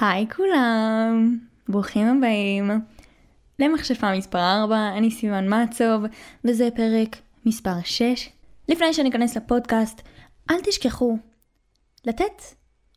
היי 0.00 0.26
כולם, 0.36 1.38
ברוכים 1.68 2.06
הבאים 2.06 2.70
למכשפה 3.58 4.16
מספר 4.16 4.38
4, 4.62 4.88
אני 4.96 5.10
סיוון 5.10 5.48
מעצוב, 5.48 6.02
וזה 6.44 6.68
פרק 6.76 7.16
מספר 7.46 7.80
6. 7.84 8.28
לפני 8.68 8.94
שאני 8.94 9.10
אכנס 9.10 9.36
לפודקאסט, 9.36 10.02
אל 10.50 10.60
תשכחו 10.64 11.18
לתת 12.04 12.42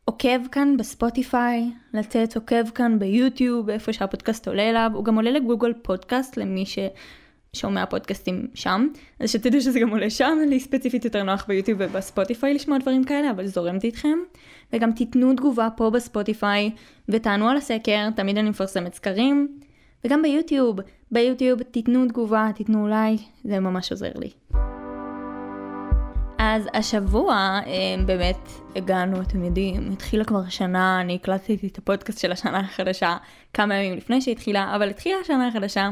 עוקב 0.08 0.46
כאן 0.52 0.76
בספוטיפיי, 0.76 1.70
לתת 1.94 2.36
עוקב 2.36 2.70
כאן 2.74 2.98
ביוטיוב, 2.98 3.70
איפה 3.70 3.92
שהפודקאסט 3.92 4.48
עולה 4.48 4.70
אליו, 4.70 4.90
הוא 4.94 5.04
גם 5.04 5.14
עולה 5.14 5.30
לגוגל 5.30 5.72
פודקאסט 5.82 6.36
למי 6.36 6.64
ששומע 6.66 7.86
פודקאסטים 7.86 8.46
שם, 8.54 8.88
אז 9.20 9.30
שתדעו 9.30 9.60
שזה 9.60 9.80
גם 9.80 9.90
עולה 9.90 10.10
שם, 10.10 10.38
לי 10.48 10.60
ספציפית 10.60 11.04
יותר 11.04 11.22
נוח 11.22 11.44
ביוטיוב 11.48 11.78
ובספוטיפיי 11.82 12.54
לשמוע 12.54 12.78
דברים 12.78 13.04
כאלה, 13.04 13.30
אבל 13.30 13.46
זורמתי 13.46 13.86
איתכם. 13.86 14.18
וגם 14.72 14.92
תיתנו 14.92 15.34
תגובה 15.34 15.68
פה 15.76 15.90
בספוטיפיי 15.90 16.70
ותענו 17.08 17.48
על 17.48 17.56
הסקר, 17.56 18.10
תמיד 18.16 18.38
אני 18.38 18.50
מפרסמת 18.50 18.94
סקרים. 18.94 19.58
וגם 20.04 20.22
ביוטיוב, 20.22 20.76
ביוטיוב 21.10 21.62
תיתנו 21.62 22.06
תגובה, 22.08 22.48
תיתנו 22.54 22.88
לייק, 22.88 23.20
זה 23.44 23.60
ממש 23.60 23.90
עוזר 23.92 24.12
לי. 24.16 24.30
אז 26.46 26.68
השבוע 26.74 27.34
אה, 27.66 28.04
באמת 28.06 28.48
הגענו, 28.76 29.22
אתם 29.22 29.44
יודעים, 29.44 29.90
התחילה 29.92 30.24
כבר 30.24 30.48
שנה, 30.48 31.00
אני 31.00 31.14
הקלטתי 31.14 31.66
את 31.66 31.78
הפודקאסט 31.78 32.18
של 32.18 32.32
השנה 32.32 32.60
החדשה 32.60 33.16
כמה 33.54 33.74
ימים 33.74 33.98
לפני 33.98 34.20
שהתחילה, 34.20 34.76
אבל 34.76 34.90
התחילה 34.90 35.16
השנה 35.22 35.48
החדשה, 35.48 35.90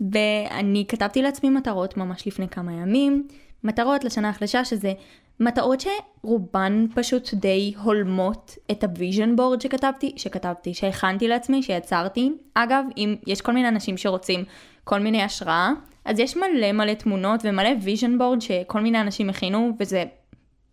ואני 0.00 0.84
כתבתי 0.88 1.22
לעצמי 1.22 1.50
מטרות 1.50 1.96
ממש 1.96 2.26
לפני 2.26 2.48
כמה 2.48 2.72
ימים, 2.72 3.28
מטרות 3.64 4.04
לשנה 4.04 4.28
החדשה 4.28 4.64
שזה 4.64 4.92
מטרות 5.40 5.80
שרובן 5.80 6.86
פשוט 6.94 7.34
די 7.34 7.74
הולמות 7.82 8.54
את 8.70 8.84
ה 8.84 8.91
vision 8.91 9.36
board 9.36 9.60
שכתבתי, 9.60 10.12
שכתבתי, 10.16 10.74
שהכנתי 10.74 11.28
לעצמי, 11.28 11.62
שיצרתי. 11.62 12.32
אגב, 12.54 12.84
אם 12.96 13.16
יש 13.26 13.40
כל 13.40 13.52
מיני 13.52 13.68
אנשים 13.68 13.96
שרוצים 13.96 14.44
כל 14.84 15.00
מיני 15.00 15.22
השראה, 15.22 15.70
אז 16.04 16.18
יש 16.18 16.36
מלא 16.36 16.72
מלא 16.72 16.94
תמונות 16.94 17.40
ומלא 17.44 17.70
vision 17.82 18.18
board 18.18 18.40
שכל 18.40 18.80
מיני 18.80 19.00
אנשים 19.00 19.30
הכינו, 19.30 19.72
וזה 19.80 20.04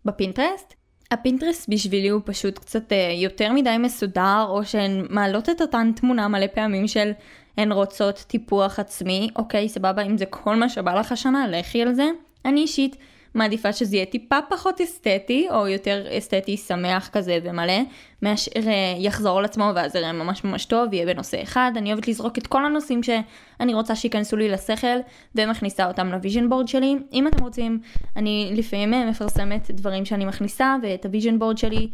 בפינטרסט. 0.04 0.74
הפינטרסט 1.10 1.68
בשבילי 1.68 2.08
הוא 2.08 2.20
פשוט 2.24 2.58
קצת 2.58 2.92
אה, 2.92 3.12
יותר 3.16 3.52
מדי 3.52 3.76
מסודר, 3.78 4.46
או 4.48 4.64
שהן 4.64 5.06
מעלות 5.10 5.48
את 5.48 5.60
אותן 5.60 5.92
תמונה 5.96 6.28
מלא 6.28 6.46
פעמים 6.46 6.88
של 6.88 7.12
הן 7.56 7.72
רוצות 7.72 8.24
טיפוח 8.26 8.78
עצמי, 8.78 9.28
אוקיי, 9.36 9.68
סבבה, 9.68 10.02
אם 10.02 10.18
זה 10.18 10.26
כל 10.26 10.56
מה 10.56 10.68
שבא 10.68 11.00
לך 11.00 11.12
השנה, 11.12 11.46
לכי 11.48 11.82
על 11.82 11.94
זה. 11.94 12.10
אני 12.44 12.60
אישית 12.60 12.96
מעדיפה 13.34 13.72
שזה 13.72 13.96
יהיה 13.96 14.06
טיפה 14.06 14.38
פחות 14.48 14.80
אסתטי, 14.80 15.46
או 15.50 15.68
יותר 15.68 16.18
אסתטי 16.18 16.56
שמח 16.56 17.08
כזה 17.08 17.38
ומלא, 17.42 17.80
מאשר 18.22 18.50
אה, 18.56 18.94
יחזור 18.98 19.38
על 19.38 19.44
עצמו 19.44 19.70
ואז 19.74 19.94
יראה 19.94 20.12
ממש 20.12 20.44
ממש 20.44 20.64
טוב, 20.64 20.92
יהיה 20.92 21.06
בנושא 21.06 21.42
אחד. 21.42 21.72
אני 21.76 21.92
אוהבת 21.92 22.08
לזרוק 22.08 22.38
את 22.38 22.46
כל 22.46 22.66
הנושאים 22.66 23.02
שאני 23.02 23.74
רוצה 23.74 23.96
שייכנסו 23.96 24.36
לי 24.36 24.48
לשכל, 24.48 24.98
ומכניסה 25.34 25.88
אותם 25.88 26.12
ל 26.12 26.17
vision 26.17 26.48
board 26.48 26.68
שלי. 26.68 26.96
אם 27.12 27.26
אתם 27.28 27.44
רוצים, 27.44 27.80
אני 28.16 28.52
לפעמים 28.56 28.94
אה, 28.94 29.10
מפרסמת 29.10 29.70
דברים 29.70 30.04
שאני 30.04 30.24
מכניסה, 30.24 30.76
ואת 30.82 31.04
ה 31.04 31.09
vision 31.09 31.38
board 31.38 31.58
שלי 31.58 31.88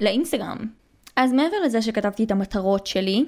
לאינסטגרם. 0.00 0.58
אז 1.16 1.32
מעבר 1.32 1.56
לזה 1.64 1.82
שכתבתי 1.82 2.24
את 2.24 2.30
המטרות 2.30 2.86
שלי, 2.86 3.24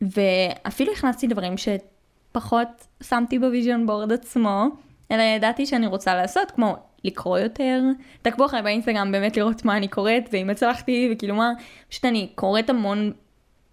ואפילו 0.00 0.92
הכנסתי 0.92 1.26
דברים 1.26 1.54
שפחות 1.56 2.86
שמתי 3.02 3.38
ב 3.38 3.45
vision 3.45 3.86
board 3.86 4.12
עצמו, 4.12 4.68
אלא 5.10 5.22
ידעתי 5.22 5.66
שאני 5.66 5.86
רוצה 5.86 6.14
לעשות, 6.14 6.50
כמו 6.50 6.76
לקרוא 7.04 7.38
יותר. 7.38 7.82
תעקבו 8.22 8.46
אחריי 8.46 8.62
באינסטגרם 8.62 9.12
באמת 9.12 9.36
לראות 9.36 9.64
מה 9.64 9.76
אני 9.76 9.88
קוראת, 9.88 10.28
ואם 10.32 10.50
הצלחתי, 10.50 11.10
וכאילו 11.12 11.34
מה, 11.34 11.52
פשוט 11.88 12.04
אני 12.04 12.28
קוראת 12.34 12.70
המון 12.70 13.12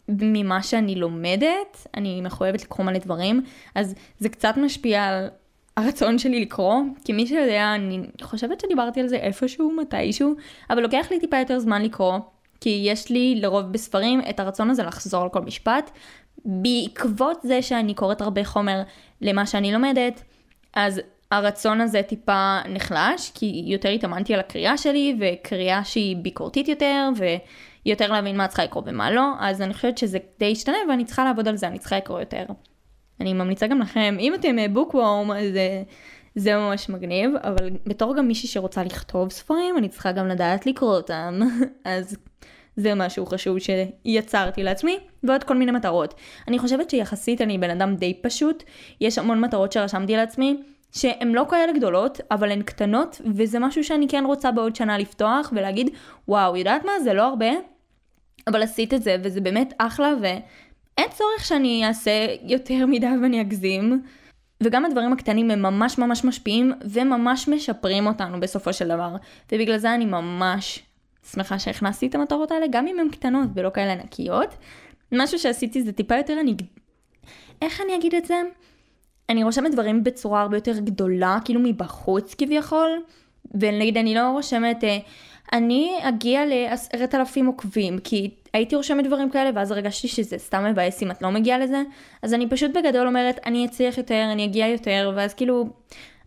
ממה 0.09 0.63
שאני 0.63 0.95
לומדת, 0.95 1.87
אני 1.97 2.21
מחויבת 2.21 2.63
לקרוא 2.63 2.85
מלא 2.85 2.99
דברים, 2.99 3.43
אז 3.75 3.95
זה 4.19 4.29
קצת 4.29 4.53
משפיע 4.57 5.03
על 5.03 5.27
הרצון 5.77 6.17
שלי 6.17 6.41
לקרוא, 6.41 6.75
כי 7.05 7.13
מי 7.13 7.27
שיודע, 7.27 7.75
אני 7.75 8.01
חושבת 8.21 8.59
שדיברתי 8.59 8.99
על 9.01 9.07
זה 9.07 9.15
איפשהו, 9.15 9.71
מתישהו, 9.71 10.35
אבל 10.69 10.81
לוקח 10.81 11.07
לי 11.11 11.19
טיפה 11.19 11.37
יותר 11.37 11.59
זמן 11.59 11.81
לקרוא, 11.81 12.19
כי 12.61 12.81
יש 12.85 13.09
לי 13.09 13.39
לרוב 13.41 13.65
בספרים 13.65 14.21
את 14.29 14.39
הרצון 14.39 14.69
הזה 14.69 14.83
לחזור 14.83 15.23
על 15.23 15.29
כל 15.29 15.41
משפט. 15.41 15.91
בעקבות 16.45 17.37
זה 17.43 17.61
שאני 17.61 17.93
קוראת 17.93 18.21
הרבה 18.21 18.43
חומר 18.43 18.81
למה 19.21 19.45
שאני 19.45 19.71
לומדת, 19.71 20.23
אז 20.73 21.01
הרצון 21.31 21.81
הזה 21.81 22.01
טיפה 22.03 22.59
נחלש, 22.69 23.31
כי 23.35 23.63
יותר 23.65 23.89
התאמנתי 23.89 24.33
על 24.33 24.39
הקריאה 24.39 24.77
שלי, 24.77 25.17
וקריאה 25.19 25.83
שהיא 25.83 26.15
ביקורתית 26.15 26.67
יותר, 26.67 27.09
ויותר 27.85 28.11
להבין 28.11 28.37
מה 28.37 28.47
צריכה 28.47 28.63
לקרוא 28.63 28.83
ומה 28.85 29.11
לא, 29.11 29.31
אז 29.39 29.61
אני 29.61 29.73
חושבת 29.73 29.97
שזה 29.97 30.17
די 30.39 30.45
ישתנה, 30.45 30.77
ואני 30.89 31.05
צריכה 31.05 31.23
לעבוד 31.25 31.47
על 31.47 31.55
זה, 31.55 31.67
אני 31.67 31.79
צריכה 31.79 31.97
לקרוא 31.97 32.19
יותר. 32.19 32.45
אני 33.19 33.33
ממליצה 33.33 33.67
גם 33.67 33.79
לכם, 33.79 34.17
אם 34.19 34.33
אתם 34.35 34.55
בוקוורם, 34.73 35.31
אז 35.31 35.57
זה 36.35 36.55
ממש 36.55 36.89
מגניב, 36.89 37.31
אבל 37.43 37.69
בתור 37.85 38.15
גם 38.15 38.27
מישהי 38.27 38.49
שרוצה 38.49 38.83
לכתוב 38.83 39.29
ספרים, 39.29 39.77
אני 39.77 39.89
צריכה 39.89 40.11
גם 40.11 40.27
לדעת 40.27 40.65
לקרוא 40.65 40.95
אותם, 40.95 41.39
אז 41.85 42.17
זה 42.75 42.95
משהו 42.95 43.25
חשוב 43.25 43.57
שיצרתי 43.59 44.63
לעצמי, 44.63 44.97
ועוד 45.23 45.43
כל 45.43 45.57
מיני 45.57 45.71
מטרות. 45.71 46.13
אני 46.47 46.59
חושבת 46.59 46.89
שיחסית 46.89 47.41
אני 47.41 47.57
בן 47.57 47.69
אדם 47.69 47.95
די 47.95 48.13
פשוט, 48.21 48.63
יש 49.01 49.17
המון 49.17 49.41
מטרות 49.41 49.71
שרשמתי 49.71 50.15
לעצמי, 50.15 50.57
שהן 50.91 51.31
לא 51.31 51.45
כאלה 51.49 51.73
גדולות, 51.73 52.19
אבל 52.31 52.51
הן 52.51 52.61
קטנות, 52.61 53.21
וזה 53.35 53.59
משהו 53.59 53.83
שאני 53.83 54.07
כן 54.07 54.23
רוצה 54.25 54.51
בעוד 54.51 54.75
שנה 54.75 54.97
לפתוח 54.97 55.53
ולהגיד, 55.55 55.89
וואו, 56.27 56.57
יודעת 56.57 56.85
מה? 56.85 56.91
זה 57.03 57.13
לא 57.13 57.23
הרבה, 57.23 57.49
אבל 58.47 58.63
עשית 58.63 58.93
את 58.93 59.03
זה, 59.03 59.15
וזה 59.23 59.41
באמת 59.41 59.73
אחלה, 59.77 60.13
ואין 60.21 61.09
צורך 61.09 61.45
שאני 61.45 61.87
אעשה 61.87 62.27
יותר 62.41 62.85
מדי 62.85 63.07
ואני 63.21 63.41
אגזים. 63.41 64.01
וגם 64.63 64.85
הדברים 64.85 65.13
הקטנים 65.13 65.51
הם 65.51 65.61
ממש 65.61 65.97
ממש 65.97 66.25
משפיעים, 66.25 66.71
וממש 66.89 67.47
משפרים 67.47 68.07
אותנו 68.07 68.39
בסופו 68.39 68.73
של 68.73 68.87
דבר. 68.87 69.15
ובגלל 69.51 69.77
זה 69.77 69.93
אני 69.93 70.05
ממש 70.05 70.83
שמחה 71.31 71.59
שהכנסתי 71.59 72.07
את 72.07 72.15
המטרות 72.15 72.51
האלה, 72.51 72.65
גם 72.71 72.87
אם 72.87 72.99
הן 72.99 73.09
קטנות 73.09 73.49
ולא 73.55 73.69
כאלה 73.69 73.93
ענקיות. 73.93 74.49
משהו 75.11 75.39
שעשיתי 75.39 75.83
זה 75.83 75.91
טיפה 75.91 76.15
יותר 76.15 76.39
אני... 76.39 76.55
איך 77.61 77.81
אני 77.81 77.95
אגיד 77.95 78.15
את 78.15 78.25
זה? 78.25 78.41
אני 79.31 79.43
רושמת 79.43 79.71
דברים 79.71 80.03
בצורה 80.03 80.41
הרבה 80.41 80.57
יותר 80.57 80.79
גדולה, 80.79 81.37
כאילו 81.45 81.59
מבחוץ 81.59 82.33
כביכול, 82.33 82.89
ונגיד 83.51 83.97
אני 83.97 84.15
לא 84.15 84.31
רושמת, 84.31 84.83
אה, 84.83 84.97
אני 85.53 85.95
אגיע 86.01 86.45
לעשרת 86.45 87.15
אלפים 87.15 87.45
עוקבים, 87.45 87.99
כי 87.99 88.29
הייתי 88.53 88.75
רושמת 88.75 89.05
דברים 89.05 89.29
כאלה 89.29 89.49
ואז 89.55 89.71
הרגשתי 89.71 90.07
שזה 90.07 90.37
סתם 90.37 90.65
מבאס 90.65 91.03
אם 91.03 91.11
את 91.11 91.21
לא 91.21 91.31
מגיעה 91.31 91.59
לזה, 91.59 91.81
אז 92.21 92.33
אני 92.33 92.49
פשוט 92.49 92.71
בגדול 92.71 93.07
אומרת, 93.07 93.39
אני 93.45 93.65
אצליח 93.65 93.97
יותר, 93.97 94.29
אני 94.31 94.45
אגיע 94.45 94.67
יותר, 94.67 95.11
ואז 95.15 95.33
כאילו, 95.33 95.69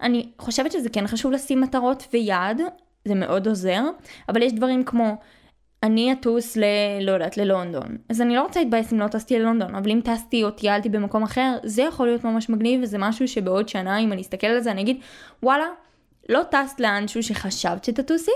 אני 0.00 0.28
חושבת 0.38 0.72
שזה 0.72 0.88
כן 0.88 1.06
חשוב 1.06 1.32
לשים 1.32 1.60
מטרות 1.60 2.08
ויעד, 2.12 2.62
זה 3.04 3.14
מאוד 3.14 3.48
עוזר, 3.48 3.82
אבל 4.28 4.42
יש 4.42 4.52
דברים 4.52 4.84
כמו, 4.84 5.16
אני 5.84 6.12
אטוס 6.12 6.56
ל... 6.56 6.64
לא 7.00 7.12
יודעת, 7.12 7.36
ללונדון. 7.36 7.96
אז 8.08 8.20
אני 8.20 8.34
לא 8.34 8.42
רוצה 8.42 8.60
להתבאס 8.60 8.92
אם 8.92 9.00
לא 9.00 9.08
טסתי 9.08 9.38
ללונדון, 9.38 9.74
אבל 9.74 9.90
אם 9.90 10.00
טסתי 10.04 10.44
או 10.44 10.50
טיילתי 10.50 10.88
במקום 10.88 11.22
אחר, 11.22 11.56
זה 11.64 11.82
יכול 11.82 12.06
להיות 12.06 12.24
ממש 12.24 12.50
מגניב, 12.50 12.80
וזה 12.82 12.98
משהו 12.98 13.28
שבעוד 13.28 13.68
שנה, 13.68 13.98
אם 13.98 14.12
אני 14.12 14.22
אסתכל 14.22 14.46
על 14.46 14.60
זה, 14.60 14.70
אני 14.70 14.80
אגיד, 14.80 14.96
וואלה, 15.42 15.64
לא 16.28 16.40
טסת 16.50 16.80
לאנשהו 16.80 17.22
שחשבת 17.22 17.84
שתטוסי, 17.84 18.30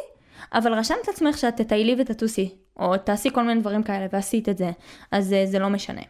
אבל 0.55 0.73
רשמת 0.73 1.09
לעצמך 1.09 1.39
שאת 1.39 1.57
תטיילי 1.57 1.97
ותטוסי, 1.99 2.55
או 2.79 2.97
תעשי 2.97 3.31
כל 3.33 3.43
מיני 3.43 3.61
דברים 3.61 3.83
כאלה, 3.83 4.07
ועשית 4.13 4.49
את 4.49 4.59
זה, 4.59 4.71
אז 5.13 5.33
אה, 5.33 5.47
זה 5.47 5.59
לא 5.59 5.69
משנה. 5.69 6.03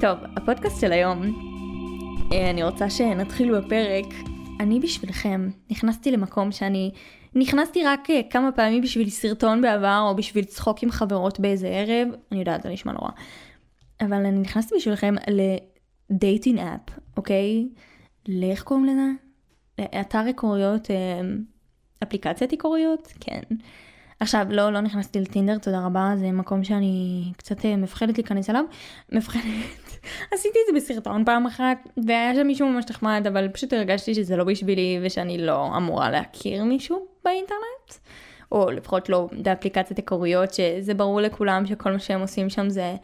טוב, 0.00 0.18
הפודקאסט 0.36 0.80
של 0.80 0.92
היום, 0.92 1.22
אה, 2.32 2.50
אני 2.50 2.62
רוצה 2.62 2.90
שנתחיל 2.90 3.58
בפרק. 3.58 4.04
אני 4.60 4.80
בשבילכם 4.80 5.48
נכנסתי 5.70 6.12
למקום 6.12 6.52
שאני 6.52 6.90
נכנסתי 7.36 7.84
רק 7.84 8.10
אה, 8.10 8.20
כמה 8.30 8.52
פעמים 8.52 8.82
בשביל 8.82 9.10
סרטון 9.10 9.62
בעבר, 9.62 10.06
או 10.08 10.16
בשביל 10.16 10.44
צחוק 10.44 10.82
עם 10.82 10.90
חברות 10.90 11.40
באיזה 11.40 11.68
ערב, 11.68 12.08
אני 12.32 12.40
יודעת, 12.40 12.62
זה 12.62 12.68
נשמע 12.68 12.92
נורא. 12.92 13.10
אבל 14.00 14.26
אני 14.26 14.38
נכנסתי 14.38 14.74
בשבילכם 14.76 15.14
לדייטינג 16.10 16.58
אפ, 16.58 16.98
אוקיי? 17.16 17.68
לאיך 18.28 18.62
קוראים 18.62 18.84
לזה? 18.84 19.10
לאתר 19.78 20.18
היכרויות, 20.18 20.90
אה, 20.90 21.20
אפליקציית 22.02 22.50
היכרויות? 22.50 23.12
כן. 23.20 23.40
עכשיו, 24.20 24.46
לא, 24.50 24.72
לא 24.72 24.80
נכנסתי 24.80 25.20
לטינדר, 25.20 25.58
תודה 25.58 25.86
רבה, 25.86 26.12
זה 26.16 26.32
מקום 26.32 26.64
שאני 26.64 27.24
קצת 27.36 27.64
אה, 27.64 27.76
מפחדת 27.76 28.18
להיכנס 28.18 28.50
אליו. 28.50 28.64
מפחדת, 29.12 29.85
עשיתי 30.32 30.58
את 30.58 30.74
זה 30.74 30.80
בסרטון 30.80 31.24
פעם 31.24 31.46
אחת, 31.46 31.88
והיה 32.06 32.34
שם 32.34 32.46
מישהו 32.46 32.68
ממש 32.68 32.84
נחמד, 32.90 33.26
אבל 33.28 33.48
פשוט 33.48 33.72
הרגשתי 33.72 34.14
שזה 34.14 34.36
לא 34.36 34.44
בשבילי, 34.44 35.00
ושאני 35.02 35.38
לא 35.38 35.76
אמורה 35.76 36.10
להכיר 36.10 36.64
מישהו 36.64 37.06
באינטרנט. 37.24 38.06
או 38.52 38.70
לפחות 38.70 39.08
לא 39.08 39.28
באפליקציית 39.42 39.98
היכרויות, 39.98 40.54
שזה 40.54 40.94
ברור 40.94 41.20
לכולם 41.20 41.66
שכל 41.66 41.92
מה 41.92 41.98
שהם 41.98 42.20
עושים 42.20 42.50
שם 42.50 42.68
זה... 42.68 42.94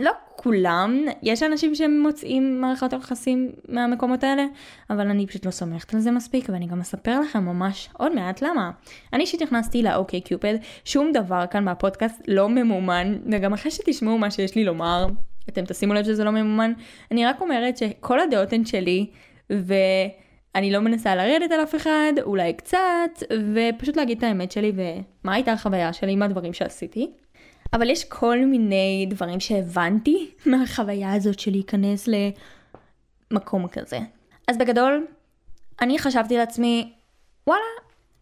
לא 0.00 0.12
כולם, 0.36 1.04
יש 1.22 1.42
אנשים 1.42 1.74
שמוצאים 1.74 2.60
מערכות 2.60 2.92
יחסים 2.92 3.52
מהמקומות 3.68 4.24
האלה, 4.24 4.44
אבל 4.90 5.08
אני 5.08 5.26
פשוט 5.26 5.46
לא 5.46 5.50
סומכת 5.50 5.94
על 5.94 6.00
זה 6.00 6.10
מספיק, 6.10 6.48
ואני 6.48 6.66
גם 6.66 6.80
אספר 6.80 7.20
לכם 7.20 7.44
ממש 7.44 7.88
עוד 7.98 8.14
מעט 8.14 8.42
למה. 8.42 8.70
אני 9.12 9.22
אישית 9.22 9.42
נכנסתי 9.42 9.82
לאוקיי 9.82 10.20
קיופד, 10.20 10.54
שום 10.84 11.12
דבר 11.12 11.44
כאן 11.50 11.64
מהפודקאסט 11.64 12.22
לא 12.28 12.48
ממומן, 12.48 13.18
וגם 13.32 13.52
אחרי 13.52 13.70
שתשמעו 13.70 14.18
מה 14.18 14.30
שיש 14.30 14.54
לי 14.54 14.64
לומר, 14.64 15.06
אתם 15.50 15.64
תשימו 15.64 15.94
לב 15.94 16.04
שזה 16.04 16.24
לא 16.24 16.30
ממומן, 16.30 16.72
אני 17.10 17.26
רק 17.26 17.40
אומרת 17.40 17.76
שכל 17.76 18.20
הדעות 18.20 18.52
הן 18.52 18.64
שלי, 18.64 19.06
ואני 19.50 20.72
לא 20.72 20.80
מנסה 20.80 21.14
לרדת 21.14 21.52
על 21.52 21.62
אף 21.62 21.74
אחד, 21.74 22.12
אולי 22.22 22.52
קצת, 22.52 23.22
ופשוט 23.54 23.96
להגיד 23.96 24.18
את 24.18 24.24
האמת 24.24 24.52
שלי 24.52 24.72
ומה 24.74 25.34
הייתה 25.34 25.52
החוויה 25.52 25.92
שלי 25.92 26.12
עם 26.12 26.22
הדברים 26.22 26.52
שעשיתי. 26.52 27.10
אבל 27.72 27.90
יש 27.90 28.04
כל 28.04 28.38
מיני 28.38 29.06
דברים 29.10 29.40
שהבנתי 29.40 30.30
מהחוויה 30.46 31.12
הזאת 31.12 31.38
של 31.38 31.50
להיכנס 31.50 32.08
למקום 33.30 33.68
כזה. 33.68 33.98
אז 34.48 34.58
בגדול, 34.58 35.06
אני 35.80 35.98
חשבתי 35.98 36.36
לעצמי, 36.36 36.92
וואלה, 37.46 37.62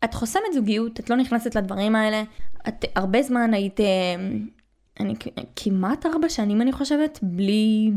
את 0.04 0.14
חוסמת 0.14 0.52
זוגיות, 0.54 1.00
את 1.00 1.10
לא 1.10 1.16
נכנסת 1.16 1.54
לדברים 1.54 1.96
האלה, 1.96 2.22
את 2.68 2.84
הרבה 2.94 3.22
זמן 3.22 3.54
היית, 3.54 3.80
אה, 3.80 3.86
אני 5.00 5.14
כמעט 5.56 6.06
ארבע 6.06 6.28
שנים 6.28 6.62
אני 6.62 6.72
חושבת, 6.72 7.18
בלי 7.22 7.90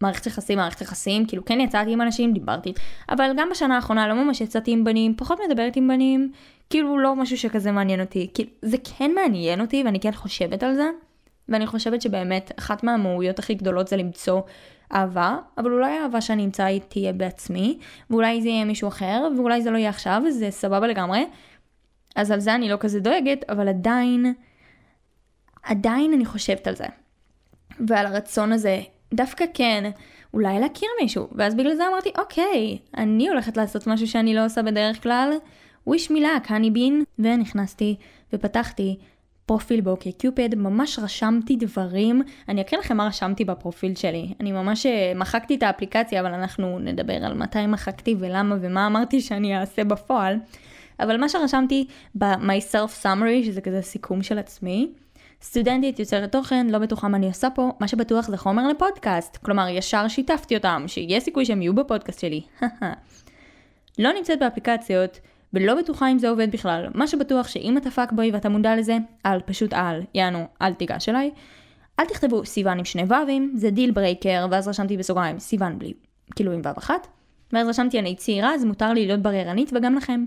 מערכת 0.00 0.26
יחסים, 0.26 0.58
מערכת 0.58 0.80
יחסים, 0.80 1.26
כאילו 1.26 1.44
כן 1.44 1.60
יצאתי 1.60 1.92
עם 1.92 2.00
אנשים, 2.00 2.32
דיברתי, 2.32 2.72
אבל 3.08 3.30
גם 3.36 3.48
בשנה 3.50 3.76
האחרונה 3.76 4.08
לא 4.08 4.14
ממש 4.24 4.40
יצאתי 4.40 4.70
עם 4.70 4.84
בנים, 4.84 5.14
פחות 5.16 5.38
מדברת 5.48 5.76
עם 5.76 5.88
בנים, 5.88 6.32
כאילו 6.70 6.98
לא 6.98 7.16
משהו 7.16 7.38
שכזה 7.38 7.72
מעניין 7.72 8.00
אותי, 8.00 8.30
כאילו 8.34 8.50
זה 8.62 8.76
כן 8.98 9.10
מעניין 9.14 9.60
אותי 9.60 9.82
ואני 9.84 10.00
כן 10.00 10.12
חושבת 10.12 10.62
על 10.62 10.74
זה, 10.74 10.90
ואני 11.48 11.66
חושבת 11.66 12.02
שבאמת 12.02 12.52
אחת 12.58 12.84
מהמהויות 12.84 13.38
הכי 13.38 13.54
גדולות 13.54 13.88
זה 13.88 13.96
למצוא 13.96 14.40
אהבה, 14.94 15.36
אבל 15.58 15.72
אולי 15.72 15.92
האהבה 15.96 16.20
שאני 16.20 16.44
אמצא 16.44 16.64
היא 16.64 16.80
תהיה 16.88 17.12
בעצמי, 17.12 17.78
ואולי 18.10 18.42
זה 18.42 18.48
יהיה 18.48 18.64
מישהו 18.64 18.88
אחר, 18.88 19.28
ואולי 19.36 19.62
זה 19.62 19.70
לא 19.70 19.78
יהיה 19.78 19.88
עכשיו, 19.88 20.22
וזה 20.26 20.50
סבבה 20.50 20.86
לגמרי. 20.86 21.26
אז 22.16 22.30
על 22.30 22.40
זה 22.40 22.54
אני 22.54 22.68
לא 22.68 22.76
כזה 22.80 23.00
דואגת, 23.00 23.44
אבל 23.50 23.68
עדיין, 23.68 24.34
עדיין 25.64 26.12
אני 26.12 26.24
חושבת 26.24 26.66
על 26.66 26.76
זה. 26.76 26.86
ועל 27.88 28.06
הרצון 28.06 28.52
הזה, 28.52 28.80
דווקא 29.14 29.44
כן, 29.54 29.90
אולי 30.34 30.60
להכיר 30.60 30.88
מישהו. 31.02 31.28
ואז 31.32 31.54
בגלל 31.54 31.74
זה 31.74 31.88
אמרתי, 31.88 32.10
אוקיי, 32.18 32.78
אני 32.96 33.28
הולכת 33.28 33.56
לעשות 33.56 33.86
משהו 33.86 34.08
שאני 34.08 34.34
לא 34.34 34.44
עושה 34.44 34.62
בדרך 34.62 35.02
כלל, 35.02 35.32
wish 35.90 36.08
me 36.08 36.18
luck, 36.18 36.48
honey 36.48 36.76
bean, 36.76 37.04
ונכנסתי 37.18 37.96
ופתחתי 38.32 38.96
פרופיל 39.46 39.80
באוקיי 39.80 40.12
קיופד, 40.12 40.54
ממש 40.54 40.98
רשמתי 40.98 41.56
דברים, 41.56 42.22
אני 42.48 42.60
אקריא 42.60 42.80
לכם 42.80 42.96
מה 42.96 43.06
רשמתי 43.06 43.44
בפרופיל 43.44 43.94
שלי. 43.94 44.34
אני 44.40 44.52
ממש 44.52 44.86
אה, 44.86 45.12
מחקתי 45.16 45.54
את 45.54 45.62
האפליקציה, 45.62 46.20
אבל 46.20 46.34
אנחנו 46.34 46.78
נדבר 46.78 47.24
על 47.24 47.34
מתי 47.34 47.66
מחקתי 47.66 48.16
ולמה 48.18 48.56
ומה 48.60 48.86
אמרתי 48.86 49.20
שאני 49.20 49.58
אעשה 49.58 49.84
בפועל. 49.84 50.38
אבל 51.00 51.20
מה 51.20 51.28
שרשמתי 51.28 51.86
ב-my 52.14 52.72
self 52.72 53.04
summary, 53.04 53.44
שזה 53.44 53.60
כזה 53.60 53.82
סיכום 53.82 54.22
של 54.22 54.38
עצמי, 54.38 54.92
סטודנטית 55.44 55.98
יוצרת 55.98 56.32
תוכן, 56.32 56.66
לא 56.70 56.78
בטוחה 56.78 57.08
מה 57.08 57.16
אני 57.16 57.26
עושה 57.26 57.50
פה, 57.50 57.72
מה 57.80 57.88
שבטוח 57.88 58.28
זה 58.28 58.36
חומר 58.36 58.68
לפודקאסט. 58.68 59.36
כלומר, 59.36 59.68
ישר 59.68 60.08
שיתפתי 60.08 60.56
אותם, 60.56 60.84
שיהיה 60.86 61.20
סיכוי 61.20 61.44
שהם 61.44 61.62
יהיו 61.62 61.74
בפודקאסט 61.74 62.20
שלי. 62.20 62.40
לא 63.98 64.12
נמצאת 64.12 64.38
באפליקציות, 64.38 65.20
ולא 65.52 65.74
בטוחה 65.74 66.12
אם 66.12 66.18
זה 66.18 66.28
עובד 66.28 66.52
בכלל. 66.52 66.86
מה 66.94 67.06
שבטוח 67.06 67.48
שאם 67.48 67.76
אתה 67.76 67.90
fuck 67.90 68.12
boy 68.12 68.30
ואתה 68.30 68.48
מודע 68.48 68.76
לזה, 68.76 68.96
אל, 69.26 69.40
פשוט 69.40 69.72
אל, 69.72 70.02
יענו, 70.14 70.46
אל 70.62 70.74
תיגש 70.74 71.08
אליי. 71.08 71.30
אל 72.00 72.04
תכתבו 72.04 72.46
סיוון 72.46 72.78
עם 72.78 72.84
שני 72.84 73.02
ו"ים, 73.02 73.52
זה 73.56 73.70
deal 73.70 73.90
breaker, 73.90 74.46
ואז 74.50 74.68
רשמתי 74.68 74.96
בסוגריים 74.96 75.38
סיוון 75.38 75.78
בלי, 75.78 75.92
כאילו 76.36 76.52
עם 76.52 76.60
ו"ו 76.64 76.78
אחת. 76.78 77.06
ואז 77.52 77.68
רשמתי 77.68 77.98
אני 77.98 78.16
צעירה, 78.16 78.54
אז 78.54 78.64
מותר 78.64 78.92
לי 78.92 79.06
להיות 79.06 79.20
בררנית 79.20 79.70
וגם 79.74 79.94
לכם. 79.94 80.24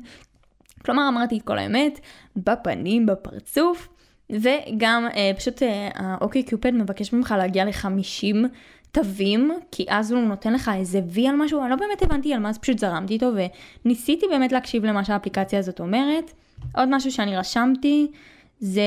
כלומר 0.86 1.08
אמרתי 1.08 1.38
את 1.38 1.44
כל 1.44 1.58
האמת, 1.58 2.00
בפנים, 2.36 3.06
בפרצוף, 3.06 3.88
וגם 4.30 5.08
אה, 5.16 5.32
פשוט 5.38 5.64
אה, 5.64 5.90
האוקיי 5.96 6.44
קיופד 6.44 6.74
מבקש 6.74 7.14
ממך 7.14 7.36
להגיע 7.38 7.66
ל-50 7.66 8.36
תווים, 8.92 9.52
כי 9.72 9.86
אז 9.90 10.12
הוא 10.12 10.22
נותן 10.22 10.54
לך 10.54 10.72
איזה 10.76 11.02
וי 11.10 11.28
על 11.28 11.36
משהו, 11.36 11.62
אני 11.62 11.70
לא 11.70 11.76
באמת 11.76 12.02
הבנתי 12.02 12.34
על 12.34 12.40
מה, 12.40 12.50
אז 12.50 12.58
פשוט 12.58 12.80
זרמתי 12.80 13.14
איתו 13.14 13.32
וניסיתי 13.86 14.26
באמת 14.32 14.52
להקשיב 14.52 14.86
למה 14.86 15.06
שהאפליקציה 15.06 15.60
הזאת 15.60 15.80
אומרת. 15.80 16.32
עוד 16.76 16.90
משהו 16.92 17.12
שאני 17.12 17.38
רשמתי, 17.38 18.08
זה, 18.60 18.82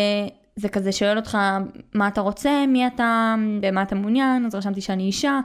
זה 0.56 0.68
כזה 0.68 0.92
שואל 0.92 1.16
אותך 1.16 1.38
מה 1.94 2.08
אתה 2.08 2.20
רוצה, 2.20 2.64
מי 2.68 2.86
אתה, 2.86 3.34
במה 3.60 3.82
אתה 3.82 3.94
מעוניין, 3.94 4.46
אז 4.46 4.54
רשמתי 4.54 4.80
שאני 4.80 5.02
אישה, 5.02 5.40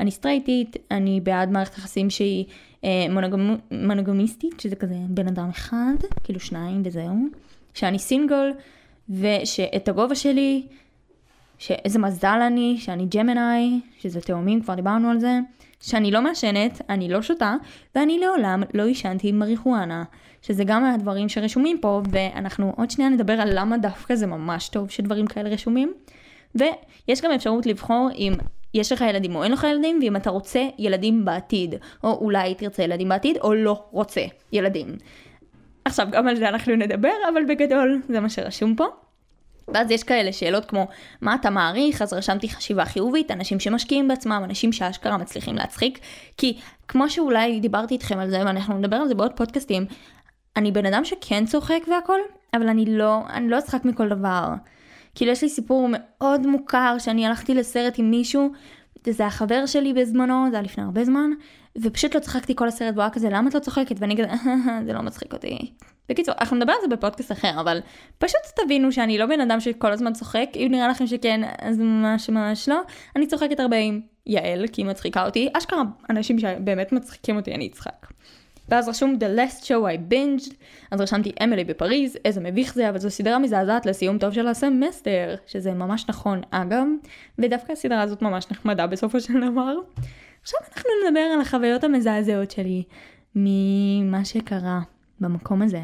אני 0.00 0.10
סטרייטית, 0.10 0.76
אני 0.90 1.20
בעד 1.20 1.50
מערכת 1.50 1.78
יחסים 1.78 2.10
שהיא 2.10 2.44
אה, 2.84 3.06
מונוגמ, 3.10 3.56
מונוגמיסטית, 3.70 4.60
שזה 4.60 4.76
כזה 4.76 4.94
בן 5.08 5.28
אדם 5.28 5.48
אחד, 5.48 5.94
כאילו 6.24 6.40
שניים 6.40 6.82
וזהו, 6.84 7.16
שאני 7.74 7.98
סינגל, 7.98 8.52
ושאת 9.10 9.88
הגובה 9.88 10.14
שלי, 10.14 10.66
שאיזה 11.58 11.98
מזל 11.98 12.40
אני, 12.46 12.76
שאני 12.78 13.06
ג'מנאי, 13.06 13.80
שזה 13.98 14.20
תאומים, 14.20 14.62
כבר 14.62 14.74
דיברנו 14.74 15.10
על 15.10 15.18
זה, 15.18 15.38
שאני 15.80 16.10
לא 16.10 16.22
מעשנת, 16.22 16.80
אני 16.88 17.08
לא 17.08 17.22
שותה, 17.22 17.54
ואני 17.94 18.18
לעולם 18.18 18.62
לא 18.74 18.86
עישנתי 18.86 19.32
מריחואנה, 19.32 20.04
שזה 20.42 20.64
גם 20.64 20.82
מהדברים 20.82 21.28
שרשומים 21.28 21.78
פה, 21.80 22.02
ואנחנו 22.10 22.72
עוד 22.76 22.90
שנייה 22.90 23.10
נדבר 23.10 23.32
על 23.32 23.48
למה 23.52 23.78
דווקא 23.78 24.14
זה 24.14 24.26
ממש 24.26 24.68
טוב 24.68 24.90
שדברים 24.90 25.26
כאלה 25.26 25.48
רשומים. 25.48 25.92
ויש 26.54 27.20
גם 27.22 27.30
אפשרות 27.30 27.66
לבחור 27.66 28.08
אם 28.14 28.32
יש 28.74 28.92
לך 28.92 29.00
ילדים 29.00 29.36
או 29.36 29.44
אין 29.44 29.52
לך 29.52 29.66
ילדים, 29.70 29.98
ואם 30.02 30.16
אתה 30.16 30.30
רוצה 30.30 30.68
ילדים 30.78 31.24
בעתיד, 31.24 31.74
או 32.04 32.18
אולי 32.20 32.54
תרצה 32.54 32.82
ילדים 32.82 33.08
בעתיד, 33.08 33.36
או 33.36 33.54
לא 33.54 33.84
רוצה 33.90 34.24
ילדים. 34.52 34.86
עכשיו, 35.90 36.08
גם 36.10 36.28
על 36.28 36.36
זה 36.36 36.48
אנחנו 36.48 36.76
נדבר, 36.76 37.12
אבל 37.32 37.44
בגדול 37.44 38.02
זה 38.08 38.20
מה 38.20 38.28
שרשום 38.28 38.76
פה. 38.76 38.84
ואז 39.74 39.90
יש 39.90 40.02
כאלה 40.02 40.32
שאלות 40.32 40.64
כמו, 40.64 40.86
מה 41.20 41.34
אתה 41.34 41.50
מעריך? 41.50 42.02
אז 42.02 42.12
רשמתי 42.12 42.48
חשיבה 42.48 42.84
חיובית, 42.84 43.30
אנשים 43.30 43.60
שמשקיעים 43.60 44.08
בעצמם, 44.08 44.42
אנשים 44.44 44.72
שאשכרה 44.72 45.16
מצליחים 45.16 45.54
להצחיק. 45.56 45.98
כי 46.36 46.58
כמו 46.88 47.10
שאולי 47.10 47.60
דיברתי 47.60 47.94
איתכם 47.94 48.18
על 48.18 48.30
זה, 48.30 48.42
ואנחנו 48.46 48.78
נדבר 48.78 48.96
על 48.96 49.08
זה 49.08 49.14
בעוד 49.14 49.32
פודקאסטים, 49.36 49.86
אני 50.56 50.72
בן 50.72 50.86
אדם 50.86 51.04
שכן 51.04 51.46
צוחק 51.46 51.80
והכל, 51.90 52.18
אבל 52.54 52.68
אני 52.68 52.84
לא, 52.88 53.20
אני 53.32 53.48
לא 53.48 53.58
אצחק 53.58 53.84
מכל 53.84 54.08
דבר. 54.08 54.48
כאילו 55.14 55.32
יש 55.32 55.42
לי 55.42 55.48
סיפור 55.48 55.88
מאוד 55.90 56.46
מוכר 56.46 56.96
שאני 56.98 57.26
הלכתי 57.26 57.54
לסרט 57.54 57.98
עם 57.98 58.10
מישהו, 58.10 58.50
וזה 59.06 59.26
החבר 59.26 59.66
שלי 59.66 59.92
בזמנו, 59.92 60.46
זה 60.50 60.56
היה 60.56 60.62
לפני 60.62 60.84
הרבה 60.84 61.04
זמן, 61.04 61.30
ופשוט 61.78 62.14
לא 62.14 62.20
צחקתי 62.20 62.54
כל 62.56 62.68
הסרט 62.68 62.94
והוא 62.94 63.02
היה 63.02 63.10
כזה 63.10 63.28
למה 63.30 63.48
את 63.48 63.54
לא 63.54 63.60
צוחקת 63.60 63.96
ואני 63.98 64.16
כזה 64.16 64.28
זה 64.86 64.92
לא 64.92 65.02
מצחיק 65.02 65.32
אותי. 65.32 65.72
בקיצור 66.08 66.34
אנחנו 66.40 66.56
נדבר 66.56 66.72
על 66.72 66.78
זה 66.82 66.96
בפודקאסט 66.96 67.32
אחר 67.32 67.60
אבל 67.60 67.80
פשוט 68.18 68.40
תבינו 68.64 68.92
שאני 68.92 69.18
לא 69.18 69.26
בן 69.26 69.40
אדם 69.40 69.60
שכל 69.60 69.92
הזמן 69.92 70.12
צוחק 70.12 70.48
אם 70.56 70.68
נראה 70.70 70.88
לכם 70.88 71.06
שכן 71.06 71.40
אז 71.58 71.78
ממש 71.78 72.30
ממש 72.30 72.68
לא 72.68 72.80
אני 73.16 73.26
צוחקת 73.26 73.60
הרבה 73.60 73.76
עם 73.76 74.00
יעל 74.26 74.66
כי 74.66 74.82
היא 74.82 74.86
מצחיקה 74.86 75.26
אותי 75.26 75.48
אשכרה 75.52 75.82
אנשים 76.10 76.38
שבאמת 76.38 76.92
מצחיקים 76.92 77.36
אותי 77.36 77.54
אני 77.54 77.66
אצחק. 77.66 78.06
ואז 78.70 78.88
רשום 78.88 79.16
The 79.20 79.38
last 79.38 79.64
show 79.64 79.68
I 79.68 80.12
binged, 80.12 80.54
אז 80.90 81.00
רשמתי 81.00 81.32
אמילי 81.42 81.64
בפריז, 81.64 82.16
איזה 82.24 82.40
מביך 82.40 82.74
זה, 82.74 82.88
אבל 82.88 82.98
זו 82.98 83.10
סדרה 83.10 83.38
מזעזעת 83.38 83.86
לסיום 83.86 84.18
טוב 84.18 84.32
של 84.32 84.48
הסמסטר, 84.48 85.34
שזה 85.46 85.72
ממש 85.72 86.04
נכון 86.08 86.40
אגב, 86.50 86.86
ודווקא 87.38 87.72
הסדרה 87.72 88.02
הזאת 88.02 88.22
ממש 88.22 88.46
נחמדה 88.50 88.86
בסופו 88.86 89.20
של 89.20 89.50
דבר. 89.50 89.74
עכשיו 90.42 90.60
אנחנו 90.68 90.90
נדבר 91.06 91.20
על 91.20 91.40
החוויות 91.40 91.84
המזעזעות 91.84 92.50
שלי 92.50 92.82
ממה 93.34 94.24
שקרה 94.24 94.80
במקום 95.20 95.62
הזה. 95.62 95.82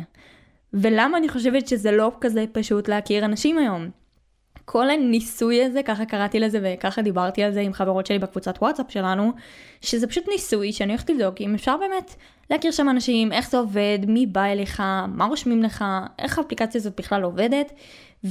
ולמה 0.72 1.18
אני 1.18 1.28
חושבת 1.28 1.68
שזה 1.68 1.92
לא 1.92 2.12
כזה 2.20 2.44
פשוט 2.52 2.88
להכיר 2.88 3.24
אנשים 3.24 3.58
היום. 3.58 3.90
כל 4.64 4.90
הניסוי 4.90 5.64
הזה, 5.64 5.82
ככה 5.82 6.04
קראתי 6.04 6.40
לזה 6.40 6.60
וככה 6.62 7.02
דיברתי 7.02 7.42
על 7.42 7.52
זה 7.52 7.60
עם 7.60 7.72
חברות 7.72 8.06
שלי 8.06 8.18
בקבוצת 8.18 8.58
וואטסאפ 8.58 8.86
שלנו, 8.90 9.32
שזה 9.80 10.06
פשוט 10.06 10.28
ניסוי 10.28 10.72
שאני 10.72 10.92
הולכת 10.92 11.10
לבדוק 11.10 11.40
אם 11.40 11.54
אפשר 11.54 11.76
באמת 11.76 12.14
להכיר 12.50 12.70
שם 12.70 12.88
אנשים, 12.88 13.32
איך 13.32 13.50
זה 13.50 13.58
עובד, 13.58 13.98
מי 14.08 14.26
בא 14.26 14.44
אליך, 14.44 14.80
מה 15.08 15.24
רושמים 15.24 15.62
לך, 15.62 15.84
איך 16.18 16.38
האפליקציה 16.38 16.78
הזאת 16.78 17.00
בכלל 17.00 17.22
עובדת, 17.22 17.72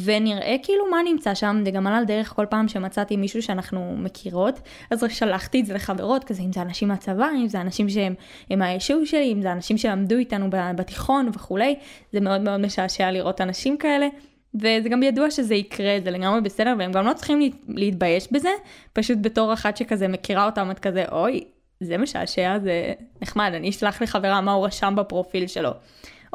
ונראה 0.03 0.55
כאילו 0.63 0.85
מה 0.91 0.97
נמצא 1.05 1.33
שם, 1.33 1.63
וגם 1.65 1.87
עלה 1.87 1.97
על 1.97 2.05
דרך 2.05 2.33
כל 2.35 2.45
פעם 2.49 2.67
שמצאתי 2.67 3.17
מישהו 3.17 3.41
שאנחנו 3.41 3.95
מכירות, 3.97 4.59
אז 4.91 5.03
שלחתי 5.09 5.61
את 5.61 5.65
זה 5.65 5.73
לחברות, 5.73 6.23
כזה 6.23 6.41
אם 6.41 6.53
זה 6.53 6.61
אנשים 6.61 6.87
מהצבא, 6.87 7.27
אם 7.35 7.47
זה 7.47 7.61
אנשים 7.61 7.89
שהם 7.89 8.13
מהיישוב 8.49 9.05
שלי, 9.05 9.33
אם 9.33 9.41
זה 9.41 9.51
אנשים 9.51 9.77
שלמדו 9.77 10.15
איתנו 10.15 10.49
בתיכון 10.75 11.29
וכולי, 11.33 11.75
זה 12.11 12.19
מאוד 12.19 12.41
מאוד 12.41 12.57
משעשע 12.57 13.11
לראות 13.11 13.41
אנשים 13.41 13.77
כאלה. 13.77 14.07
וזה 14.55 14.89
גם 14.89 15.03
ידוע 15.03 15.31
שזה 15.31 15.55
יקרה, 15.55 15.97
זה 16.03 16.11
לגמרי 16.11 16.41
בסדר, 16.41 16.75
והם 16.79 16.91
גם 16.91 17.05
לא 17.05 17.13
צריכים 17.13 17.51
להתבייש 17.67 18.27
בזה, 18.31 18.49
פשוט 18.93 19.17
בתור 19.21 19.53
אחת 19.53 19.77
שכזה 19.77 20.07
מכירה 20.07 20.45
אותם, 20.45 20.71
את 20.71 20.79
כזה, 20.79 21.05
אוי, 21.11 21.43
זה 21.79 21.97
משעשע, 21.97 22.59
זה 22.59 22.93
נחמד, 23.21 23.51
אני 23.55 23.69
אשלח 23.69 24.01
לחברה 24.01 24.41
מה 24.41 24.51
הוא 24.51 24.65
רשם 24.65 24.93
בפרופיל 24.97 25.47
שלו. 25.47 25.71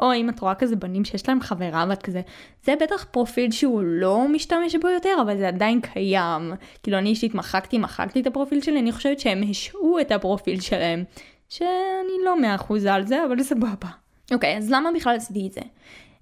או 0.01 0.13
אם 0.13 0.29
את 0.29 0.39
רואה 0.39 0.55
כזה 0.55 0.75
בנים 0.75 1.05
שיש 1.05 1.29
להם 1.29 1.41
חברה 1.41 1.85
ואת 1.89 2.03
כזה, 2.03 2.21
זה 2.63 2.73
בטח 2.81 3.05
פרופיל 3.11 3.51
שהוא 3.51 3.81
לא 3.85 4.27
משתמש 4.27 4.75
בו 4.75 4.87
יותר, 4.87 5.15
אבל 5.21 5.37
זה 5.37 5.47
עדיין 5.47 5.81
קיים. 5.81 6.53
כאילו 6.83 6.97
אני 6.97 7.09
אישית 7.09 7.35
מחקתי, 7.35 7.77
מחקתי 7.77 8.21
את 8.21 8.27
הפרופיל 8.27 8.61
שלי, 8.61 8.79
אני 8.79 8.91
חושבת 8.91 9.19
שהם 9.19 9.41
השעו 9.49 9.99
את 9.99 10.11
הפרופיל 10.11 10.59
שלהם. 10.59 11.03
שאני 11.49 12.25
לא 12.25 12.41
מאה 12.41 12.55
אחוז 12.55 12.85
על 12.85 13.07
זה, 13.07 13.25
אבל 13.25 13.43
סבבה. 13.43 13.89
אוקיי, 14.33 14.57
אז 14.57 14.71
למה 14.71 14.89
בכלל 14.95 15.15
עשיתי 15.15 15.47
את 15.47 15.53
זה? 15.53 15.61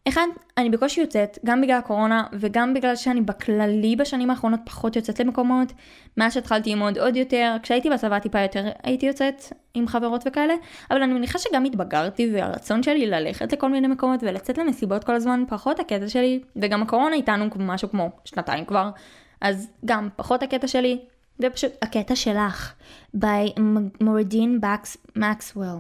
אחד, 0.10 0.28
אני 0.58 0.70
בקושי 0.70 1.01
יוצאת, 1.01 1.39
גם 1.46 1.62
בגלל 1.62 1.78
הקורונה 1.78 2.24
וגם 2.34 2.74
בגלל 2.74 2.96
שאני 2.96 3.22
בכללי 3.22 3.96
בשנים 3.96 4.30
האחרונות 4.30 4.60
פחות 4.66 4.96
יוצאת 4.96 5.20
למקומות. 5.20 5.74
מאז 6.18 6.34
שהתחלתי 6.34 6.70
ללמוד 6.70 6.98
עוד 6.98 7.16
יותר, 7.16 7.56
כשהייתי 7.63 7.89
בצבא 7.89 8.20
טיפה 8.20 8.39
יותר 8.39 8.70
הייתי 8.84 9.06
יוצאת 9.06 9.44
עם 9.74 9.88
חברות 9.88 10.24
וכאלה, 10.25 10.54
אבל 10.92 11.04
אני 11.04 11.13
מניחה 11.13 11.39
שגם 11.39 11.66
התבגרתי 11.66 12.32
והרצון 12.34 12.84
שלי 12.84 13.06
ללכת 13.06 13.54
לכל 13.54 13.70
מיני 13.70 13.88
מקומות 13.88 14.24
ולצאת 14.24 14.58
למסיבות 14.58 15.04
כל 15.04 15.16
הזמן 15.16 15.44
פחות 15.48 15.80
הקטע 15.80 16.10
שלי, 16.10 16.42
וגם 16.56 16.82
הקורונה 16.82 17.16
איתנו 17.16 17.46
משהו 17.60 17.89
כמו 17.89 18.10
שנתיים 18.25 18.66
כבר, 18.66 18.89
אז 19.42 19.70
גם 19.86 20.10
פחות 20.16 20.44
הקטע 20.44 20.68
שלי, 20.68 21.00
ופשוט 21.39 21.72
הקטע 21.82 22.16
שלך, 22.16 22.74
by 23.16 23.62
מורדין 24.01 24.60
מקסוול. 25.16 25.80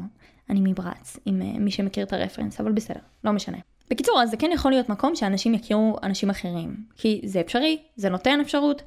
אני 0.49 0.59
מברץ, 0.63 1.19
עם 1.25 1.41
uh, 1.41 1.59
מי 1.59 1.71
שמכיר 1.71 2.05
את 2.05 2.13
הרפרנס, 2.13 2.59
אבל 2.59 2.71
בסדר, 2.71 2.99
לא 3.23 3.31
משנה. 3.31 3.57
בקיצור, 3.89 4.21
אז 4.21 4.29
זה 4.29 4.37
כן 4.37 4.49
יכול 4.53 4.71
להיות 4.71 4.89
מקום 4.89 5.15
שאנשים 5.15 5.53
יכירו 5.53 5.95
אנשים 6.03 6.29
אחרים. 6.29 6.75
כי 6.97 7.21
זה 7.25 7.41
אפשרי, 7.41 7.77
זה 7.95 8.09
נותן 8.09 8.39
אפשרות, 8.41 8.81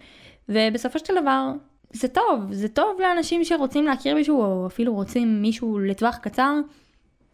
ובסופו 0.48 0.98
של 0.98 1.14
דבר, 1.22 1.52
זה 1.92 2.08
טוב, 2.08 2.52
זה 2.52 2.68
טוב 2.68 3.00
לאנשים 3.00 3.44
שרוצים 3.44 3.84
להכיר 3.84 4.14
מישהו, 4.14 4.42
או 4.42 4.66
אפילו 4.66 4.94
רוצים 4.94 5.42
מישהו 5.42 5.78
לטווח 5.78 6.16
קצר, 6.16 6.54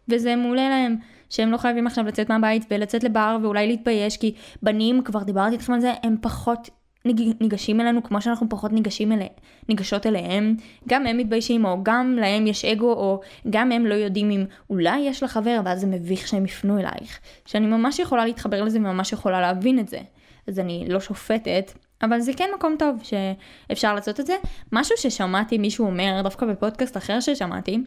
וזה 0.09 0.35
מעולה 0.35 0.69
להם, 0.69 0.95
שהם 1.29 1.51
לא 1.51 1.57
חייבים 1.57 1.87
עכשיו 1.87 2.05
לצאת 2.05 2.29
מהבית 2.29 2.65
ולצאת 2.71 3.03
לבר 3.03 3.37
ואולי 3.41 3.67
להתבייש, 3.67 4.17
כי 4.17 4.33
בנים, 4.63 5.01
כבר 5.03 5.23
דיברתי 5.23 5.53
איתכם 5.53 5.73
על 5.73 5.79
זה, 5.79 5.93
הם 6.03 6.15
פחות 6.21 6.69
ניגשים 7.05 7.81
אלינו 7.81 8.03
כמו 8.03 8.21
שאנחנו 8.21 8.49
פחות 8.49 8.71
ניגשים 8.71 9.11
אלי, 9.11 9.27
ניגשות 9.69 10.05
אליהם, 10.05 10.55
גם 10.87 11.07
הם 11.07 11.17
מתביישים 11.17 11.65
או 11.65 11.83
גם 11.83 12.17
להם 12.21 12.47
יש 12.47 12.65
אגו 12.65 12.93
או 12.93 13.21
גם 13.49 13.71
הם 13.71 13.85
לא 13.85 13.93
יודעים 13.93 14.31
אם 14.31 14.45
אולי 14.69 14.99
יש 14.99 15.23
לך 15.23 15.31
חבר 15.31 15.59
ואז 15.65 15.81
זה 15.81 15.87
מביך 15.87 16.27
שהם 16.27 16.45
יפנו 16.45 16.79
אלייך. 16.79 17.19
שאני 17.45 17.65
ממש 17.65 17.99
יכולה 17.99 18.25
להתחבר 18.25 18.63
לזה 18.63 18.77
וממש 18.77 19.13
יכולה 19.13 19.41
להבין 19.41 19.79
את 19.79 19.87
זה. 19.87 19.99
אז 20.47 20.59
אני 20.59 20.85
לא 20.89 20.99
שופטת, 20.99 21.71
אבל 22.01 22.19
זה 22.19 22.33
כן 22.33 22.49
מקום 22.55 22.75
טוב 22.79 22.95
שאפשר 23.03 23.95
לעשות 23.95 24.19
את 24.19 24.25
זה. 24.25 24.33
משהו 24.71 24.97
ששמעתי 24.97 25.57
מישהו 25.57 25.85
אומר 25.85 26.21
דווקא 26.23 26.45
בפודקאסט 26.45 26.97
אחר 26.97 27.19
ששמעתי, 27.19 27.79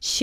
ש... 0.00 0.22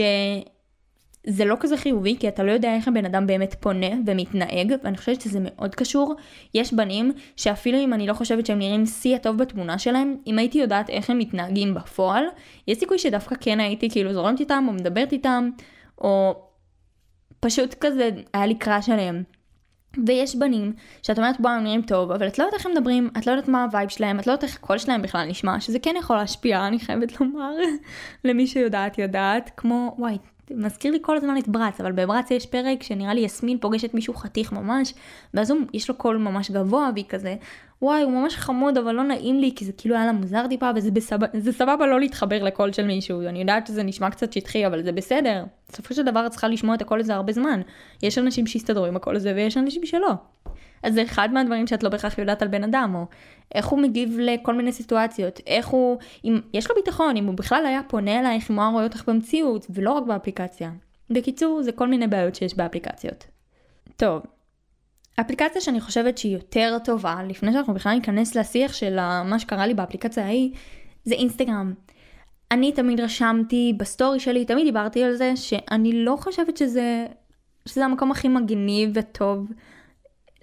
זה 1.30 1.46
לא 1.46 1.56
כזה 1.60 1.78
חיובי, 1.78 2.16
כי 2.20 2.28
אתה 2.28 2.44
לא 2.44 2.52
יודע 2.52 2.76
איך 2.76 2.88
הבן 2.88 3.06
אדם 3.06 3.28
באמת 3.28 3.56
פונה 3.60 3.88
ומתנהג, 4.06 4.74
ואני 4.84 4.98
חושבת 4.98 5.22
שזה 5.22 5.40
מאוד 5.42 5.76
קשור. 5.76 6.16
יש 6.54 6.74
בנים 6.74 7.12
שאפילו 7.36 7.78
אם 7.80 7.94
אני 7.94 8.08
לא 8.08 8.14
חושבת 8.14 8.46
שהם 8.46 8.60
נראים 8.60 8.86
שיא 8.86 9.16
הטוב 9.16 9.38
בתמונה 9.38 9.80
שלהם, 9.80 10.16
אם 10.28 10.40
הייתי 10.40 10.58
יודעת 10.58 10.90
איך 10.90 11.10
הם 11.10 11.18
מתנהגים 11.18 11.74
בפועל, 11.74 12.24
יש 12.68 12.78
סיכוי 12.78 13.00
שדווקא 13.00 13.36
כן 13.40 13.60
הייתי 13.60 13.90
כאילו 13.90 14.14
זורמת 14.14 14.40
איתם, 14.40 14.66
או 14.68 14.74
מדברת 14.74 15.12
איתם, 15.12 15.50
או 15.98 16.42
פשוט 17.40 17.74
כזה 17.74 18.10
היה 18.34 18.46
לי 18.46 18.56
crush 18.56 18.90
עליהם. 18.90 19.24
ויש 20.08 20.36
בנים 20.36 20.74
שאת 21.02 21.18
אומרת 21.18 21.40
בוא 21.40 21.50
הם 21.50 21.64
נראים 21.64 21.82
טוב 21.82 22.12
אבל 22.12 22.28
את 22.28 22.40
לא 22.40 22.44
יודעת 22.44 22.60
איך 22.60 22.66
הם 22.66 22.72
מדברים 22.72 23.10
את 23.18 23.28
לא 23.28 23.32
יודעת 23.32 23.48
מה 23.48 23.64
ה 23.64 23.69
vibe 23.69 23.90
שלהם 23.90 24.20
את 24.20 24.28
לא 24.28 24.32
יודעת 24.32 24.44
איך 24.44 24.56
הקול 24.56 24.78
שלהם 24.78 25.02
בכלל 25.02 25.28
נשמע 25.30 25.60
שזה 25.60 25.80
כן 25.80 25.96
יכול 26.00 26.16
להשפיע 26.16 26.68
אני 26.68 26.80
חייבת 26.80 27.22
לומר 27.22 27.52
למי 28.26 28.48
שיודעת 28.48 28.98
יודעת 28.98 29.52
כמו 29.58 29.96
וואי 30.00 30.18
מזכיר 30.52 30.92
לי 30.92 31.00
כל 31.02 31.18
הזמן 31.18 31.38
את 31.38 31.48
ברץ, 31.48 31.82
אבל 31.82 31.92
בברץ 31.92 32.32
יש 32.32 32.46
פרק 32.46 32.84
שנראה 32.84 33.14
לי 33.14 33.22
יסמין 33.22 33.58
פוגשת 33.58 33.94
מישהו 33.94 34.14
חתיך 34.14 34.52
ממש, 34.52 34.94
ואז 35.34 35.52
הוא, 35.52 35.60
יש 35.74 35.90
לו 35.90 35.96
קול 35.96 36.18
ממש 36.18 36.52
גבוה, 36.52 36.90
והיא 36.94 37.06
כזה, 37.10 37.36
וואי, 37.82 38.02
הוא 38.02 38.12
ממש 38.12 38.36
חמוד, 38.36 38.78
אבל 38.78 38.92
לא 38.92 39.04
נעים 39.04 39.40
לי, 39.40 39.52
כי 39.56 39.66
זה 39.66 39.72
כאילו 39.78 39.96
היה 39.96 40.06
לה 40.06 40.12
מוזר 40.12 40.48
טיפה, 40.48 40.72
וזה 40.76 40.92
בסבבה, 40.92 41.28
סבבה 41.52 41.88
לא 41.88 42.00
להתחבר 42.00 42.44
לקול 42.44 42.72
של 42.72 42.86
מישהו, 42.86 43.22
אני 43.22 43.40
יודעת 43.40 43.68
שזה 43.68 43.84
נשמע 43.84 44.10
קצת 44.10 44.34
שטחי, 44.34 44.68
אבל 44.68 44.84
זה 44.84 44.92
בסדר. 44.92 45.44
בסופו 45.70 45.94
של 45.94 46.04
דבר 46.04 46.26
את 46.26 46.32
צריכה 46.32 46.48
לשמוע 46.48 46.76
את 46.76 46.82
הקול 46.82 47.00
הזה 47.00 47.16
הרבה 47.16 47.34
זמן. 47.34 47.62
יש 48.04 48.18
אנשים 48.18 48.48
שיסתדרו 48.48 48.86
עם 48.86 48.96
הקול 48.96 49.16
הזה, 49.16 49.34
ויש 49.36 49.58
אנשים 49.58 49.86
שלא. 49.86 50.12
אז 50.84 50.94
זה 50.94 51.04
אחד 51.04 51.30
מהדברים 51.34 51.68
שאת 51.68 51.84
לא 51.84 51.90
בהכרח 51.90 52.18
יודעת 52.18 52.42
על 52.42 52.48
בן 52.48 52.64
אדם, 52.64 52.96
או 52.96 53.06
איך 53.56 53.68
הוא 53.68 53.80
מגיב 53.80 54.18
לכל 54.20 54.54
מיני 54.54 54.72
סיטואציות, 54.72 55.40
איך 55.48 55.68
הוא, 55.68 55.98
אם 56.26 56.40
יש 56.54 56.70
לו 56.70 56.76
ביטחון, 56.76 57.18
אם 57.18 57.26
הוא 57.26 57.36
בכלל 57.36 57.66
היה 57.66 57.82
פונה 57.88 58.20
אלייך, 58.20 58.52
אם 58.52 58.56
הוא 58.56 58.64
היה 58.64 58.72
רואה 58.72 58.84
אותך 58.84 59.04
במציאות, 59.10 59.66
ולא 59.70 59.92
רק 59.92 60.04
באפליקציה. 60.04 60.72
בקיצור, 61.10 61.62
זה 61.64 61.72
כל 61.72 61.88
מיני 61.88 62.08
בעיות 62.08 62.36
שיש 62.36 62.58
באפליקציות. 62.58 63.26
טוב, 63.96 64.22
אפליקציה 65.20 65.62
שאני 65.62 65.82
חושבת 65.82 66.18
שהיא 66.18 66.34
יותר 66.34 66.78
טובה, 66.84 67.16
לפני 67.28 67.54
שאנחנו 67.54 67.74
בכלל 67.74 67.96
ניכנס 67.96 68.36
לשיח 68.36 68.74
של 68.74 68.96
מה 69.26 69.40
שקרה 69.40 69.68
לי 69.68 69.74
באפליקציה 69.74 70.26
ההיא, 70.26 70.52
זה 71.06 71.16
אינסטגרם. 71.16 71.74
אני 72.52 72.72
תמיד 72.72 73.00
רשמתי 73.00 73.74
בסטורי 73.78 74.20
שלי, 74.20 74.46
תמיד 74.46 74.66
דיברתי 74.66 75.04
על 75.04 75.16
זה, 75.16 75.36
שאני 75.36 76.06
לא 76.06 76.18
חושבת 76.20 76.58
שזה, 76.58 77.06
שזה 77.66 77.86
המקום 77.86 78.12
הכי 78.12 78.28
מגניב 78.28 78.90
וטוב 78.94 79.48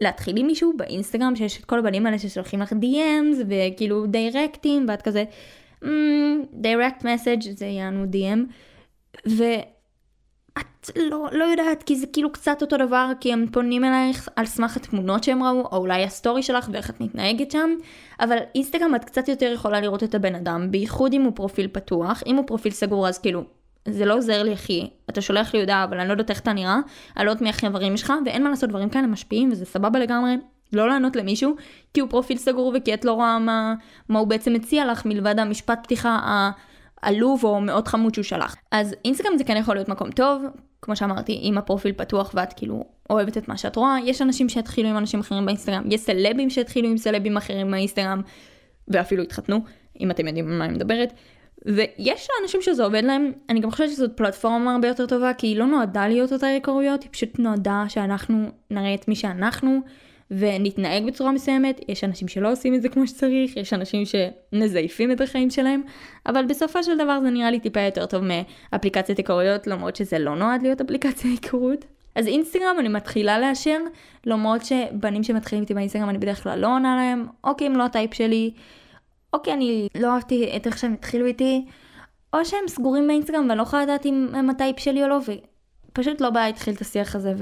להתחיל 0.04 0.36
עם 0.36 0.46
מישהו 0.46 0.72
באינסטגרם 0.76 1.36
שיש 1.36 1.60
את 1.60 1.64
כל 1.64 1.78
הבנים 1.78 2.06
האלה 2.06 2.18
ששולחים 2.18 2.60
לך 2.60 2.72
DMs 2.72 3.44
וכאילו 3.48 4.06
דיירקטים 4.06 4.86
ואת 4.88 5.02
כזה 5.02 5.24
דיירקט 6.52 7.04
אממ, 7.04 7.08
message 7.08 7.42
זה 7.56 7.66
יענו 7.66 8.04
DM 8.04 8.38
ואת 9.26 10.90
לא, 10.96 11.28
לא 11.32 11.44
יודעת 11.44 11.82
כי 11.82 11.96
זה 11.96 12.06
כאילו 12.06 12.32
קצת 12.32 12.62
אותו 12.62 12.76
דבר 12.76 13.10
כי 13.20 13.32
הם 13.32 13.46
פונים 13.52 13.84
אלייך 13.84 14.28
על 14.36 14.46
סמך 14.46 14.76
התמונות 14.76 15.24
שהם 15.24 15.42
ראו 15.42 15.60
או 15.72 15.76
אולי 15.76 16.04
הסטורי 16.04 16.42
שלך 16.42 16.68
ואיך 16.72 16.90
את 16.90 17.00
מתנהגת 17.00 17.50
שם 17.50 17.70
אבל 18.20 18.36
אינסטגרם 18.54 18.94
את 18.94 19.04
קצת 19.04 19.28
יותר 19.28 19.52
יכולה 19.54 19.80
לראות 19.80 20.02
את 20.02 20.14
הבן 20.14 20.34
אדם 20.34 20.70
בייחוד 20.70 21.12
אם 21.12 21.22
הוא 21.22 21.32
פרופיל 21.34 21.68
פתוח 21.72 22.22
אם 22.26 22.36
הוא 22.36 22.46
פרופיל 22.46 22.72
סגור 22.72 23.08
אז 23.08 23.18
כאילו 23.18 23.44
זה 23.88 24.04
לא 24.04 24.14
עוזר 24.14 24.42
לי 24.42 24.54
אחי, 24.54 24.90
אתה 25.10 25.20
שולח 25.20 25.54
לי 25.54 25.60
הודעה 25.60 25.84
אבל 25.84 26.00
אני 26.00 26.08
לא 26.08 26.12
יודעת 26.12 26.30
איך 26.30 26.40
אתה 26.40 26.52
נראה, 26.52 26.78
אני 27.16 27.26
לא 27.26 27.30
יודעת 27.30 27.42
מי 27.42 27.48
החברים 27.48 27.96
שלך 27.96 28.12
ואין 28.26 28.44
מה 28.44 28.50
לעשות 28.50 28.70
דברים 28.70 28.88
כאלה 28.88 29.06
משפיעים 29.06 29.52
וזה 29.52 29.64
סבבה 29.64 29.98
לגמרי. 29.98 30.36
לא 30.72 30.88
לענות 30.88 31.16
למישהו 31.16 31.54
כי 31.94 32.00
הוא 32.00 32.10
פרופיל 32.10 32.38
סגור 32.38 32.74
וכי 32.76 32.94
את 32.94 33.04
לא 33.04 33.12
רואה 33.12 33.38
מה, 33.38 33.74
מה 34.08 34.18
הוא 34.18 34.28
בעצם 34.28 34.52
מציע 34.52 34.86
לך 34.86 35.06
מלבד 35.06 35.38
המשפט 35.38 35.78
פתיחה 35.82 36.18
העלוב 37.02 37.44
או 37.44 37.60
מאוד 37.60 37.88
חמוד 37.88 38.14
שהוא 38.14 38.22
שלח. 38.22 38.56
אז 38.70 38.94
אינסטגרם 39.04 39.38
זה 39.38 39.44
כן 39.44 39.56
יכול 39.56 39.74
להיות 39.74 39.88
מקום 39.88 40.10
טוב, 40.10 40.44
כמו 40.82 40.96
שאמרתי, 40.96 41.40
אם 41.42 41.58
הפרופיל 41.58 41.92
פתוח 41.92 42.30
ואת 42.34 42.52
כאילו 42.52 42.84
אוהבת 43.10 43.38
את 43.38 43.48
מה 43.48 43.56
שאת 43.56 43.76
רואה, 43.76 43.96
יש 44.04 44.22
אנשים 44.22 44.48
שהתחילו 44.48 44.88
עם 44.88 44.96
אנשים 44.96 45.20
אחרים 45.20 45.46
באינסטגרם, 45.46 45.82
יש 45.90 46.00
סלבים 46.00 46.50
שהתחילו 46.50 46.88
עם 46.88 46.96
סלבים 46.96 47.36
אחרים 47.36 47.70
באינסטגרם 47.70 48.20
ואפילו 48.88 49.22
התחתנו, 49.22 49.60
אם 50.00 50.10
אתם 50.10 50.26
יודעים 50.26 50.48
על 50.48 50.58
מה 50.58 50.64
אני 50.64 50.72
מדברת. 50.72 51.12
ויש 51.64 52.28
אנשים 52.42 52.62
שזה 52.62 52.84
עובד 52.84 53.04
להם, 53.04 53.32
אני 53.48 53.60
גם 53.60 53.70
חושבת 53.70 53.90
שזאת 53.90 54.10
פלטפורמה 54.16 54.72
הרבה 54.72 54.88
יותר 54.88 55.06
טובה, 55.06 55.34
כי 55.34 55.46
היא 55.46 55.56
לא 55.56 55.66
נועדה 55.66 56.08
להיות 56.08 56.32
אותה 56.32 56.46
היכרויות, 56.46 57.02
היא 57.02 57.10
פשוט 57.12 57.38
נועדה 57.38 57.84
שאנחנו 57.88 58.46
נראה 58.70 58.94
את 58.94 59.08
מי 59.08 59.16
שאנחנו, 59.16 59.80
ונתנהג 60.30 61.06
בצורה 61.06 61.32
מסוימת, 61.32 61.80
יש 61.88 62.04
אנשים 62.04 62.28
שלא 62.28 62.52
עושים 62.52 62.74
את 62.74 62.82
זה 62.82 62.88
כמו 62.88 63.06
שצריך, 63.06 63.56
יש 63.56 63.72
אנשים 63.72 64.02
שמזייפים 64.04 65.12
את 65.12 65.20
החיים 65.20 65.50
שלהם, 65.50 65.82
אבל 66.26 66.44
בסופו 66.44 66.82
של 66.82 66.98
דבר 66.98 67.20
זה 67.20 67.30
נראה 67.30 67.50
לי 67.50 67.60
טיפה 67.60 67.80
יותר 67.80 68.06
טוב 68.06 68.24
מאפליקציית 68.24 69.18
היכרויות, 69.18 69.66
למרות 69.66 69.96
שזה 69.96 70.18
לא 70.18 70.36
נועד 70.36 70.62
להיות 70.62 70.80
אפליקציית 70.80 71.42
היכרות. 71.42 71.84
אז 72.14 72.26
אינסטגרם 72.26 72.76
אני 72.78 72.88
מתחילה 72.88 73.38
לאשר, 73.38 73.78
למרות 74.26 74.64
שבנים 74.64 75.22
שמתחילים 75.22 75.62
איתי 75.62 75.74
באינסטגרם 75.74 76.08
אני 76.08 76.18
בדרך 76.18 76.42
כלל 76.42 76.58
לא 76.58 76.66
עונה 76.66 76.96
להם, 76.96 77.26
אוקיי 77.44 77.66
אם 77.66 77.76
לא 77.76 77.84
הטייפ 77.84 78.14
שלי, 78.14 78.50
אוקיי, 79.34 79.52
אני 79.52 79.88
לא 79.94 80.14
אהבתי 80.14 80.56
את 80.56 80.66
איך 80.66 80.78
שהם 80.78 80.92
התחילו 80.92 81.26
איתי, 81.26 81.64
או 82.32 82.44
שהם 82.44 82.68
סגורים 82.68 83.06
באינסטגרם 83.06 83.46
ואני 83.48 83.58
לא 83.58 83.62
יכולה 83.62 83.82
לדעת 83.82 84.06
אם 84.06 84.28
הם 84.34 84.50
הטייפ 84.50 84.78
שלי 84.78 85.02
או 85.02 85.08
לא, 85.08 85.18
ופשוט 85.88 86.20
לא 86.20 86.30
באה 86.30 86.46
להתחיל 86.46 86.74
את 86.74 86.80
השיח 86.80 87.14
הזה 87.14 87.34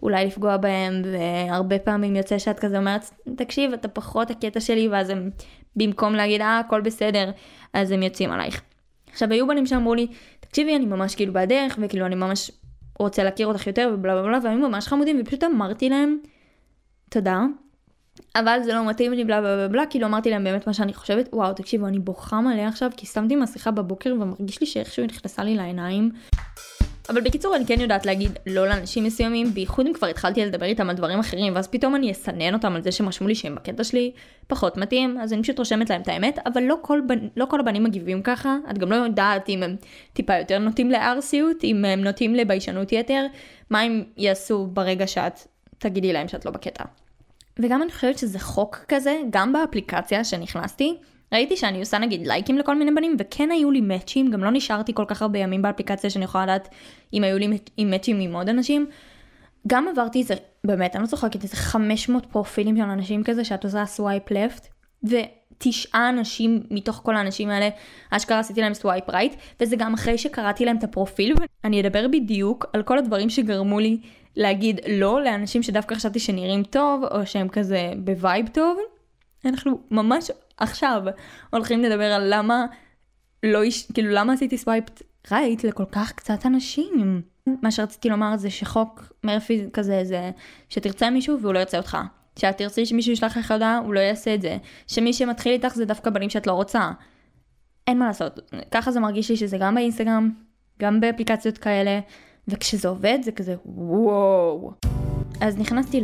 ואולי 0.00 0.26
לפגוע 0.26 0.56
בהם, 0.56 1.02
והרבה 1.04 1.78
פעמים 1.78 2.16
יוצא 2.16 2.38
שאת 2.38 2.58
כזה 2.58 2.78
אומרת, 2.78 3.10
תקשיב, 3.36 3.72
אתה 3.72 3.88
פחות 3.88 4.30
הקטע 4.30 4.60
שלי, 4.60 4.88
ואז 4.88 5.10
הם, 5.10 5.30
במקום 5.76 6.14
להגיד, 6.14 6.40
אה, 6.40 6.58
הכל 6.58 6.80
בסדר, 6.80 7.30
אז 7.72 7.90
הם 7.90 8.02
יוצאים 8.02 8.30
עלייך. 8.30 8.62
עכשיו, 9.10 9.32
היו 9.32 9.46
בנים 9.46 9.66
שאמרו 9.66 9.94
לי, 9.94 10.06
תקשיבי, 10.40 10.76
אני 10.76 10.86
ממש 10.86 11.14
כאילו 11.14 11.32
בדרך, 11.32 11.78
וכאילו 11.82 12.06
אני 12.06 12.14
ממש 12.14 12.50
רוצה 12.98 13.24
להכיר 13.24 13.46
אותך 13.46 13.66
יותר, 13.66 13.90
ובלה 13.94 14.14
בלה 14.14 14.22
בלה, 14.22 14.38
והם 14.42 14.60
ממש 14.60 14.86
חמודים, 14.86 15.20
ופשוט 15.20 15.44
אמרתי 15.44 15.88
להם, 15.88 16.18
תודה, 17.10 17.44
אבל 18.36 18.58
זה 18.64 18.74
לא 18.74 18.88
מתאים 18.88 19.12
לי 19.12 19.24
בלה 19.24 19.40
בלה 19.40 19.56
בלה 19.56 19.68
בלה, 19.68 19.86
כאילו 19.86 20.06
אמרתי 20.06 20.30
להם 20.30 20.44
באמת 20.44 20.66
מה 20.66 20.74
שאני 20.74 20.94
חושבת, 20.94 21.28
וואו 21.32 21.52
תקשיבו 21.52 21.86
אני 21.86 21.98
בוכה 21.98 22.40
מלא 22.40 22.62
עכשיו 22.62 22.90
כי 22.96 23.06
שמתי 23.06 23.36
מסכה 23.36 23.70
בבוקר 23.70 24.14
ומרגיש 24.20 24.60
לי 24.60 24.66
שאיכשהו 24.66 25.04
נכנסה 25.04 25.44
לי 25.44 25.54
לעיניים. 25.54 26.10
אבל 27.08 27.20
בקיצור 27.20 27.56
אני 27.56 27.66
כן 27.66 27.80
יודעת 27.80 28.06
להגיד 28.06 28.38
לא 28.46 28.68
לאנשים 28.68 29.04
מסוימים, 29.04 29.54
בייחוד 29.54 29.86
אם 29.86 29.92
כבר 29.92 30.06
התחלתי 30.06 30.44
לדבר 30.44 30.66
איתם 30.66 30.90
על 30.90 30.96
דברים 30.96 31.18
אחרים, 31.18 31.54
ואז 31.54 31.68
פתאום 31.68 31.96
אני 31.96 32.12
אסנן 32.12 32.54
אותם 32.54 32.76
על 32.76 32.82
זה 32.82 32.92
שהם 32.92 33.08
רשמו 33.08 33.28
לי 33.28 33.34
שהם 33.34 33.54
בקטע 33.54 33.84
שלי 33.84 34.12
פחות 34.46 34.76
מתאים, 34.76 35.18
אז 35.20 35.32
אני 35.32 35.42
פשוט 35.42 35.58
רושמת 35.58 35.90
להם 35.90 36.00
את 36.00 36.08
האמת, 36.08 36.38
אבל 36.46 36.62
לא 36.62 36.76
כל, 36.82 37.00
בנ... 37.06 37.18
לא 37.36 37.44
כל 37.44 37.60
הבנים 37.60 37.84
מגיבים 37.84 38.22
ככה, 38.22 38.56
את 38.70 38.78
גם 38.78 38.90
לא 38.92 38.96
יודעת 38.96 39.48
אם 39.48 39.62
הם 39.62 39.76
טיפה 40.12 40.38
יותר 40.38 40.58
נוטים 40.58 40.90
לארסיות, 40.90 41.64
אם 41.64 41.84
הם 41.84 42.00
נוטים 42.00 42.34
לביישנות 42.34 42.92
יתר, 42.92 43.26
מה 43.70 43.80
הם 43.80 44.04
יעשו 44.16 44.66
ברגע 44.66 45.06
שאת 45.06 45.40
תגידי 45.78 46.12
להם 46.12 46.28
שאת 46.28 46.44
לא 46.44 46.50
בקטע. 46.50 46.84
וגם 47.58 47.82
אני 47.82 47.92
חושבת 47.92 48.18
שזה 48.18 48.38
חוק 48.38 48.84
כזה, 48.88 49.20
גם 49.30 49.52
באפליקציה 49.52 50.24
שנכנסתי, 50.24 50.96
ראיתי 51.32 51.56
שאני 51.56 51.80
עושה 51.80 51.98
נגיד 51.98 52.26
לייקים 52.26 52.58
לכל 52.58 52.78
מיני 52.78 52.90
בנים, 52.90 53.16
וכן 53.18 53.50
היו 53.50 53.70
לי 53.70 53.80
מאצ'ים, 53.80 54.30
גם 54.30 54.44
לא 54.44 54.50
נשארתי 54.50 54.94
כל 54.94 55.04
כך 55.08 55.22
הרבה 55.22 55.38
ימים 55.38 55.62
באפליקציה 55.62 56.10
שאני 56.10 56.24
יכולה 56.24 56.44
לדעת 56.44 56.68
אם 57.12 57.24
היו 57.24 57.38
לי 57.38 57.58
מאצ'ים 57.84 58.20
עם 58.20 58.36
עוד 58.36 58.48
אנשים. 58.48 58.86
גם 59.66 59.88
עברתי 59.88 60.18
איזה, 60.18 60.34
באמת, 60.64 60.96
אני 60.96 61.02
לא 61.02 61.08
צוחקת, 61.08 61.42
איזה 61.42 61.56
500 61.56 62.26
פרופילים 62.26 62.76
של 62.76 62.82
אנשים 62.82 63.24
כזה, 63.24 63.44
שאת 63.44 63.64
עושה 63.64 63.86
swipe 63.86 64.30
left, 64.30 64.68
ותשעה 65.56 66.08
אנשים 66.08 66.62
מתוך 66.70 67.00
כל 67.04 67.16
האנשים 67.16 67.50
האלה, 67.50 67.68
אשכרה 68.10 68.38
עשיתי 68.38 68.60
להם 68.60 68.74
swipe 68.74 69.10
right, 69.10 69.34
וזה 69.60 69.76
גם 69.76 69.94
אחרי 69.94 70.18
שקראתי 70.18 70.64
להם 70.64 70.76
את 70.76 70.84
הפרופיל, 70.84 71.34
ואני 71.64 71.80
אדבר 71.80 72.06
בדיוק 72.08 72.66
על 72.72 72.82
כל 72.82 72.98
הדברים 72.98 73.30
שגרמו 73.30 73.80
לי 73.80 73.98
להגיד 74.36 74.80
לא 74.88 75.22
לאנשים 75.24 75.62
שדווקא 75.62 75.94
חשבתי 75.94 76.18
שנראים 76.18 76.62
טוב, 76.62 77.04
או 77.04 77.26
שהם 77.26 77.48
כזה 77.48 77.92
ב 78.04 78.13
vibe 78.13 78.48
טוב. 78.48 78.78
אנחנו 79.44 79.80
ממש 79.90 80.30
עכשיו 80.56 81.02
הולכים 81.50 81.82
לדבר 81.82 82.12
על 82.12 82.34
למה 82.34 82.66
לא, 83.42 83.64
יש, 83.64 83.92
כאילו 83.94 84.08
למה 84.10 84.32
עשיתי 84.32 84.58
swipe 84.58 84.84
right 85.30 85.64
לכל 85.64 85.84
כך 85.92 86.12
קצת 86.12 86.46
אנשים. 86.46 87.22
מה 87.62 87.70
שרציתי 87.70 88.08
לומר 88.08 88.36
זה 88.36 88.50
שחוק 88.50 89.12
מרפי 89.24 89.64
כזה 89.72 90.04
זה 90.04 90.30
שתרצה 90.68 91.10
מישהו 91.10 91.40
והוא 91.40 91.54
לא 91.54 91.58
ירצה 91.58 91.78
אותך. 91.78 91.98
שאת 92.38 92.58
תרצי 92.58 92.86
שמישהו 92.86 93.12
ישלח 93.12 93.36
לך 93.36 93.50
הודעה 93.50 93.78
הוא 93.78 93.94
לא 93.94 94.00
יעשה 94.00 94.34
את 94.34 94.42
זה. 94.42 94.56
שמי 94.86 95.12
שמתחיל 95.12 95.52
איתך 95.52 95.74
זה 95.74 95.84
דווקא 95.84 96.10
בנים 96.10 96.30
שאת 96.30 96.46
לא 96.46 96.52
רוצה. 96.52 96.90
אין 97.86 97.98
מה 97.98 98.06
לעשות. 98.06 98.52
ככה 98.70 98.90
זה 98.90 99.00
מרגיש 99.00 99.30
לי 99.30 99.36
שזה 99.36 99.58
גם 99.58 99.74
באינסטגרם, 99.74 100.30
גם 100.80 101.00
באפליקציות 101.00 101.58
כאלה, 101.58 102.00
וכשזה 102.48 102.88
עובד 102.88 103.18
זה 103.22 103.32
כזה 103.32 103.54
וואו. 103.66 104.72
אז 105.40 105.58
נכנסתי 105.58 106.02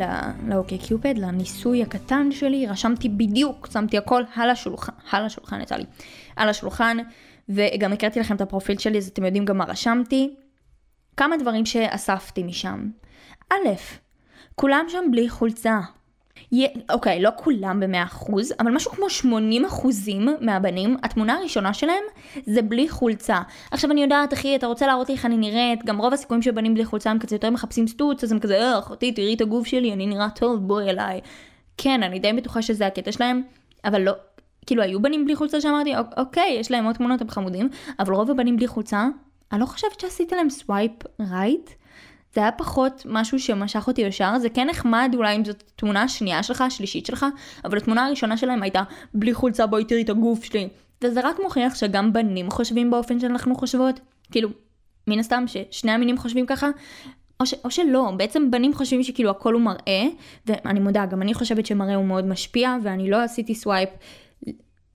לאוקיי 0.49 0.79
קיופד, 0.79 1.19
לניסוי 1.19 1.83
הקטן 1.83 2.33
שלי, 2.33 2.67
רשמתי 2.67 3.09
בדיוק, 3.09 3.69
שמתי 3.73 3.99
הכל 3.99 4.23
על 4.35 4.51
השולחן, 4.51 4.93
על 5.13 5.25
השולחן 5.25 5.61
יצא 5.61 5.77
לי, 5.77 5.85
על 6.37 6.49
השולחן, 6.49 6.97
וגם 7.49 7.93
הכרתי 7.93 8.21
לכם 8.21 8.37
את 8.37 8.41
הפרופיל 8.41 8.79
שלי, 8.79 8.99
אז 8.99 9.09
אתם 9.09 9.25
יודעים 9.25 9.45
גם 9.45 9.59
מה 9.59 9.65
רשמתי. 9.65 10.35
כמה 11.17 11.37
דברים 11.37 11.67
שאספתי 11.67 12.43
משם. 12.43 12.91
א', 13.53 13.69
כולם 14.55 14.85
שם 14.89 15.05
בלי 15.11 15.29
חולצה. 15.29 15.81
אוקיי, 16.91 17.23
לא 17.23 17.31
כולם 17.37 17.81
במאה 17.81 18.03
אחוז, 18.03 18.53
אבל 18.61 18.71
משהו 18.71 18.91
כמו 18.91 19.11
80 19.11 19.65
אחוזים 19.65 20.29
מהבנים, 20.41 20.97
התמונה 21.03 21.35
הראשונה 21.35 21.75
שלהם 21.75 22.05
זה 22.47 22.63
בלי 22.63 22.89
חולצה. 22.89 23.41
עכשיו 23.71 23.91
אני 23.91 24.03
יודעת, 24.03 24.33
אחי, 24.33 24.57
אתה 24.57 24.67
רוצה 24.67 24.87
להראות 24.87 25.09
לי 25.09 25.15
איך 25.15 25.27
אני 25.27 25.37
נראית, 25.37 25.85
גם 25.85 25.99
רוב 25.99 26.13
הסיכויים 26.13 26.43
שבנים 26.43 26.75
בלי 26.75 26.85
חולצה 26.85 27.11
הם 27.11 27.19
כזה 27.19 27.37
יותר 27.37 27.51
מחפשים 27.51 27.87
סטוץ, 27.87 28.25
אז 28.25 28.33
הם 28.33 28.39
כזה, 28.39 28.61
אה, 28.61 28.79
אחותי, 28.79 29.13
תראי 29.13 29.35
את 29.35 29.41
הגוף 29.41 29.67
שלי, 29.67 29.93
אני 29.93 30.07
נראה 30.07 30.31
טוב, 30.31 30.61
בואי 30.61 30.91
אליי. 30.91 31.21
כן, 31.77 32.03
אני 32.03 32.19
די 32.19 32.33
בטוחה 32.33 32.63
שזה 32.63 32.87
הקטע 32.87 33.13
שלהם, 33.13 33.43
אבל 33.85 34.03
לא, 34.03 34.13
כאילו 34.67 34.83
היו 34.83 35.03
בנים 35.03 35.25
בלי 35.25 35.37
חולצה 35.37 35.61
שאמרתי, 35.61 35.93
אוקיי, 36.17 36.57
יש 36.61 36.71
להם 36.71 36.85
עוד 36.85 36.95
תמונות, 36.95 37.21
הם 37.21 37.29
חמודים, 37.29 37.69
אבל 37.99 38.15
רוב 38.15 38.31
הבנים 38.31 38.57
בלי 38.57 38.67
חולצה, 38.67 39.09
אני 39.53 39.61
לא 39.61 39.67
חושבת 39.67 40.01
שעשיתי 40.01 40.33
להם 40.33 40.51
swipe 40.51 40.93
right. 41.21 41.71
Right? 41.71 41.82
זה 42.35 42.41
היה 42.41 42.53
פחות 42.53 43.03
משהו 43.09 43.39
שמשך 43.39 43.87
אותי 43.87 44.01
ישר, 44.01 44.39
זה 44.39 44.51
כן 44.51 44.69
נחמד 44.71 45.13
אולי 45.15 45.37
אם 45.37 45.45
זאת 45.45 45.63
תמונה 45.77 46.03
השנייה 46.03 46.43
שלך, 46.43 46.61
השלישית 46.61 47.07
שלך, 47.07 47.27
אבל 47.65 47.79
התמונה 47.79 48.07
הראשונה 48.07 48.37
שלהם 48.37 48.63
הייתה 48.63 48.83
בלי 49.15 49.35
חולצה 49.35 49.67
בואי 49.67 49.85
תראי 49.85 50.03
את 50.03 50.11
הגוף 50.11 50.45
שלי. 50.45 50.69
וזה 51.05 51.21
רק 51.25 51.41
מוכיח 51.43 51.75
שגם 51.75 52.13
בנים 52.13 52.51
חושבים 52.51 52.91
באופן 52.91 53.21
שאנחנו 53.21 53.55
חושבות, 53.55 54.01
כאילו, 54.31 54.49
מן 55.07 55.19
הסתם 55.19 55.45
ששני 55.47 55.93
המינים 55.93 56.19
חושבים 56.19 56.47
ככה, 56.47 56.69
או, 57.41 57.47
ש, 57.47 57.55
או 57.65 57.71
שלא, 57.71 58.11
בעצם 58.17 58.51
בנים 58.51 58.75
חושבים 58.75 59.03
שכאילו 59.03 59.31
הכל 59.31 59.55
הוא 59.55 59.63
מראה, 59.63 60.03
ואני 60.47 60.81
מודה, 60.81 61.07
גם 61.07 61.23
אני 61.23 61.35
חושבת 61.35 61.67
שמראה 61.67 61.95
הוא 61.95 62.05
מאוד 62.05 62.27
משפיע, 62.27 62.77
ואני 62.83 63.11
לא 63.11 63.23
עשיתי 63.23 63.55
swipe 63.55 63.91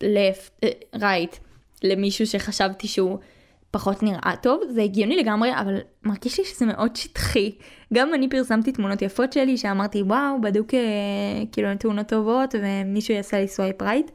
left, 0.04 0.66
right, 1.02 1.36
למישהו 1.84 2.28
שחשבתי 2.28 2.88
שהוא 2.88 3.18
פחות 3.72 4.04
נראה 4.04 4.34
טוב, 4.42 4.62
זה 4.70 4.82
הגיוני 4.82 5.18
לגמרי, 5.18 5.50
אבל 5.60 5.78
מרגיש 6.04 6.40
לי 6.40 6.46
שזה 6.46 6.66
מאוד 6.66 6.96
שטחי. 6.96 7.56
גם 7.94 8.14
אני 8.14 8.30
פרסמתי 8.30 8.72
תמונות 8.72 9.02
יפות 9.02 9.34
שלי, 9.34 9.58
שאמרתי 9.58 10.02
וואו, 10.02 10.42
בדוק 10.42 10.74
אה, 10.74 10.80
כאילו 11.52 11.70
תמונות 11.80 12.08
טובות, 12.08 12.56
ומישהו 12.62 13.14
יעשה 13.14 13.40
לי 13.40 13.48
swipe 13.48 13.82
right, 13.82 14.12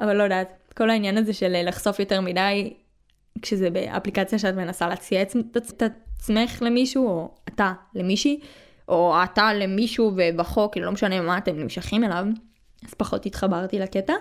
אבל 0.00 0.16
לא 0.16 0.22
יודעת, 0.22 0.52
כל 0.76 0.90
העניין 0.90 1.18
הזה 1.18 1.32
של 1.32 1.68
לחשוף 1.68 2.00
יותר 2.00 2.20
מדי, 2.20 2.72
כשזה 3.42 3.70
באפליקציה 3.70 4.38
שאת 4.38 4.54
מנסה 4.54 4.88
להציע 4.88 5.22
את 5.22 5.82
עצמך 6.16 6.62
למישהו, 6.62 7.06
או 7.06 7.34
אתה 7.48 7.72
למישהי, 7.94 8.40
או 8.88 9.14
אתה 9.24 9.54
למישהו 9.54 10.12
ובחוק, 10.16 10.76
לא 10.76 10.92
משנה 10.92 11.20
מה 11.20 11.38
אתם 11.38 11.58
נמשכים 11.58 12.04
אליו, 12.04 12.24
אז 12.86 12.94
פחות 12.94 13.26
התחברתי 13.26 13.78
לקטע. 13.78 14.14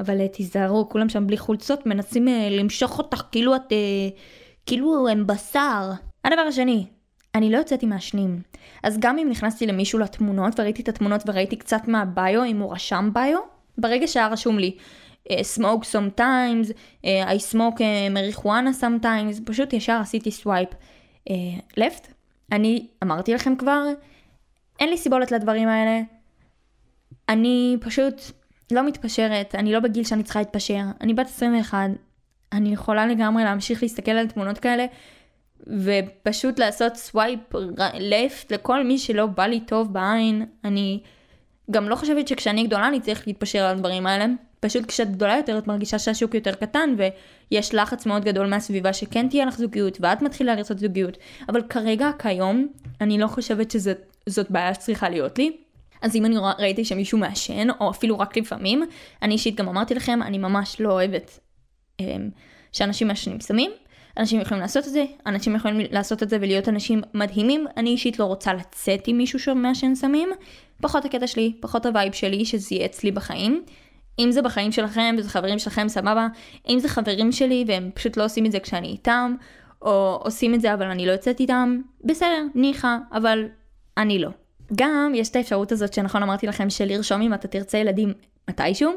אבל 0.00 0.20
אה, 0.20 0.28
תיזהרו, 0.28 0.88
כולם 0.88 1.08
שם 1.08 1.26
בלי 1.26 1.36
חולצות 1.36 1.86
מנסים 1.86 2.28
אה, 2.28 2.30
למשוך 2.50 2.98
אותך 2.98 3.22
כאילו 3.32 3.56
את, 3.56 3.72
אה, 3.72 4.18
כאילו 4.66 5.08
הם 5.08 5.26
בשר. 5.26 5.90
הדבר 6.24 6.40
השני, 6.40 6.86
אני 7.34 7.52
לא 7.52 7.58
יוצאת 7.58 7.79
עם 7.79 7.86
מעשנים. 7.86 8.42
אז 8.82 8.98
גם 9.00 9.18
אם 9.18 9.28
נכנסתי 9.30 9.66
למישהו 9.66 9.98
לתמונות 9.98 10.60
וראיתי 10.60 10.82
את 10.82 10.88
התמונות 10.88 11.22
וראיתי 11.26 11.56
קצת 11.56 11.88
מה 11.88 12.07
bio, 12.07 12.44
אם 12.44 12.60
הוא 12.60 12.72
רשם 12.72 13.10
bio, 13.12 13.38
ברגע 13.78 14.06
שהיה 14.06 14.28
רשום 14.28 14.58
לי 14.58 14.76
smoke 15.28 15.84
sometimes, 15.92 16.72
I 17.04 17.52
smoke 17.52 17.80
marijuana 18.14 18.80
sometimes, 18.80 19.40
פשוט 19.44 19.72
ישר 19.72 19.92
עשיתי 19.92 20.30
swipe 20.30 20.68
left. 21.78 22.08
אני 22.52 22.86
אמרתי 23.02 23.34
לכם 23.34 23.56
כבר, 23.56 23.84
אין 24.80 24.88
לי 24.88 24.98
סיבולת 24.98 25.32
לדברים 25.32 25.68
האלה. 25.68 26.00
אני 27.28 27.76
פשוט 27.80 28.14
לא 28.72 28.86
מתפשרת, 28.86 29.54
אני 29.54 29.72
לא 29.72 29.80
בגיל 29.80 30.04
שאני 30.04 30.22
צריכה 30.22 30.38
להתפשר, 30.38 30.82
אני 31.00 31.14
בת 31.14 31.26
21, 31.26 31.90
אני 32.52 32.72
יכולה 32.72 33.06
לגמרי 33.06 33.44
להמשיך 33.44 33.82
להסתכל 33.82 34.10
על 34.10 34.28
תמונות 34.28 34.58
כאלה 34.58 34.86
ופשוט 35.66 36.58
לעשות 36.58 36.96
swipe 36.96 37.40
left 37.94 38.52
לכל 38.52 38.84
מי 38.84 38.98
שלא 38.98 39.26
בא 39.26 39.46
לי 39.46 39.60
טוב 39.60 39.92
בעין. 39.92 40.46
אני 40.64 41.00
גם 41.70 41.88
לא 41.88 41.96
חושבת 41.96 42.28
שכשאני 42.28 42.66
גדולה 42.66 42.88
אני 42.88 43.00
צריך 43.00 43.26
להתפשר 43.26 43.64
על 43.64 43.76
הדברים 43.76 44.06
האלה. 44.06 44.26
פשוט 44.60 44.86
כשאת 44.86 45.10
גדולה 45.10 45.36
יותר 45.36 45.58
את 45.58 45.66
מרגישה 45.66 45.98
שהשוק 45.98 46.34
יותר 46.34 46.54
קטן 46.54 46.94
ויש 46.98 47.74
לחץ 47.74 48.06
מאוד 48.06 48.24
גדול 48.24 48.46
מהסביבה 48.46 48.92
שכן 48.92 49.28
תהיה 49.28 49.44
לך 49.44 49.58
זוגיות 49.58 49.98
ואת 50.00 50.22
מתחילה 50.22 50.54
לרצות 50.54 50.78
זוגיות. 50.78 51.18
אבל 51.48 51.62
כרגע, 51.62 52.10
כיום, 52.18 52.68
אני 53.00 53.18
לא 53.18 53.26
חושבת 53.26 53.70
שזאת 53.70 54.50
בעיה 54.50 54.74
שצריכה 54.74 55.08
להיות 55.08 55.38
לי. 55.38 55.56
אז 56.04 56.16
אם 56.16 56.24
אני 56.26 56.36
ראיתי 56.58 56.84
שמישהו 56.84 57.18
מעשן, 57.18 57.66
או 57.80 57.90
אפילו 57.90 58.18
רק 58.18 58.36
לפעמים, 58.36 58.82
אני 59.22 59.34
אישית 59.34 59.54
גם 59.54 59.68
אמרתי 59.68 59.94
לכם, 59.94 60.22
אני 60.22 60.38
ממש 60.38 60.80
לא 60.80 60.92
אוהבת 60.92 61.40
אמ, 62.00 62.30
שאנשים 62.72 63.08
מעשנים 63.08 63.40
סמים. 63.40 63.70
אנשים 64.18 64.40
יכולים 64.40 64.60
לעשות 64.60 64.86
את 64.86 64.92
זה, 64.92 65.04
אנשים 65.26 65.56
יכולים 65.56 65.86
לעשות 65.90 66.22
את 66.22 66.30
זה 66.30 66.36
ולהיות 66.40 66.68
אנשים 66.68 67.02
מדהימים. 67.14 67.66
אני 67.76 67.90
אישית 67.90 68.18
לא 68.18 68.24
רוצה 68.24 68.54
לצאת 68.54 69.04
עם 69.06 69.18
מישהו 69.18 69.38
שמעשן 69.38 69.94
סמים. 69.94 70.28
פחות 70.82 71.04
הקטע 71.04 71.26
שלי, 71.26 71.52
פחות 71.60 71.86
ה 71.86 71.91
vibe 71.91 72.12
שלי, 72.12 72.44
שזה 72.44 72.74
יהיה 72.74 72.86
אצלי 72.86 73.10
בחיים. 73.10 73.64
אם 74.18 74.32
זה 74.32 74.42
בחיים 74.42 74.72
שלכם 74.72 75.14
וזה 75.18 75.28
חברים 75.28 75.58
שלכם, 75.58 75.88
סבבה. 75.88 76.26
אם 76.68 76.78
זה 76.78 76.88
חברים 76.88 77.32
שלי 77.32 77.64
והם 77.66 77.90
פשוט 77.94 78.16
לא 78.16 78.24
עושים 78.24 78.46
את 78.46 78.52
זה 78.52 78.60
כשאני 78.60 78.88
איתם, 78.88 79.34
או 79.82 80.20
עושים 80.24 80.54
את 80.54 80.60
זה 80.60 80.74
אבל 80.74 80.86
אני 80.86 81.06
לא 81.06 81.12
יוצאת 81.12 81.40
איתם, 81.40 81.80
בסדר, 82.04 82.42
ניחא, 82.54 82.96
אבל 83.12 83.48
אני 83.98 84.18
לא. 84.18 84.43
גם 84.76 85.12
יש 85.14 85.28
את 85.28 85.36
האפשרות 85.36 85.72
הזאת 85.72 85.94
שנכון 85.94 86.22
אמרתי 86.22 86.46
לכם 86.46 86.70
של 86.70 86.84
לרשום 86.84 87.22
אם 87.22 87.34
אתה 87.34 87.48
תרצה 87.48 87.78
ילדים 87.78 88.12
מתישהו, 88.50 88.92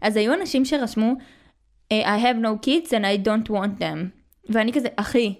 אז 0.00 0.16
היו 0.16 0.34
אנשים 0.34 0.64
שרשמו 0.64 1.14
I 1.92 2.18
have 2.22 2.42
no 2.42 2.66
kids 2.66 2.88
and 2.88 3.04
I 3.04 3.26
don't 3.26 3.50
want 3.50 3.80
them. 3.82 3.98
ואני 4.48 4.72
כזה, 4.72 4.88
אחי, 4.96 5.34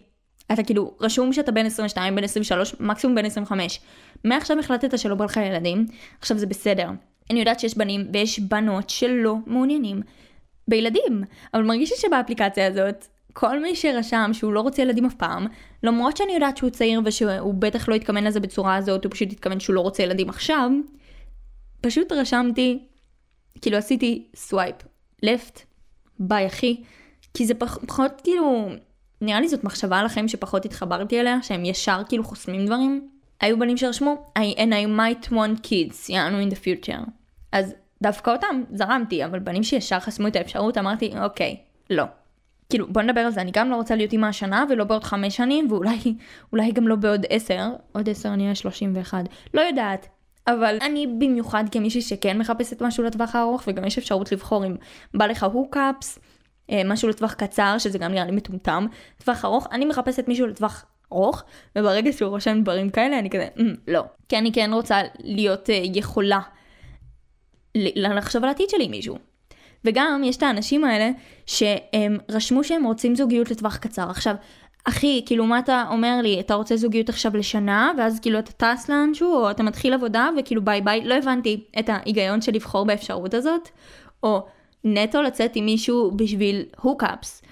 אתה 0.53 0.63
כאילו 0.63 0.95
רשום 1.01 1.33
שאתה 1.33 1.53
בן 1.53 1.67
22, 1.67 2.17
בן 2.17 2.25
23, 2.25 2.75
מקסימום 2.81 3.17
בן 3.17 3.25
25. 3.25 3.81
מעכשיו 4.25 4.59
החלטת 4.59 4.99
שלא 4.99 5.15
בא 5.15 5.25
לך 5.25 5.37
ילדים, 5.37 5.87
עכשיו 6.21 6.39
זה 6.39 6.47
בסדר. 6.47 6.91
אני 7.31 7.41
יודעת 7.41 7.61
שיש 7.61 7.77
בנים 7.77 8.09
ויש 8.13 8.39
בנות 8.39 8.91
שלא 8.91 9.37
מעוניינים 9.47 10.03
בילדים, 10.69 11.25
אבל 11.55 11.63
מרגיש 11.63 11.91
לי 11.91 11.97
שבאפליקציה 11.99 12.67
הזאת 12.67 13.07
כל 13.33 13.63
מי 13.63 13.77
שרשם 13.77 14.31
שהוא 14.33 14.53
לא 14.53 14.61
רוצה 14.61 14.83
ילדים 14.83 15.05
אף 15.05 15.15
פעם, 15.15 15.47
למרות 15.83 16.17
שאני 16.17 16.33
יודעת 16.33 16.57
שהוא 16.57 16.71
צעיר 16.71 17.01
ושהוא 17.05 17.55
בטח 17.55 17.89
לא 17.89 17.95
התכוון 17.95 18.25
לזה 18.25 18.41
בצורה 18.41 18.77
הזאת, 18.77 19.05
הוא 19.05 19.13
פשוט 19.13 19.33
התכוון 19.33 19.61
שהוא 19.61 19.75
לא 19.75 19.81
רוצה 19.81 20.03
ילדים 20.03 20.29
עכשיו, 20.29 20.71
פשוט 21.81 22.13
רשמתי, 22.13 22.79
כאילו 23.61 23.77
עשיתי 23.77 24.27
swipe, 24.37 24.77
left, 25.23 25.63
ביי 26.19 26.47
אחי, 26.47 26.83
כי 27.35 27.47
זה 27.47 27.55
פחות 27.55 28.21
כאילו 28.25 28.69
נראה 29.21 29.41
לי 29.41 29.49
זאת 29.49 29.65
מחשבה 29.65 29.99
על 29.99 30.07
החיים 30.07 30.29
שפחות 30.29 30.65
התחברתי 30.65 31.21
אליה, 31.21 31.43
שהם 31.43 31.65
ישר 31.65 32.03
כאילו 32.09 32.25
חוסמים 32.25 32.67
דברים. 32.67 33.09
היו 33.41 33.59
בנים 33.59 33.77
שרשמו, 33.77 34.33
I, 34.39 34.59
and 34.59 34.73
I 34.73 34.99
might 34.99 35.29
want 35.29 35.67
kids, 35.67 36.13
יענו 36.13 36.49
in 36.49 36.53
the 36.53 36.57
future. 36.57 37.11
אז 37.53 37.75
דווקא 38.03 38.31
אותם 38.31 38.63
זרמתי, 38.73 39.25
אבל 39.25 39.39
בנים 39.39 39.63
שישר 39.63 40.01
חסמו 40.01 40.27
את 40.27 40.37
האפשרות, 40.37 40.79
אמרתי, 40.79 41.13
אוקיי, 41.25 41.57
לא. 41.91 42.05
כאילו, 42.73 42.87
בוא 42.89 43.03
נדבר 43.03 43.21
על 43.21 43.31
זה, 43.31 43.41
אני 43.41 43.51
גם 43.55 43.71
לא 43.71 43.77
רוצה 43.77 43.97
להיות 43.97 44.13
אימא 44.13 44.27
השנה, 44.27 44.65
ולא 44.71 44.85
בעוד 44.85 45.05
חמש 45.05 45.37
שנים, 45.37 45.69
ואולי 45.71 46.73
גם 46.73 46.89
לא 46.89 46.97
בעוד 46.97 47.27
עשר, 47.31 47.71
עוד 47.93 48.09
עשר 48.09 48.29
אני 48.29 48.43
אהיה 48.43 48.55
שלושים 48.55 48.93
ואחד, 48.95 49.25
לא 49.55 49.61
יודעת. 49.61 50.09
אבל 50.47 50.79
אני 50.83 51.07
במיוחד 51.07 51.65
כמישהי 51.73 52.03
שכן 52.03 52.39
מחפשת 52.39 52.83
משהו 52.83 53.05
לטווח 53.05 53.37
הארוך, 53.37 53.63
וגם 53.67 53.85
יש 53.85 53.99
אפשרות 53.99 54.33
לבחור 54.33 54.67
אם 54.67 54.77
בא 55.15 55.27
לך 55.27 55.45
הוקאפס, 55.45 56.19
אה, 56.71 56.83
משהו 56.85 57.09
לטווח 57.09 57.33
קצר, 57.33 57.75
שזה 57.79 57.99
גם 57.99 58.13
נראה 58.13 58.25
לי 58.25 58.33
מטומטם, 58.33 58.87
טווח 59.25 59.45
ארוך, 59.45 59.67
אני 59.73 59.85
מחפשת 59.85 60.29
מישהו 60.29 60.47
לטווח 60.47 60.85
ארוך, 61.13 61.43
וברגע 61.79 62.13
שהוא 62.13 62.29
רושם 62.31 62.63
דברים 62.63 62.91
כאלה, 62.91 63.19
אני 63.19 63.31
כזה, 63.31 63.49
mm, 63.57 63.61
לא. 63.89 64.05
כי 64.29 64.39
אני 64.39 64.53
כן 64.53 64.71
רוצה 64.73 65.01
להיות 65.19 65.69
uh, 65.69 65.73
יכולה 65.95 66.41
לחשוב 67.75 68.43
על 68.43 68.49
העתיד 68.49 68.71
שלי 68.71 68.85
עם 68.85 68.91
מישהו. 68.91 69.32
וגם 69.85 70.23
יש 70.25 70.37
את 70.37 70.43
האנשים 70.43 70.85
האלה 70.85 71.11
שהם 71.47 72.19
רשמו 72.29 72.65
שהם 72.65 72.85
רוצים 72.85 73.15
זוגיות 73.15 73.51
לטווח 73.51 73.77
קצר. 73.77 74.11
עכשיו, 74.11 74.35
אחי, 74.85 75.23
כאילו 75.27 75.47
מה 75.47 75.59
אתה 75.59 75.85
אומר 75.91 76.19
לי, 76.23 76.41
אתה 76.41 76.55
רוצה 76.55 76.77
זוגיות 76.77 77.09
עכשיו 77.09 77.37
לשנה, 77.37 77.93
ואז 77.99 78.21
כאילו 78.21 78.39
אתה 78.39 78.53
טס 78.53 78.89
לאנשהו, 78.89 79.35
או 79.35 79.51
אתה 79.51 79.63
מתחיל 79.63 79.95
עבודה, 79.95 80.29
וכאילו 80.39 80.65
ביי 80.65 80.81
ביי, 80.81 81.05
לא 81.05 81.15
הבנתי 81.15 81.65
את 81.79 81.89
ההיגיון 81.89 82.41
של 82.41 82.53
לבחור 82.53 82.87
באפשרות 82.87 83.35
הזאת, 83.35 83.69
או 84.23 84.47
נטו 84.85 85.23
לצאת 85.23 85.51
עם 85.55 85.65
מישהו 85.65 86.11
בשביל 86.17 86.63
הוקאפס. 86.81 87.43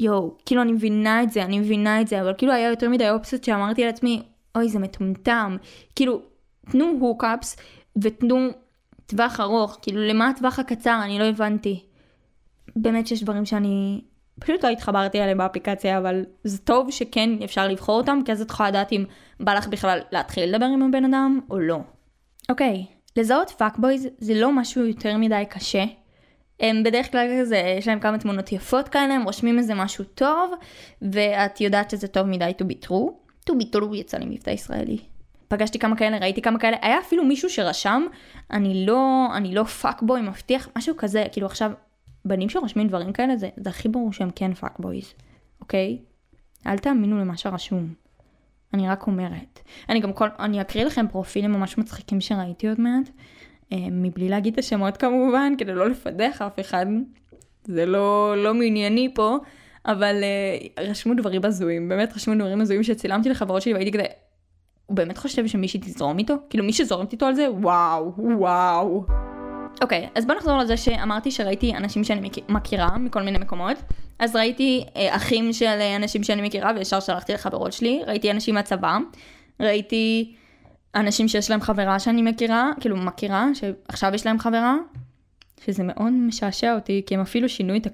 יואו, 0.00 0.34
כאילו 0.46 0.62
אני 0.62 0.72
מבינה 0.72 1.22
את 1.22 1.30
זה, 1.30 1.44
אני 1.44 1.58
מבינה 1.58 2.00
את 2.00 2.08
זה, 2.08 2.20
אבל 2.20 2.32
כאילו 2.38 2.52
היה 2.52 2.68
יותר 2.70 2.88
מדי 2.88 3.10
אופציות 3.10 3.44
שאמרתי 3.44 3.84
לעצמי, 3.84 4.22
אוי 4.54 4.68
זה 4.68 4.78
מטומטם. 4.78 5.56
כאילו, 5.96 6.20
תנו 6.70 6.96
הוקאפס 7.00 7.56
ותנו 8.02 8.48
טווח 9.06 9.40
ארוך, 9.40 9.78
כאילו 9.82 10.00
למה 10.00 10.28
הטווח 10.28 10.58
הקצר, 10.58 11.00
אני 11.04 11.18
לא 11.18 11.24
הבנתי. 11.24 11.84
באמת 12.76 13.06
שיש 13.06 13.22
דברים 13.22 13.44
שאני 13.44 14.00
פשוט 14.40 14.64
לא 14.64 14.68
התחברתי 14.68 15.22
אליהם 15.22 15.38
באפליקציה, 15.38 15.98
אבל 15.98 16.24
זה 16.44 16.58
טוב 16.58 16.90
שכן 16.90 17.30
אפשר 17.44 17.68
לבחור 17.68 17.96
אותם, 18.00 18.18
כי 18.24 18.32
אז 18.32 18.40
את 18.40 18.50
יכולה 18.50 18.68
לדעת 18.68 18.92
אם 18.92 19.04
בא 19.40 19.54
לך 19.54 19.68
בכלל 19.68 19.98
להתחיל 20.12 20.54
לדבר 20.54 20.66
עם 20.66 20.82
הבן 20.82 21.04
אדם 21.04 21.40
או 21.50 21.58
לא. 21.58 21.78
אוקיי, 22.48 22.84
לזהות 23.16 23.50
fuckboys 23.50 24.08
זה 24.18 24.34
לא 24.34 24.52
משהו 24.52 24.86
יותר 24.86 25.16
מדי 25.16 25.44
קשה. 25.48 25.84
הם 26.60 26.82
בדרך 26.82 27.10
כלל 27.10 27.28
כזה, 27.40 27.56
יש 27.78 27.88
להם 27.88 28.00
כמה 28.00 28.18
תמונות 28.18 28.52
יפות 28.52 28.88
כאלה, 28.88 29.14
הם 29.14 29.22
רושמים 29.22 29.58
איזה 29.58 29.74
משהו 29.74 30.04
טוב, 30.04 30.52
ואת 31.02 31.60
יודעת 31.60 31.90
שזה 31.90 32.08
טוב 32.08 32.26
מדי 32.26 32.52
to 32.62 32.64
be 32.64 32.86
true. 32.86 33.10
to 33.50 33.52
be 33.52 33.76
true 33.76 33.96
יצא 33.96 34.18
לי 34.18 34.26
מבטא 34.26 34.50
ישראלי. 34.50 34.98
פגשתי 35.48 35.78
כמה 35.78 35.96
כאלה, 35.96 36.18
ראיתי 36.18 36.42
כמה 36.42 36.58
כאלה, 36.58 36.76
היה 36.82 36.98
אפילו 36.98 37.24
מישהו 37.24 37.50
שרשם, 37.50 38.02
אני 38.50 38.86
לא, 38.86 39.26
אני 39.36 39.54
לא 39.54 39.64
fuckboy 39.64 40.20
מבטיח, 40.20 40.68
משהו 40.76 40.96
כזה, 40.96 41.24
כאילו 41.32 41.46
עכשיו, 41.46 41.72
בנים 42.24 42.48
שרושמים 42.48 42.88
דברים 42.88 43.12
כאלה, 43.12 43.36
זה, 43.36 43.48
זה 43.56 43.70
הכי 43.70 43.88
ברור 43.88 44.12
שהם 44.12 44.30
כן 44.34 44.54
fuckboys, 44.54 45.14
אוקיי? 45.60 45.98
אל 46.66 46.78
תאמינו 46.78 47.18
למה 47.18 47.36
שרשום. 47.36 47.94
אני 48.74 48.88
רק 48.88 49.06
אומרת. 49.06 49.60
אני 49.88 50.00
גם 50.00 50.12
כל, 50.12 50.28
אני 50.38 50.60
אקריא 50.60 50.84
לכם 50.84 51.06
פרופילים 51.08 51.52
ממש 51.52 51.78
מצחיקים 51.78 52.20
שראיתי 52.20 52.68
עוד 52.68 52.80
מעט. 52.80 53.10
אה, 53.72 53.78
מבלי 53.90 54.28
להגיד 54.28 54.52
את 54.52 54.58
השמות 54.58 54.96
כמובן, 54.96 55.52
כדי 55.58 55.74
לא 55.74 55.90
לפדח 55.90 56.42
אף 56.42 56.60
אחד, 56.60 56.86
זה 57.64 57.86
לא, 57.86 58.34
לא 58.36 58.54
מענייני 58.54 59.14
פה, 59.14 59.38
אבל 59.86 60.14
uh, 60.22 60.80
רשמו 60.80 61.14
דברים 61.14 61.44
הזויים, 61.44 61.88
באמת 61.88 62.12
רשמו 62.14 62.34
דברים 62.34 62.60
הזויים 62.60 62.82
שצילמתי 62.82 63.28
לחברות 63.28 63.62
שלי 63.62 63.74
והייתי 63.74 63.92
כזה, 63.92 64.04
הוא 64.94 64.96
באמת 64.96 65.18
חושב 65.18 65.46
שמישהי 65.46 65.80
תזרום 65.80 66.18
איתו? 66.18 66.34
כאילו 66.50 66.64
מי 66.64 66.72
שזורמת 66.72 67.12
איתו 67.12 67.26
על 67.26 67.34
זה? 67.34 67.50
וואו, 67.50 68.12
וואו. 68.16 69.04
אוקיי, 69.82 70.06
okay, 70.06 70.18
אז 70.18 70.26
בוא 70.26 70.34
נחזור 70.34 70.58
לזה 70.58 70.76
שאמרתי 70.76 71.30
שראיתי 71.30 71.76
אנשים 71.76 72.04
שאני 72.04 72.30
מכירה 72.48 72.98
מכל 72.98 73.22
מיני 73.22 73.38
מקומות. 73.38 73.76
אז 74.18 74.36
ראיתי 74.36 74.84
אה, 74.96 75.16
אחים 75.16 75.52
של 75.52 75.80
אנשים 75.96 76.24
שאני 76.24 76.42
מכירה 76.42 76.72
וישר 76.76 77.00
שלחתי 77.00 77.32
לחברות 77.32 77.72
שלי, 77.72 78.02
ראיתי 78.06 78.30
אנשים 78.30 78.54
מהצבא, 78.54 78.98
ראיתי 79.60 80.34
אנשים 80.94 81.28
שיש 81.28 81.50
להם 81.50 81.60
חברה 81.60 81.98
שאני 81.98 82.22
מכירה, 82.22 82.70
כאילו 82.80 82.96
מכירה, 82.96 83.46
שעכשיו 83.54 84.14
יש 84.14 84.26
להם 84.26 84.38
חברה, 84.38 84.76
שזה 85.64 85.82
מאוד 85.82 86.12
משעשע 86.12 86.74
אותי, 86.74 87.02
כי 87.06 87.14
הם 87.14 87.20
אפילו 87.20 87.48
שינו 87.48 87.76
את 87.76 87.86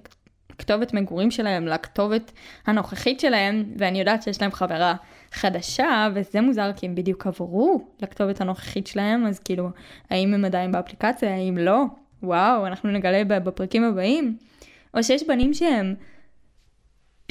הכתובת 0.53 0.95
מגורים 0.95 1.31
שלהם 1.31 1.67
לכתובת 1.67 2.33
הנוכחית 2.67 3.21
שלהם, 3.21 3.65
ואני 3.79 3.99
יודעת 3.99 4.23
שיש 4.23 4.43
להם 4.43 4.53
חברה 4.53 4.95
חדשה, 5.33 6.09
וזה 6.15 6.41
מוזר 6.41 6.71
כי 6.77 6.87
הם 6.87 6.95
בדיוק 6.95 7.27
עברו 7.27 7.85
לכתובת 8.03 8.41
הנוכחית 8.41 8.87
שלהם, 8.87 9.27
אז 9.27 9.39
כאילו, 9.39 9.69
האם 10.11 10.35
הם 10.35 10.45
עדיין 10.45 10.73
באפליקציה, 10.73 11.35
האם 11.35 11.59
לא? 11.59 11.85
וואו, 12.23 12.67
אנחנו 12.67 12.91
נגלה 12.91 13.25
בפרקים 13.25 13.85
הבאים. 13.85 14.37
או 14.95 15.03
שיש 15.03 15.23
בנים 15.29 15.55
שהם 15.55 15.95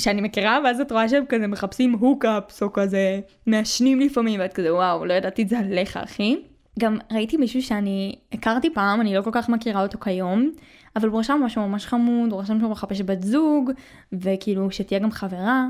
שאני 0.02 0.22
מכירה, 0.22 0.60
ואז 0.64 0.80
את 0.80 0.92
רואה 0.92 1.10
שהם 1.10 1.24
כזה 1.30 1.48
מחפשים 1.48 1.94
הוקאפס, 1.94 2.64
או 2.64 2.74
כזה 2.74 3.20
מעשנים 3.46 4.00
לפעמים, 4.00 4.40
ואת 4.40 4.54
כזה, 4.54 4.74
וואו, 4.74 5.06
לא 5.06 5.14
ידעתי 5.14 5.42
את 5.42 5.50
זה 5.50 5.60
עליך, 5.60 5.98
אחי. 5.98 6.36
גם 6.80 6.98
ראיתי 7.12 7.38
מישהו 7.38 7.62
שאני 7.62 8.16
הכרתי 8.32 8.74
פעם, 8.74 9.02
אני 9.02 9.16
לא 9.16 9.22
כל 9.22 9.30
כך 9.34 9.50
מכירה 9.50 9.84
אותו 9.84 10.00
כיום, 10.00 10.52
אבל 10.96 11.08
הוא 11.10 11.20
רשם 11.20 11.42
משהו 11.44 11.68
ממש 11.68 11.86
חמוד, 11.86 12.32
הוא 12.32 12.42
רשם 12.42 12.60
שהוא 12.60 12.72
מחפש 12.72 13.02
בת 13.02 13.22
זוג, 13.22 13.72
וכאילו 14.14 14.72
שתהיה 14.72 15.00
גם 15.00 15.12
חברה, 15.12 15.68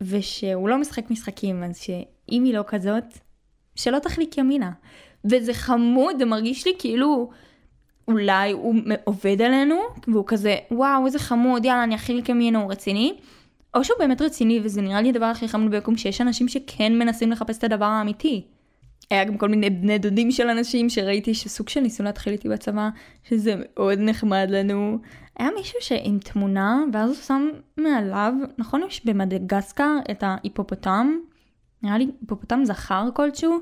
ושהוא 0.00 0.68
לא 0.68 0.78
משחק 0.78 1.10
משחקים, 1.10 1.64
אז 1.64 1.78
שאם 1.78 2.44
היא 2.44 2.54
לא 2.54 2.64
כזאת, 2.66 3.04
שלא 3.74 3.98
תחליק 3.98 4.38
ימינה. 4.38 4.70
וזה 5.24 5.54
חמוד, 5.54 6.18
זה 6.18 6.24
מרגיש 6.24 6.66
לי 6.66 6.72
כאילו 6.78 7.30
אולי 8.08 8.52
הוא 8.52 8.74
עובד 9.04 9.42
עלינו, 9.42 9.80
והוא 10.08 10.24
כזה, 10.26 10.56
וואו, 10.70 11.06
איזה 11.06 11.18
חמוד, 11.18 11.64
יאללה, 11.64 11.84
אני 11.84 11.94
אחליק 11.94 12.28
ימינה, 12.28 12.58
הוא 12.58 12.72
רציני. 12.72 13.14
או 13.74 13.84
שהוא 13.84 13.98
באמת 13.98 14.22
רציני, 14.22 14.60
וזה 14.62 14.82
נראה 14.82 15.02
לי 15.02 15.08
הדבר 15.08 15.24
הכי 15.24 15.48
חמוד 15.48 15.70
ביקום, 15.70 15.96
שיש 15.96 16.20
אנשים 16.20 16.48
שכן 16.48 16.98
מנסים 16.98 17.30
לחפש 17.30 17.58
את 17.58 17.64
הדבר 17.64 17.84
האמיתי. 17.84 18.44
היה 19.10 19.24
גם 19.24 19.38
כל 19.38 19.48
מיני 19.48 19.70
בני 19.70 19.98
דודים 19.98 20.30
של 20.30 20.48
אנשים 20.48 20.90
שראיתי 20.90 21.34
שסוג 21.34 21.68
של 21.68 21.80
ניסו 21.80 22.02
להתחיל 22.02 22.32
איתי 22.32 22.48
בצבא, 22.48 22.88
שזה 23.24 23.54
מאוד 23.56 23.98
נחמד 23.98 24.46
לנו. 24.50 24.98
היה 25.38 25.48
מישהו 25.56 25.78
שעם 25.80 26.18
תמונה, 26.18 26.84
ואז 26.92 27.10
הוא 27.10 27.16
שם 27.16 27.48
מעליו, 27.76 28.32
נכון 28.58 28.82
יש 28.88 29.06
במדגסקר 29.06 29.96
את 30.10 30.22
ההיפופוטם, 30.22 31.16
נראה 31.82 31.98
לי 31.98 32.10
היפופוטם 32.20 32.64
זכר 32.64 33.08
כלשהו, 33.14 33.58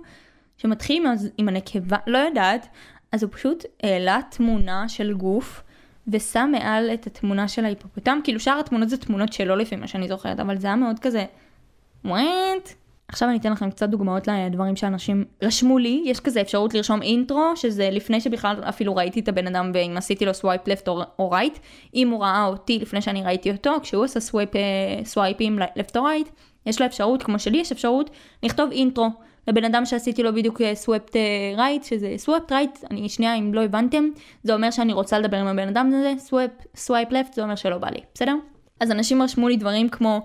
שמתחיל 0.56 1.06
עם, 1.06 1.14
עם 1.38 1.48
הנקבה, 1.48 1.96
לא 2.06 2.18
יודעת, 2.18 2.66
אז 3.12 3.22
הוא 3.22 3.32
פשוט 3.32 3.64
העלה 3.82 4.20
תמונה 4.30 4.88
של 4.88 5.14
גוף 5.14 5.62
ושם 6.08 6.48
מעל 6.52 6.90
את 6.94 7.06
התמונה 7.06 7.48
של 7.48 7.64
ההיפופוטם, 7.64 8.18
כאילו 8.24 8.40
שאר 8.40 8.60
התמונות 8.60 8.88
זה 8.88 8.96
תמונות 8.96 9.32
שלו 9.32 9.56
לפי 9.56 9.76
מה 9.76 9.86
שאני 9.86 10.08
זוכרת, 10.08 10.40
אבל 10.40 10.58
זה 10.58 10.66
היה 10.66 10.76
מאוד 10.76 10.98
כזה, 10.98 11.24
what? 12.04 12.74
עכשיו 13.08 13.28
אני 13.28 13.38
אתן 13.38 13.52
לכם 13.52 13.70
קצת 13.70 13.88
דוגמאות 13.88 14.28
לדברים 14.28 14.76
שאנשים 14.76 15.24
רשמו 15.42 15.78
לי, 15.78 16.02
יש 16.04 16.20
כזה 16.20 16.40
אפשרות 16.40 16.74
לרשום 16.74 17.02
intro, 17.02 17.52
שזה 17.56 17.90
לפני 17.92 18.20
שבכלל 18.20 18.56
אפילו 18.68 18.96
ראיתי 18.96 19.20
את 19.20 19.28
הבן 19.28 19.46
אדם 19.46 19.70
ואם 19.74 19.94
עשיתי 19.96 20.24
לו 20.24 20.34
swipe 20.34 20.68
left 20.68 20.88
או 20.88 21.30
right, 21.30 21.58
אם 21.94 22.10
הוא 22.10 22.22
ראה 22.22 22.46
אותי 22.46 22.78
לפני 22.78 23.02
שאני 23.02 23.22
ראיתי 23.22 23.50
אותו, 23.50 23.72
כשהוא 23.82 24.04
עשה 24.04 24.20
swipe, 24.20 24.50
swipe 25.04 25.43
ים 25.43 25.58
left 25.76 25.96
או 25.96 26.04
right, 26.04 26.28
יש 26.66 26.80
לו 26.80 26.86
אפשרות, 26.86 27.22
כמו 27.22 27.38
שלי 27.38 27.58
יש 27.58 27.72
אפשרות, 27.72 28.10
לכתוב 28.42 28.70
intro. 28.70 29.08
לבן 29.48 29.64
אדם 29.64 29.84
שעשיתי 29.84 30.22
לו 30.22 30.34
בדיוק 30.34 30.60
swipe 30.74 31.16
אה, 31.16 31.20
right, 31.56 31.86
שזה 31.86 32.14
swipe 32.16 32.52
right, 32.52 32.78
אני 32.90 33.08
שנייה 33.08 33.34
אם 33.34 33.54
לא 33.54 33.64
הבנתם, 33.64 34.04
זה 34.42 34.54
אומר 34.54 34.70
שאני 34.70 34.92
רוצה 34.92 35.18
לדבר 35.18 35.36
עם 35.36 35.46
הבן 35.46 35.68
אדם 35.68 35.92
הזה, 35.94 36.12
swipe, 36.74 37.12
left, 37.12 37.34
זה 37.34 37.42
אומר 37.42 37.54
שלא 37.54 37.78
בא 37.78 37.88
לי, 37.90 38.00
בסדר? 38.14 38.34
אז 38.80 38.90
אנשים 38.90 39.22
רשמו 39.22 39.48
לי 39.48 39.56
דברים 39.56 39.88
כמו 39.88 40.20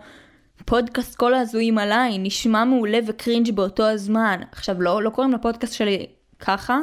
פודקאסט 0.65 1.15
כל 1.15 1.33
ההזויים 1.33 1.77
עליי, 1.77 2.17
נשמע 2.17 2.65
מעולה 2.65 2.99
ו 3.07 3.14
cringe 3.14 3.51
באותו 3.51 3.83
הזמן. 3.83 4.39
עכשיו 4.51 4.81
לא, 4.81 5.03
לא 5.03 5.09
קוראים 5.09 5.33
לפודקאסט 5.33 5.73
שלי 5.73 6.05
ככה, 6.39 6.79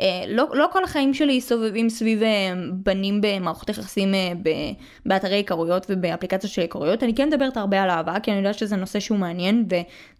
אה, 0.00 0.24
לא, 0.28 0.46
לא 0.52 0.66
כל 0.72 0.84
החיים 0.84 1.14
שלי 1.14 1.40
סובבים 1.40 1.88
סביב 1.88 2.22
אה, 2.22 2.52
בנים 2.72 3.20
במערכות 3.22 3.68
יחסים 3.68 4.14
אה, 4.14 4.32
באתרי 5.06 5.34
היכרויות 5.34 5.86
ובאפליקציות 5.88 6.52
של 6.52 6.62
היכרויות. 6.62 7.02
אני 7.02 7.14
כן 7.14 7.28
מדברת 7.28 7.56
הרבה 7.56 7.82
על 7.82 7.90
אהבה, 7.90 8.20
כי 8.20 8.30
אני 8.30 8.38
יודעת 8.38 8.58
שזה 8.58 8.76
נושא 8.76 9.00
שהוא 9.00 9.18
מעניין, 9.18 9.66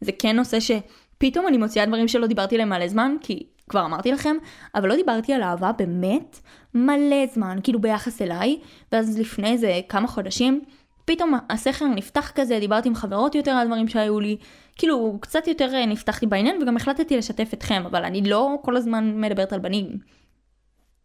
וזה 0.03 0.12
כן 0.18 0.37
נושא 0.37 0.61
ש... 0.61 0.71
פתאום 1.18 1.49
אני 1.49 1.59
מוציאה 1.59 1.87
דברים 1.87 2.09
שלא 2.09 2.27
דיברתי 2.27 2.55
עליהם 2.55 2.68
מלא 2.68 2.88
זמן, 2.88 3.16
כי 3.21 3.47
כבר 3.68 3.85
אמרתי 3.85 4.12
לכם, 4.12 4.37
אבל 4.75 4.88
לא 4.88 4.97
דיברתי 4.97 5.33
על 5.33 5.42
אהבה 5.42 5.73
באמת 5.73 6.38
מלא 6.75 7.27
זמן, 7.35 7.59
כאילו 7.62 7.81
ביחס 7.81 8.23
אליי, 8.23 8.59
ואז 8.92 9.18
לפני 9.18 9.53
איזה 9.53 9.81
כמה 9.88 10.09
חודשים, 10.09 10.61
פתאום 11.09 11.35
הסכר 11.51 11.87
נפתח 11.87 12.33
כזה, 12.35 12.59
דיברתי 12.61 12.88
עם 12.88 12.94
חברות 12.94 13.35
יותר 13.35 13.51
על 13.51 13.66
דברים 13.66 13.88
שהיו 13.88 14.21
לי, 14.21 14.37
כאילו 14.77 15.18
קצת 15.21 15.49
יותר 15.49 15.75
אה, 15.75 15.87
נפתחתי 15.87 16.27
בעניין, 16.27 16.62
וגם 16.62 16.77
החלטתי 16.77 17.16
לשתף 17.16 17.51
אתכם, 17.55 17.83
אבל 17.87 18.05
אני 18.05 18.23
לא 18.23 18.57
כל 18.62 18.77
הזמן 18.77 19.21
מדברת 19.21 19.53
על 19.53 19.61
בנים. 19.61 19.99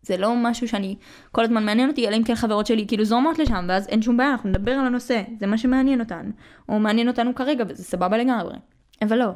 זה 0.02 0.18
לא 0.18 0.34
משהו 0.36 0.68
שאני 0.68 0.96
כל 1.32 1.44
הזמן 1.44 1.66
מעניין 1.66 1.90
אותי, 1.90 2.08
אלא 2.08 2.16
אם 2.16 2.24
כן 2.24 2.36
חברות 2.36 2.66
שלי 2.66 2.88
כאילו 2.88 3.06
זורמות 3.06 3.40
לשם, 3.40 3.66
ואז 3.70 3.88
אין 3.88 4.02
שום 4.02 4.18
בעיה, 4.18 4.32
אנחנו 4.32 4.50
נדבר 4.50 4.72
על 4.72 4.86
הנושא, 4.86 5.22
זה 5.40 5.48
מה 5.48 5.58
שמעניין 5.58 6.00
אותנו, 6.00 6.32
או 6.70 6.80
מעניין 6.80 7.08
אותנו 7.08 7.36
כרגע, 7.36 7.64
וזה 7.68 7.84
סבבה 7.84 8.18
לגמרי. 8.18 8.56
אבל 9.02 9.18
לא, 9.18 9.30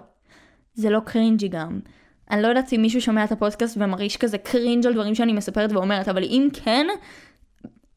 זה 0.73 0.89
לא 0.89 0.99
cringy 0.99 1.47
גם. 1.47 1.79
אני 2.31 2.41
לא 2.41 2.47
יודעת 2.47 2.73
אם 2.73 2.81
מישהו 2.81 3.01
שומע 3.01 3.23
את 3.23 3.31
הפודקאסט 3.31 3.77
ומרגיש 3.79 4.17
כזה 4.17 4.37
cringe 4.37 4.85
על 4.85 4.93
דברים 4.93 5.15
שאני 5.15 5.33
מספרת 5.33 5.71
ואומרת, 5.71 6.07
אבל 6.07 6.23
אם 6.23 6.47
כן, 6.53 6.87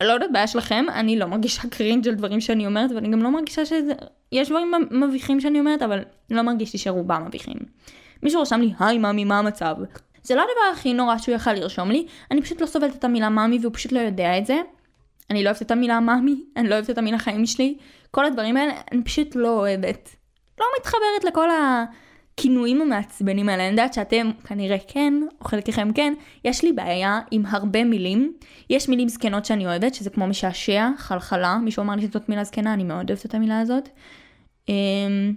לא 0.00 0.12
יודעת, 0.12 0.32
בעיה 0.32 0.46
שלכם, 0.46 0.84
אני 0.92 1.18
לא 1.18 1.26
מרגישה 1.26 1.62
cringe 1.70 2.08
על 2.08 2.14
דברים 2.14 2.40
שאני 2.40 2.66
אומרת, 2.66 2.90
ואני 2.94 3.10
גם 3.10 3.22
לא 3.22 3.30
מרגישה 3.30 3.66
שזה... 3.66 3.92
יש 4.32 4.48
דברים 4.48 4.72
מביכים 4.90 5.40
שאני 5.40 5.60
אומרת, 5.60 5.82
אבל 5.82 6.02
לא 6.30 6.42
מרגיש 6.42 6.72
לי 6.72 6.78
שרובם 6.78 7.24
מביכים. 7.26 7.56
מישהו 8.22 8.42
רשם 8.42 8.60
לי, 8.60 8.72
היי 8.80 8.98
מאמי, 8.98 9.24
מה 9.24 9.38
המצב? 9.38 9.76
זה 10.22 10.34
לא 10.34 10.40
הדבר 10.40 10.78
הכי 10.78 10.94
נורא 10.94 11.18
שהוא 11.18 11.34
יכל 11.34 11.52
לרשום 11.52 11.90
לי, 11.90 12.06
אני 12.30 12.42
פשוט 12.42 12.60
לא 12.60 12.66
סובלת 12.66 12.94
את 12.94 13.04
המילה 13.04 13.28
מאמי 13.28 13.58
והוא 13.62 13.74
פשוט 13.74 13.92
לא 13.92 14.00
יודע 14.00 14.38
את 14.38 14.46
זה. 14.46 14.60
אני 15.30 15.44
לא 15.44 15.48
אוהבת 15.48 15.62
את 15.62 15.70
המילה 15.70 16.00
מאמי, 16.00 16.44
אני 16.56 16.68
לא 16.68 16.74
אוהבת 16.74 16.90
את 16.90 16.98
המילה 16.98 17.18
חיים 17.18 17.46
שלי, 17.46 17.76
כל 18.10 18.26
הדברים 18.26 18.56
האלה, 18.56 18.72
אני 18.92 19.04
פשוט 19.04 19.36
לא 19.36 19.58
אוהבת. 19.58 20.16
לא 20.60 20.66
מתחברת 20.80 21.24
לכל 21.24 21.48
הכינויים 22.40 22.80
המעצבנים 22.80 23.48
האלה, 23.48 23.62
אני 23.62 23.70
יודעת 23.70 23.94
שאתם 23.94 24.30
כנראה 24.44 24.76
כן, 24.88 25.14
או 25.40 25.44
חלקכם 25.44 25.92
כן, 25.92 26.14
יש 26.44 26.64
לי 26.64 26.72
בעיה 26.72 27.20
עם 27.30 27.42
הרבה 27.46 27.84
מילים. 27.84 28.32
יש 28.70 28.88
מילים 28.88 29.08
זקנות 29.08 29.44
שאני 29.44 29.66
אוהבת, 29.66 29.94
שזה 29.94 30.10
כמו 30.10 30.26
משעשע, 30.26 30.88
חלחלה, 30.96 31.58
מישהו 31.58 31.82
אמר 31.82 31.94
לי 31.94 32.02
שזאת 32.02 32.28
מילה 32.28 32.44
זקנה, 32.44 32.74
אני 32.74 32.84
מאוד 32.84 33.10
אוהבת 33.10 33.26
את 33.26 33.34
המילה 33.34 33.60
הזאת. 33.60 33.88
אמ, 34.68 35.34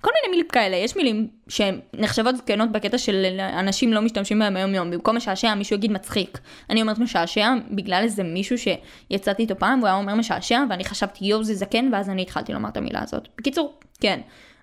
כל 0.00 0.10
מיני 0.14 0.36
מילים 0.36 0.48
כאלה, 0.52 0.76
יש 0.76 0.96
מילים 0.96 1.28
שהן 1.48 1.80
נחשבות 1.94 2.36
זקנות 2.36 2.72
בקטע 2.72 2.98
של 2.98 3.26
אנשים 3.40 3.92
לא 3.92 4.00
משתמשים 4.02 4.38
בהם 4.38 4.56
היום 4.56 4.74
יום, 4.74 4.90
במקום 4.90 5.16
משעשע 5.16 5.54
מישהו 5.54 5.76
יגיד 5.76 5.92
מצחיק. 5.92 6.38
אני 6.70 6.82
אומרת 6.82 6.98
משעשע 6.98 7.54
בגלל 7.70 8.00
איזה 8.02 8.22
מישהו 8.22 8.56
שיצאתי 8.58 9.42
איתו 9.42 9.58
פעם 9.58 9.78
והוא 9.78 9.88
היה 9.88 9.96
אומר 9.96 10.14
משעשע 10.14 10.64
ואני 10.70 10.84
חשבתי 10.84 11.24
יואו 11.24 11.44
זה 11.44 11.54
זקן 11.54 11.88
ואז 11.92 12.10
אני 12.10 12.22
התחלתי 12.22 12.52
לומר 12.52 12.68
את 12.68 12.76
המילה 12.76 13.02
הזאת. 13.02 13.28
בקיצור, 13.38 13.74
כן. 14.00 14.20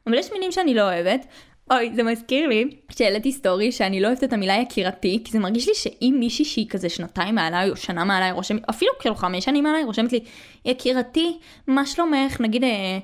אבל 0.07 0.17
יש 0.17 0.31
מילים 0.31 0.51
שאני 0.51 0.73
לא 0.73 0.81
אוהבת. 0.81 1.25
אוי, 1.71 1.91
זה 1.95 2.03
מזכיר 2.03 2.47
לי 2.47 2.65
שהעליתי 2.89 3.31
סטורי 3.31 3.71
שאני 3.71 4.01
לא 4.01 4.07
אוהבת 4.07 4.23
את 4.23 4.33
המילה 4.33 4.53
יקירתי, 4.53 5.21
כי 5.23 5.31
זה 5.31 5.39
מרגיש 5.39 5.67
לי 5.67 5.73
שאם 5.75 6.15
מישהי 6.19 6.45
שהיא 6.45 6.69
כזה 6.69 6.89
שנתיים 6.89 7.35
מעליי 7.35 7.69
או 7.69 7.75
שנה 7.75 8.03
מעליי 8.03 8.31
רושמת, 8.31 8.69
אפילו 8.69 8.91
כאילו 8.99 9.15
חמש 9.15 9.45
שנים 9.45 9.63
מעליי 9.63 9.83
רושמת 9.83 10.11
לי, 10.11 10.19
יקירתי, 10.65 11.37
מה 11.67 11.85
שלומך? 11.85 12.41
נגיד... 12.41 12.63
אה, 12.63 12.99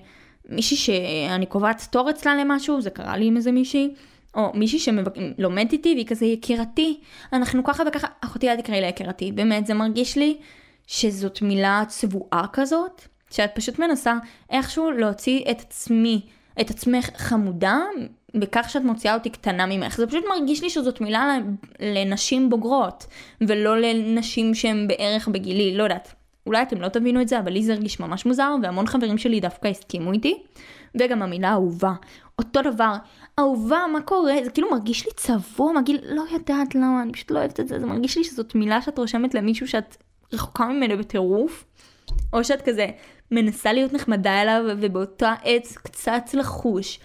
מישהי 0.49 0.77
שאני 0.77 1.45
קובעת 1.45 1.87
תור 1.91 2.09
אצלה 2.09 2.35
למשהו, 2.35 2.81
זה 2.81 2.89
קרה 2.89 3.17
לי 3.17 3.25
עם 3.25 3.37
איזה 3.37 3.51
מישהי, 3.51 3.93
או 4.35 4.51
מישהי 4.53 4.79
שלומדת 4.79 5.73
איתי 5.73 5.93
והיא 5.93 6.07
כזה 6.07 6.25
יקירתי, 6.25 6.99
אנחנו 7.33 7.63
ככה 7.63 7.83
וככה, 7.87 8.07
אחותי 8.21 8.49
אל 8.49 8.61
תקראי 8.61 8.81
לה 8.81 8.87
יקירתי, 8.87 9.31
באמת 9.31 9.65
זה 9.65 9.73
מרגיש 9.73 10.17
לי 10.17 10.37
שזאת 10.87 11.41
מילה 11.41 11.83
צבועה 11.87 12.45
כזאת, 12.53 13.01
שאת 13.31 13.51
פשוט 13.55 13.79
מנסה 13.79 14.13
איכשהו 14.49 14.91
להוציא 14.91 15.41
את 15.51 15.61
עצמי, 15.61 16.21
את 16.61 16.69
עצמך 16.69 17.09
חמודה, 17.17 17.77
בכך 18.35 18.69
שאת 18.69 18.83
מוציאה 18.83 19.13
אותי 19.13 19.29
קטנה 19.29 19.65
ממך. 19.65 19.97
זה 19.97 20.07
פשוט 20.07 20.23
מרגיש 20.29 20.63
לי 20.63 20.69
שזאת 20.69 21.01
מילה 21.01 21.37
לנשים 21.79 22.49
בוגרות, 22.49 23.05
ולא 23.41 23.79
לנשים 23.79 24.55
שהן 24.55 24.87
בערך 24.87 25.27
בגילי, 25.27 25.77
לא 25.77 25.83
יודעת. 25.83 26.13
אולי 26.45 26.61
אתם 26.61 26.81
לא 26.81 26.87
תבינו 26.87 27.21
את 27.21 27.27
זה, 27.27 27.39
אבל 27.39 27.51
לי 27.51 27.63
זה 27.63 27.73
הרגיש 27.73 27.99
ממש 27.99 28.25
מוזר, 28.25 28.55
והמון 28.63 28.87
חברים 28.87 29.17
שלי 29.17 29.39
דווקא 29.39 29.67
הסכימו 29.67 30.11
איתי. 30.11 30.43
וגם 30.99 31.21
המילה 31.21 31.51
אהובה. 31.51 31.93
אותו 32.39 32.61
דבר, 32.61 32.93
אהובה, 33.39 33.79
מה 33.93 34.01
קורה? 34.01 34.33
זה 34.43 34.49
כאילו 34.49 34.71
מרגיש 34.71 35.05
לי 35.05 35.11
צבוע, 35.15 35.73
מגיל, 35.73 35.99
לא 36.03 36.23
יודעת 36.31 36.75
למה, 36.75 37.01
אני 37.01 37.11
פשוט 37.11 37.31
לא 37.31 37.39
אוהבת 37.39 37.59
את 37.59 37.67
זה, 37.67 37.79
זה 37.79 37.85
מרגיש 37.85 38.17
לי 38.17 38.23
שזאת 38.23 38.55
מילה 38.55 38.81
שאת 38.81 38.97
רושמת 38.97 39.33
למישהו 39.33 39.67
שאת 39.67 39.97
רחוקה 40.33 40.65
ממנו 40.65 40.97
בטירוף, 40.97 41.65
או 42.33 42.43
שאת 42.43 42.61
כזה 42.61 42.87
מנסה 43.31 43.73
להיות 43.73 43.93
נחמדה 43.93 44.41
אליו, 44.41 44.63
ובאותה 44.81 45.33
עת 45.43 45.67
קצת 45.83 46.23
לחוש. 46.33 46.99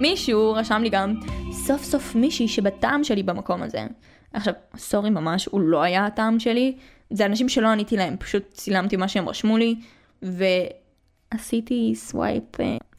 מישהו 0.00 0.52
רשם 0.52 0.80
לי 0.82 0.88
גם, 0.88 1.14
סוף 1.52 1.84
סוף 1.84 2.14
מישהי 2.14 2.48
שבטעם 2.48 3.04
שלי 3.04 3.22
במקום 3.22 3.62
הזה. 3.62 3.86
עכשיו, 4.32 4.54
sorry 4.76 5.10
ממש, 5.10 5.46
הוא 5.46 5.60
לא 5.60 5.82
היה 5.82 6.06
הטעם 6.06 6.40
שלי, 6.40 6.76
זה 7.10 7.26
אנשים 7.26 7.48
שלא 7.48 7.68
עניתי 7.68 7.96
להם, 7.96 8.16
פשוט 8.16 8.42
צילמתי 8.52 8.96
מה 8.96 9.08
שהם 9.08 9.28
רשמו 9.28 9.58
לי, 9.58 9.74
ועשיתי 10.22 11.92
swipe 11.96 12.44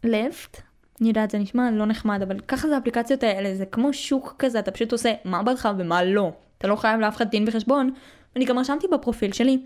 left. 0.03 0.62
אני 1.01 1.07
יודעת, 1.07 1.31
זה 1.31 1.38
נשמע 1.38 1.71
לא 1.71 1.85
נחמד, 1.85 2.21
אבל 2.21 2.39
ככה 2.39 2.67
זה 2.67 2.75
האפליקציות 2.75 3.23
האלה, 3.23 3.55
זה 3.55 3.65
כמו 3.65 3.93
שוק 3.93 4.35
כזה, 4.39 4.59
אתה 4.59 4.71
פשוט 4.71 4.91
עושה 4.91 5.13
מה 5.25 5.43
בא 5.43 5.53
ומה 5.77 6.03
לא. 6.03 6.31
אתה 6.57 6.67
לא 6.67 6.75
חייב 6.75 6.99
לאף 6.99 7.15
אחד 7.15 7.29
דין 7.29 7.45
וחשבון. 7.47 7.91
ואני 8.35 8.45
גם 8.45 8.59
רשמתי 8.59 8.88
בפרופיל 8.88 9.31
שלי 9.31 9.57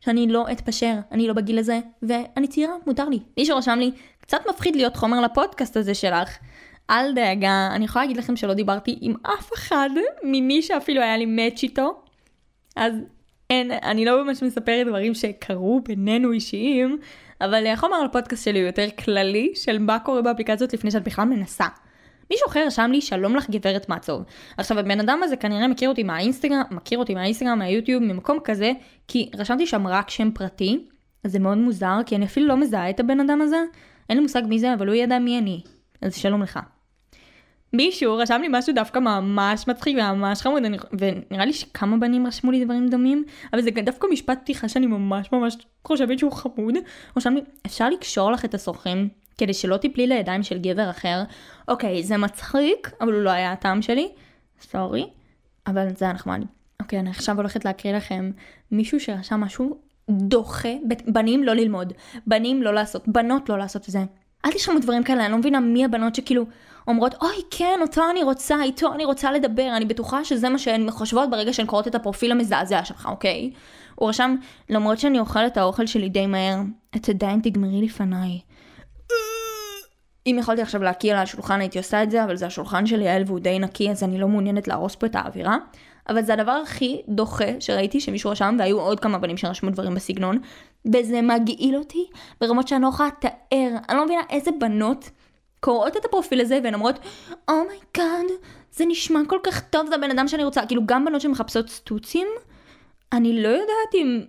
שאני 0.00 0.26
לא 0.28 0.46
אתפשר, 0.52 0.94
אני 1.12 1.28
לא 1.28 1.32
בגיל 1.32 1.58
הזה, 1.58 1.80
ואני 2.02 2.48
צעירה, 2.48 2.72
מותר 2.86 3.08
לי. 3.08 3.18
מישהו 3.36 3.56
רשם 3.56 3.78
לי, 3.78 3.90
קצת 4.20 4.38
מפחיד 4.50 4.76
להיות 4.76 4.96
חומר 4.96 5.20
לפודקאסט 5.20 5.76
הזה 5.76 5.94
שלך. 5.94 6.36
אל 6.90 7.14
דאגה, 7.14 7.68
אני 7.72 7.84
יכולה 7.84 8.04
להגיד 8.04 8.16
לכם 8.16 8.36
שלא 8.36 8.54
דיברתי 8.54 8.98
עם 9.00 9.14
אף 9.22 9.50
אחד 9.54 9.90
ממי 10.22 10.62
שאפילו 10.62 11.02
היה 11.02 11.16
לי 11.16 11.26
מאץ' 11.26 11.62
איתו. 11.62 12.02
אז 12.76 12.94
אין, 13.50 13.70
אני 13.72 14.04
לא 14.04 14.24
ממש 14.24 14.42
מספרת 14.42 14.86
דברים 14.86 15.14
שקרו 15.14 15.80
בינינו 15.80 16.32
אישיים, 16.32 16.98
אבל 17.40 17.66
החומר 17.66 17.96
על 17.96 18.06
הפודקאסט 18.06 18.44
שלי 18.44 18.58
הוא 18.60 18.66
יותר 18.66 18.86
כללי 19.04 19.52
של 19.54 19.78
מה 19.78 19.98
קורה 19.98 20.22
באפליקציות 20.22 20.72
לפני 20.72 20.90
שאת 20.90 21.04
בכלל 21.04 21.24
מנסה. 21.24 21.66
מישהו 22.30 22.48
אחר 22.48 22.66
רשם 22.66 22.90
לי 22.92 23.00
שלום 23.00 23.36
לך 23.36 23.50
גברת 23.50 23.88
מעצוב. 23.88 24.22
עכשיו 24.56 24.78
הבן 24.78 25.00
אדם 25.00 25.20
הזה 25.22 25.36
כנראה 25.36 25.68
מכיר 25.68 25.88
אותי 25.88 26.02
מהאינסטגרם, 26.02 26.62
מכיר 26.70 26.98
אותי 26.98 27.14
מהאינסטגרם, 27.14 27.58
מהיוטיוב, 27.58 28.02
ממקום 28.02 28.38
כזה, 28.44 28.72
כי 29.08 29.30
רשמתי 29.38 29.66
שם 29.66 29.86
רק 29.86 30.10
שם 30.10 30.30
פרטי, 30.30 30.86
אז 31.24 31.32
זה 31.32 31.38
מאוד 31.38 31.58
מוזר, 31.58 31.96
כי 32.06 32.16
אני 32.16 32.24
אפילו 32.24 32.46
לא 32.46 32.56
מזהה 32.56 32.90
את 32.90 33.00
הבן 33.00 33.20
אדם 33.20 33.40
הזה, 33.42 33.62
אין 34.08 34.18
לי 34.18 34.22
מושג 34.22 34.42
מי 34.48 34.58
זה, 34.58 34.74
אבל 34.74 34.86
הוא 34.86 34.94
ידע 34.94 35.18
מי 35.18 35.38
אני. 35.38 35.62
אז 36.02 36.16
שלום 36.16 36.42
לך. 36.42 36.60
מישהו 37.72 38.16
רשם 38.16 38.40
לי 38.40 38.48
משהו 38.50 38.74
דווקא 38.74 38.98
ממש 38.98 39.68
מצחיק 39.68 39.96
וממש 39.96 40.42
חמוד, 40.42 40.62
ונראה 40.98 41.44
לי 41.44 41.52
שכמה 41.52 41.96
בנים 41.96 42.26
רשמו 42.26 42.50
לי 42.50 42.64
דברים 42.64 42.88
דומים, 42.88 43.24
אבל 43.52 43.62
זה 43.62 43.70
דווקא 43.70 44.06
משפט 44.12 44.38
פתיחה 44.40 44.68
שאני 44.68 44.86
ממש 44.86 45.32
ממש 45.32 45.56
חושבת 45.84 46.18
שהוא 46.18 46.32
חמוד. 46.32 46.74
רשם 47.16 47.34
לי, 47.34 47.40
אפשר 47.66 47.88
לקשור 47.88 48.32
לך 48.32 48.44
את 48.44 48.54
הסוכרים 48.54 49.08
כדי 49.38 49.54
שלא 49.54 49.76
תיפלי 49.76 50.06
לידיים 50.06 50.42
של 50.42 50.58
גבר 50.58 50.90
אחר. 50.90 51.22
אוקיי, 51.68 52.02
זה 52.02 52.16
מצחיק, 52.16 52.90
אבל 53.00 53.12
הוא 53.12 53.22
לא 53.22 53.30
היה 53.30 53.52
הטעם 53.52 53.82
שלי, 53.82 54.08
סורי, 54.60 55.10
אבל 55.66 55.88
זה 55.96 56.04
היה 56.04 56.14
נחמד. 56.14 56.44
אוקיי, 56.80 56.98
אני 56.98 57.10
עכשיו 57.10 57.36
הולכת 57.36 57.64
להקריא 57.64 57.96
לכם 57.96 58.30
מישהו 58.72 59.00
שרשם 59.00 59.40
משהו 59.40 59.78
דוחה, 60.10 60.68
בנים 61.06 61.44
לא 61.44 61.52
ללמוד, 61.52 61.92
בנים 62.26 62.62
לא 62.62 62.74
לעשות, 62.74 63.08
בנות 63.08 63.48
לא 63.48 63.58
לעשות 63.58 63.82
את 63.82 63.90
זה. 63.90 64.04
אל 64.44 64.52
תשמעו 64.52 64.78
דברים 64.78 65.04
כאלה, 65.04 65.24
אני 65.24 65.32
לא 65.32 65.38
מבינה 65.38 65.60
מי 65.60 65.84
הבנות 65.84 66.14
שכאילו 66.14 66.44
אומרות, 66.88 67.14
אוי 67.22 67.42
כן, 67.50 67.78
אותו 67.82 68.02
אני 68.10 68.22
רוצה, 68.22 68.62
איתו 68.62 68.92
אני 68.94 69.04
רוצה 69.04 69.32
לדבר, 69.32 69.68
אני 69.76 69.84
בטוחה 69.84 70.24
שזה 70.24 70.48
מה 70.48 70.58
שהן 70.58 70.90
חושבות 70.90 71.30
ברגע 71.30 71.52
שהן 71.52 71.66
קוראות 71.66 71.88
את 71.88 71.94
הפרופיל 71.94 72.32
המזעזע 72.32 72.84
שלך, 72.84 73.08
אוקיי? 73.10 73.50
הוא 73.94 74.08
רשם, 74.08 74.36
למרות 74.70 74.98
שאני 74.98 75.18
אוכל 75.18 75.46
את 75.46 75.56
האוכל 75.56 75.86
שלי 75.86 76.08
די 76.08 76.26
מהר, 76.26 76.58
את 76.96 77.08
עדיין 77.08 77.40
תגמרי 77.40 77.82
לפניי. 77.82 78.40
אם 80.26 80.36
יכולתי 80.40 80.62
עכשיו 80.62 80.82
להקיא 80.82 81.12
על 81.12 81.18
השולחן 81.18 81.60
הייתי 81.60 81.78
עושה 81.78 82.02
את 82.02 82.10
זה, 82.10 82.24
אבל 82.24 82.36
זה 82.36 82.46
השולחן 82.46 82.86
של 82.86 83.00
יעל 83.00 83.22
והוא 83.26 83.40
די 83.40 83.58
נקי, 83.58 83.90
אז 83.90 84.02
אני 84.02 84.18
לא 84.18 84.28
מעוניינת 84.28 84.68
להרוס 84.68 84.94
פה 84.94 85.06
את 85.06 85.14
האווירה. 85.14 85.56
אבל 86.08 86.22
זה 86.22 86.32
הדבר 86.32 86.52
הכי 86.52 87.02
דוחה 87.08 87.60
שראיתי 87.60 88.00
שמישהו 88.00 88.30
רשם, 88.30 88.56
והיו 88.58 88.80
עוד 88.80 89.00
כמה 89.00 89.18
בנים 89.18 89.36
שרשמו 89.36 89.70
דברים 89.70 89.94
בסגנון, 89.94 90.38
וזה 90.94 91.22
מגעיל 91.22 91.76
אותי 91.76 92.06
ברמות 92.40 92.68
שאני 92.68 92.82
לא 92.82 92.88
יכולה 92.88 93.08
לתאר. 93.08 93.76
אני 93.88 93.96
לא 93.96 94.04
מבינה 94.04 94.22
איזה 94.30 94.50
בנות 94.60 95.10
קוראות 95.60 95.96
את 95.96 96.04
הפרופיל 96.04 96.40
הזה 96.40 96.60
והן 96.64 96.74
אומרות, 96.74 96.98
oh 97.48 97.87
my 97.87 98.26
God, 98.28 98.46
זה 98.72 98.84
נשמע 98.86 99.20
כל 99.26 99.38
כך 99.42 99.60
טוב, 99.60 99.86
זה 99.88 99.94
הבן 99.94 100.10
אדם 100.10 100.28
שאני 100.28 100.44
רוצה. 100.44 100.66
כאילו 100.66 100.82
גם 100.86 101.04
בנות 101.04 101.20
שמחפשות 101.20 101.68
סטוצים, 101.68 102.26
אני 103.12 103.42
לא 103.42 103.48
יודעת 103.48 103.94
אם 103.94 104.20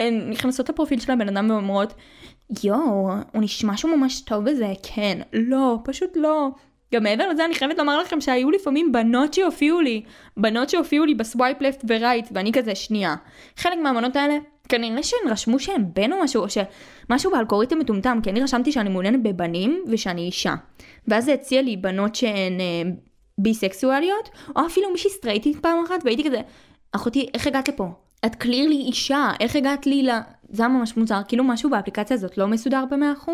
הן 0.00 0.30
נכנסות 0.30 0.68
לפרופיל 0.68 1.00
של 1.00 1.12
הבן 1.12 1.36
אדם 1.36 1.50
ואומרות, 1.50 1.94
יואו, 2.64 3.10
הוא 3.32 3.42
נשמע 3.42 3.76
שהוא 3.76 3.96
ממש 3.96 4.20
טוב 4.20 4.44
בזה, 4.44 4.72
כן, 4.82 5.18
לא, 5.32 5.78
פשוט 5.84 6.10
לא. 6.16 6.48
גם 6.94 7.02
מעבר 7.02 7.28
לזה 7.28 7.44
אני 7.44 7.54
חייבת 7.54 7.78
לומר 7.78 7.98
לכם 7.98 8.20
שהיו 8.20 8.50
לפעמים 8.50 8.92
בנות 8.92 9.34
שהופיעו 9.34 9.80
לי, 9.80 10.02
בנות 10.36 10.70
שהופיעו 10.70 11.04
לי 11.04 11.14
בסווייפ 11.14 11.60
לפט 11.60 11.84
ורייט, 11.88 12.28
ואני 12.32 12.52
כזה 12.52 12.74
שנייה. 12.74 13.16
חלק 13.56 13.78
מהבנות 13.78 14.16
האלה, 14.16 14.38
כנראה 14.68 15.02
שהן 15.02 15.30
רשמו 15.30 15.58
שהן 15.58 15.84
בן 15.94 16.12
או 16.12 16.22
משהו, 16.22 16.42
או 16.42 16.46
שמשהו 16.50 17.30
באלגוריתם 17.30 17.78
מטומטם, 17.78 18.18
כי 18.22 18.30
אני 18.30 18.40
רשמתי 18.40 18.72
שאני 18.72 18.90
מעוניינת 18.90 19.22
בבנים 19.22 19.84
ושאני 19.86 20.20
אישה. 20.22 20.54
ואז 21.08 21.24
זה 21.24 21.32
הציע 21.32 21.62
לי 21.62 21.76
בנות 21.76 22.14
שהן 22.14 22.60
אה, 22.60 22.90
ביסקסואליות, 23.38 24.28
או 24.56 24.66
אפילו 24.66 24.90
מישהי 24.92 25.10
סטרייטית 25.10 25.62
פעם 25.62 25.84
אחת, 25.86 26.00
והייתי 26.04 26.24
כזה, 26.24 26.40
אחותי, 26.92 27.26
איך 27.34 27.46
הגעת 27.46 27.68
לפה? 27.68 27.84
את 28.26 28.34
קלירלי 28.34 28.76
אישה, 28.76 29.30
איך 29.40 29.56
הגעת 29.56 29.86
לי 29.86 30.02
ל... 30.02 30.10
זה 30.50 30.62
היה 30.62 30.68
ממש 30.68 30.96
מוזר, 30.96 31.20
כאילו 31.28 31.44
משהו 31.44 31.70
באפליקציה 31.70 32.14
הזאת 32.14 32.38
לא 32.38 32.46
מסודר 32.48 32.84
ב-100%. 32.90 33.30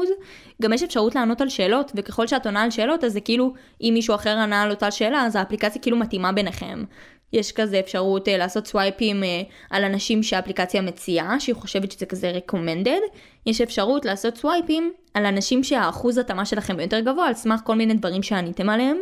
גם 0.62 0.72
יש 0.72 0.82
אפשרות 0.82 1.14
לענות 1.14 1.40
על 1.40 1.48
שאלות, 1.48 1.92
וככל 1.94 2.26
שאת 2.26 2.46
עונה 2.46 2.62
על 2.62 2.70
שאלות, 2.70 3.04
אז 3.04 3.12
זה 3.12 3.20
כאילו, 3.20 3.52
אם 3.80 3.90
מישהו 3.94 4.14
אחר 4.14 4.38
ענה 4.38 4.62
על 4.62 4.70
אותה 4.70 4.90
שאלה, 4.90 5.22
אז 5.22 5.36
האפליקציה 5.36 5.82
כאילו 5.82 5.96
מתאימה 5.96 6.32
ביניכם. 6.32 6.84
יש 7.32 7.52
כזה 7.52 7.80
אפשרות 7.80 8.28
אה, 8.28 8.36
לעשות 8.36 8.66
סווייפים 8.66 9.24
אה, 9.24 9.42
על 9.70 9.84
אנשים 9.84 10.22
שהאפליקציה 10.22 10.82
מציעה, 10.82 11.40
שהיא 11.40 11.54
חושבת 11.54 11.92
שזה 11.92 12.06
כזה 12.06 12.32
recommended. 12.38 13.18
יש 13.46 13.60
אפשרות 13.60 14.04
לעשות 14.04 14.36
סווייפים 14.36 14.92
על 15.14 15.26
אנשים 15.26 15.64
שהאחוז 15.64 16.18
התאמה 16.18 16.44
שלכם 16.44 16.80
יותר 16.80 17.00
גבוה 17.00 17.26
על 17.26 17.34
סמך 17.34 17.60
כל 17.64 17.74
מיני 17.74 17.94
דברים 17.94 18.22
שעניתם 18.22 18.68
עליהם. 18.68 18.96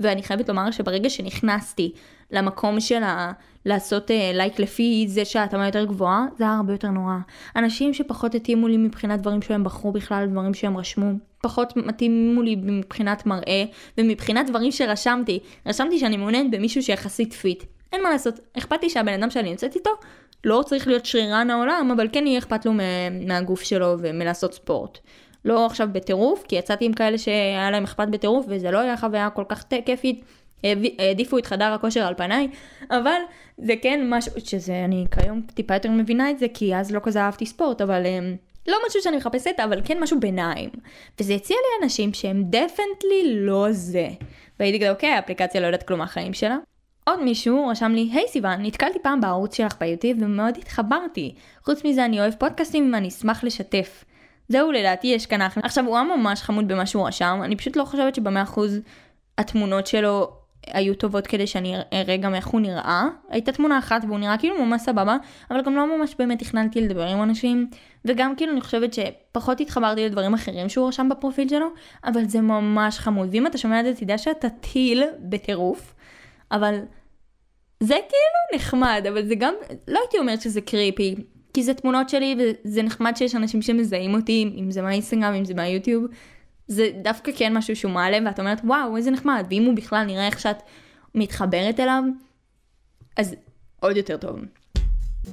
ואני 0.00 0.22
חייבת 0.22 0.48
לומר 0.48 0.70
שברגע 0.70 1.10
שנכנסתי 1.10 1.92
למקום 2.30 2.80
של 2.80 3.02
ה... 3.02 3.32
לעשות 3.66 4.10
לייק 4.34 4.58
uh, 4.58 4.62
לפי 4.62 5.04
זה 5.08 5.24
שההתאמה 5.24 5.66
יותר 5.66 5.84
גבוהה, 5.84 6.26
זה 6.38 6.44
היה 6.44 6.52
הרבה 6.52 6.72
יותר 6.72 6.88
נורא. 6.88 7.14
אנשים 7.56 7.94
שפחות 7.94 8.34
התאימו 8.34 8.68
לי 8.68 8.76
מבחינת 8.76 9.20
דברים 9.20 9.42
שהם 9.42 9.64
בחרו 9.64 9.92
בכלל, 9.92 10.26
דברים 10.26 10.54
שהם 10.54 10.76
רשמו, 10.76 11.06
פחות 11.42 11.76
מתאימו 11.76 12.42
לי 12.42 12.56
מבחינת 12.56 13.26
מראה, 13.26 13.64
ומבחינת 13.98 14.50
דברים 14.50 14.72
שרשמתי. 14.72 15.38
רשמתי 15.66 15.98
שאני 15.98 16.16
מעוניינת 16.16 16.50
במישהו 16.50 16.82
שיחסית 16.82 17.32
פיט. 17.32 17.64
אין 17.92 18.02
מה 18.02 18.10
לעשות, 18.10 18.40
אכפת 18.58 18.82
לי 18.82 18.90
שהבן 18.90 19.12
אדם 19.12 19.30
שאני 19.30 19.50
נמצאת 19.50 19.74
איתו 19.74 19.90
לא 20.44 20.62
צריך 20.66 20.88
להיות 20.88 21.06
שרירן 21.06 21.50
העולם, 21.50 21.90
אבל 21.94 22.08
כן 22.12 22.26
יהיה 22.26 22.38
אכפת 22.38 22.66
לו 22.66 22.72
מהגוף 23.26 23.62
שלו 23.62 23.96
ומלעשות 23.98 24.54
ספורט. 24.54 24.98
לא 25.44 25.66
עכשיו 25.66 25.88
בטירוף, 25.92 26.44
כי 26.48 26.56
יצאתי 26.56 26.84
עם 26.84 26.92
כאלה 26.92 27.18
שהיה 27.18 27.70
להם 27.70 27.84
אכפת 27.84 28.08
בטירוף, 28.08 28.46
וזה 28.48 28.70
לא 28.70 28.78
היה 28.78 28.96
חוויה 28.96 29.30
כל 29.30 29.44
כך 29.48 29.64
כיפית. 29.84 30.24
העדיפו 30.98 31.38
את 31.38 31.46
חדר 31.46 31.72
הכושר 31.72 32.06
על 32.06 32.14
פניי, 32.14 32.48
אבל 32.90 33.20
זה 33.58 33.74
כן 33.82 34.00
משהו 34.10 34.32
שזה, 34.44 34.84
אני 34.84 35.06
כיום 35.10 35.42
טיפה 35.54 35.74
יותר 35.74 35.90
מבינה 35.90 36.30
את 36.30 36.38
זה, 36.38 36.46
כי 36.54 36.76
אז 36.76 36.90
לא 36.90 37.00
כזה 37.02 37.20
אהבתי 37.20 37.46
ספורט, 37.46 37.80
אבל 37.80 38.06
אמ, 38.06 38.36
לא 38.66 38.76
משהו 38.86 39.02
שאני 39.02 39.16
מחפשת, 39.16 39.60
אבל 39.64 39.80
כן 39.84 40.02
משהו 40.02 40.20
ביניים. 40.20 40.70
וזה 41.20 41.34
הציע 41.34 41.56
לי 41.56 41.84
אנשים 41.84 42.14
שהם 42.14 42.44
definitely 42.44 43.22
לא 43.26 43.66
זה. 43.70 44.08
והייתי 44.60 44.80
כזה, 44.80 44.90
אוקיי, 44.90 45.10
האפליקציה 45.10 45.60
לא 45.60 45.66
יודעת 45.66 45.82
כלום 45.82 45.98
מהחיים 45.98 46.34
שלה. 46.34 46.56
עוד 47.04 47.22
מישהו 47.22 47.68
רשם 47.68 47.92
לי, 47.92 48.10
היי 48.12 48.28
סיוון, 48.28 48.62
נתקלתי 48.62 48.98
פעם 49.02 49.20
בערוץ 49.20 49.56
שלך 49.56 49.76
ביוטיוב 49.80 50.22
ומאוד 50.22 50.56
התחברתי. 50.58 51.34
חוץ 51.64 51.84
מזה 51.84 52.04
אני 52.04 52.20
אוהב 52.20 52.34
פודקאסטים 52.34 52.90
ואני 52.94 53.08
אשמח 53.08 53.44
לשתף. 53.44 54.04
זהו 54.48 54.72
לדעתי 54.72 55.06
יש 55.06 55.26
כאן 55.26 55.42
אחלה. 55.42 55.62
עכשיו 55.66 55.84
הוא 55.86 55.96
היה 55.96 56.04
ממש 56.16 56.42
חמוד 56.42 56.68
במה 56.68 56.86
שהוא 56.86 57.08
רשם, 57.08 57.40
אני 57.44 57.56
פשוט 57.56 57.76
לא 57.76 57.84
חושבת 57.84 58.14
שבמאה 58.14 58.42
אחוז 58.42 58.80
התמונות 59.38 59.86
שלו 59.86 60.43
היו 60.66 60.94
טובות 60.94 61.26
כדי 61.26 61.46
שאני 61.46 61.76
אראה 61.92 62.16
גם 62.16 62.34
איך 62.34 62.46
הוא 62.46 62.60
נראה. 62.60 63.04
הייתה 63.30 63.52
תמונה 63.52 63.78
אחת 63.78 64.04
והוא 64.04 64.18
נראה 64.18 64.38
כאילו 64.38 64.64
ממש 64.64 64.82
סבבה, 64.82 65.16
אבל 65.50 65.62
גם 65.62 65.76
לא 65.76 65.98
ממש 65.98 66.14
באמת 66.18 66.38
תכננתי 66.38 66.80
לדבר 66.80 67.06
עם 67.06 67.22
אנשים, 67.22 67.70
וגם 68.04 68.36
כאילו 68.36 68.52
אני 68.52 68.60
חושבת 68.60 68.94
שפחות 68.94 69.60
התחברתי 69.60 70.04
לדברים 70.04 70.34
אחרים 70.34 70.68
שהוא 70.68 70.88
רשם 70.88 71.08
בפרופיל 71.08 71.48
שלו, 71.48 71.66
אבל 72.04 72.24
זה 72.24 72.40
ממש 72.40 72.98
חמוד. 72.98 73.28
ואם 73.32 73.46
אתה 73.46 73.58
שומע 73.58 73.80
את 73.80 73.84
זה 73.84 73.94
תדע 73.94 74.18
שאתה 74.18 74.48
טיל 74.48 75.04
בטירוף, 75.20 75.94
אבל 76.52 76.78
זה 77.80 77.94
כאילו 77.94 78.60
נחמד, 78.60 79.04
אבל 79.08 79.26
זה 79.26 79.34
גם, 79.34 79.54
לא 79.88 80.00
הייתי 80.00 80.18
אומרת 80.18 80.40
שזה 80.40 80.60
קריפי, 80.60 81.14
כי 81.54 81.62
זה 81.62 81.74
תמונות 81.74 82.08
שלי 82.08 82.36
וזה 82.38 82.82
נחמד 82.82 83.16
שיש 83.16 83.34
אנשים 83.34 83.62
שמזהים 83.62 84.14
אותי, 84.14 84.54
אם 84.56 84.70
זה 84.70 84.82
מהאינסטגרם, 84.82 85.34
אם 85.34 85.44
זה 85.44 85.54
מהיוטיוב. 85.54 86.04
זה 86.68 86.90
דווקא 87.02 87.32
כן 87.36 87.56
משהו 87.56 87.76
שהוא 87.76 87.92
מעלה 87.92 88.18
ואת 88.26 88.40
אומרת 88.40 88.60
וואו 88.64 88.96
איזה 88.96 89.10
נחמד 89.10 89.46
ואם 89.50 89.64
הוא 89.64 89.76
בכלל 89.76 90.04
נראה 90.04 90.26
איך 90.26 90.40
שאת 90.40 90.62
מתחברת 91.14 91.80
אליו 91.80 92.02
אז 93.16 93.34
עוד 93.80 93.96
יותר 93.96 94.16
טוב. 94.16 94.38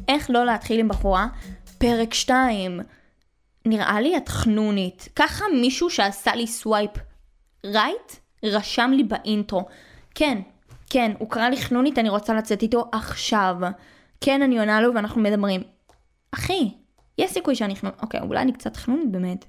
איך 0.08 0.30
לא 0.30 0.46
להתחיל 0.46 0.80
עם 0.80 0.88
בחורה? 0.88 1.28
פרק 1.78 2.14
2. 2.14 2.80
נראה 3.66 4.02
לי 4.02 4.18
את 4.18 4.30
חנונית. 4.30 5.10
ככה 5.16 5.46
מישהו 5.62 5.90
שעשה 5.90 6.36
לי 6.36 6.48
swipe 6.48 6.92
right 7.66 8.16
רשם 8.44 8.92
לי 8.94 9.04
ב 9.04 9.12
intro. 9.12 9.66
כן, 10.16 10.42
כן, 10.90 11.12
הוא 11.20 11.30
קרא 11.30 11.50
לי 11.50 11.58
חנונית, 11.58 12.00
אני 12.00 12.10
רוצה 12.10 12.34
לצאת 12.34 12.62
איתו 12.62 12.90
עכשיו. 12.92 13.56
כן, 14.22 14.42
אני 14.42 14.60
עונה 14.60 14.82
לו 14.82 14.96
ואנחנו 14.96 15.22
מדברים. 15.22 15.64
אחי, 16.32 16.72
יש 17.18 17.32
סיכוי 17.32 17.56
שאני 17.56 17.76
חנונית. 17.76 18.02
אוקיי, 18.02 18.20
אולי 18.20 18.42
אני 18.42 18.54
קצת 18.54 18.76
חנונית 18.76 19.12
באמת. 19.12 19.46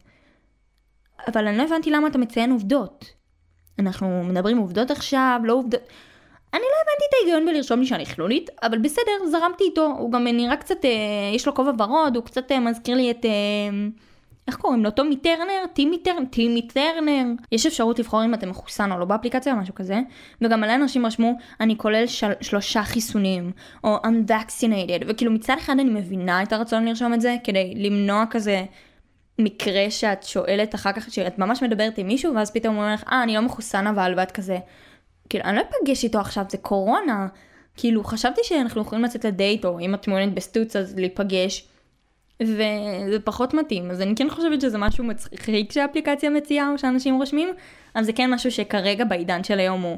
אבל 1.28 1.46
אני 1.46 1.58
לא 1.58 1.62
הבנתי 1.62 1.90
למה 1.90 2.08
אתה 2.08 2.18
מציין 2.18 2.52
עובדות. 2.52 3.04
אנחנו 3.78 4.24
מדברים 4.24 4.58
עובדות 4.58 4.90
עכשיו, 4.90 5.40
לא 5.44 5.52
עובדות... 5.52 5.80
אני 6.54 6.62
לא 6.62 6.76
הבנתי 6.82 7.04
את 7.08 7.14
ההיגיון 7.14 7.46
בלרשום 7.46 7.80
לי 7.80 7.86
שאני 7.86 8.06
חילונית, 8.06 8.50
אבל 8.62 8.78
בסדר, 8.78 9.12
זרמתי 9.30 9.64
איתו, 9.64 9.94
הוא 9.98 10.12
גם 10.12 10.24
נראה 10.24 10.56
קצת, 10.56 10.84
אה, 10.84 10.90
יש 11.34 11.46
לו 11.46 11.54
כובע 11.54 11.72
ורוד, 11.78 12.16
הוא 12.16 12.24
קצת 12.24 12.52
אה, 12.52 12.60
מזכיר 12.60 12.96
לי 12.96 13.10
את... 13.10 13.24
אה, 13.24 13.30
איך 14.48 14.56
קוראים 14.56 14.84
לו? 14.84 14.90
טומי 14.90 15.16
טרנר? 15.16 15.66
טימי 15.72 15.98
טרנר? 15.98 16.24
טימי 16.24 16.68
טרנר? 16.68 17.24
יש 17.52 17.66
אפשרות 17.66 17.98
לבחור 17.98 18.24
אם 18.24 18.34
אתם 18.34 18.48
מחוסן 18.48 18.92
או 18.92 18.98
לא 18.98 19.04
באפליקציה 19.04 19.52
או 19.52 19.58
משהו 19.58 19.74
כזה, 19.74 20.00
וגם 20.40 20.60
מלא 20.60 20.74
אנשים 20.74 21.06
רשמו, 21.06 21.32
אני 21.60 21.78
כולל 21.78 22.06
של... 22.06 22.32
שלושה 22.40 22.82
חיסונים, 22.82 23.52
או 23.84 23.96
I'm 23.96 24.30
vaccinated, 24.30 25.04
וכאילו 25.06 25.32
מצד 25.32 25.56
אחד 25.58 25.72
אני 25.72 25.90
מבינה 25.90 26.42
את 26.42 26.52
הרצון 26.52 26.84
לרשום 26.84 27.14
את 27.14 27.20
זה, 27.20 27.36
כדי 27.44 27.74
למנוע 27.76 28.24
כזה 28.30 28.64
מקרה 29.44 29.90
שאת 29.90 30.22
שואלת 30.22 30.74
אחר 30.74 30.92
כך, 30.92 31.12
שאת 31.12 31.38
ממש 31.38 31.62
מדברת 31.62 31.98
עם 31.98 32.06
מישהו, 32.06 32.34
ואז 32.34 32.50
פתאום 32.50 32.74
הוא 32.74 32.82
אומר 32.82 32.94
לך, 32.94 33.04
אה, 33.12 33.22
אני 33.22 33.34
לא 33.34 33.40
מחוסן 33.40 33.86
אבל, 33.86 34.14
ואת 34.16 34.30
כזה, 34.30 34.58
כאילו, 35.28 35.44
אני 35.44 35.56
לא 35.56 35.62
אפגש 35.62 36.04
איתו 36.04 36.18
עכשיו, 36.18 36.44
זה 36.48 36.58
קורונה. 36.58 37.28
כאילו, 37.76 38.04
חשבתי 38.04 38.40
שאנחנו 38.44 38.80
יכולים 38.80 39.04
לצאת 39.04 39.24
לדייט, 39.24 39.64
או 39.64 39.80
אם 39.80 39.94
את 39.94 40.08
מעוניינת 40.08 40.34
בסטוץ, 40.34 40.76
אז 40.76 40.98
להיפגש. 40.98 41.68
וזה 42.42 43.20
פחות 43.24 43.54
מתאים, 43.54 43.90
אז 43.90 44.00
אני 44.00 44.14
כן 44.16 44.30
חושבת 44.30 44.60
שזה 44.60 44.78
משהו 44.78 45.04
מצחיק 45.04 45.72
שהאפליקציה 45.72 46.30
מציעה, 46.30 46.70
או 46.72 46.78
שאנשים 46.78 47.14
רושמים, 47.14 47.48
אבל 47.96 48.04
זה 48.04 48.12
כן 48.12 48.30
משהו 48.30 48.50
שכרגע 48.50 49.04
בעידן 49.04 49.44
של 49.44 49.58
היום 49.58 49.82
הוא 49.82 49.96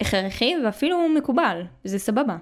הכרחי, 0.00 0.54
ואפילו 0.64 1.08
מקובל, 1.08 1.62
זה 1.84 1.98
סבבה. 1.98 2.36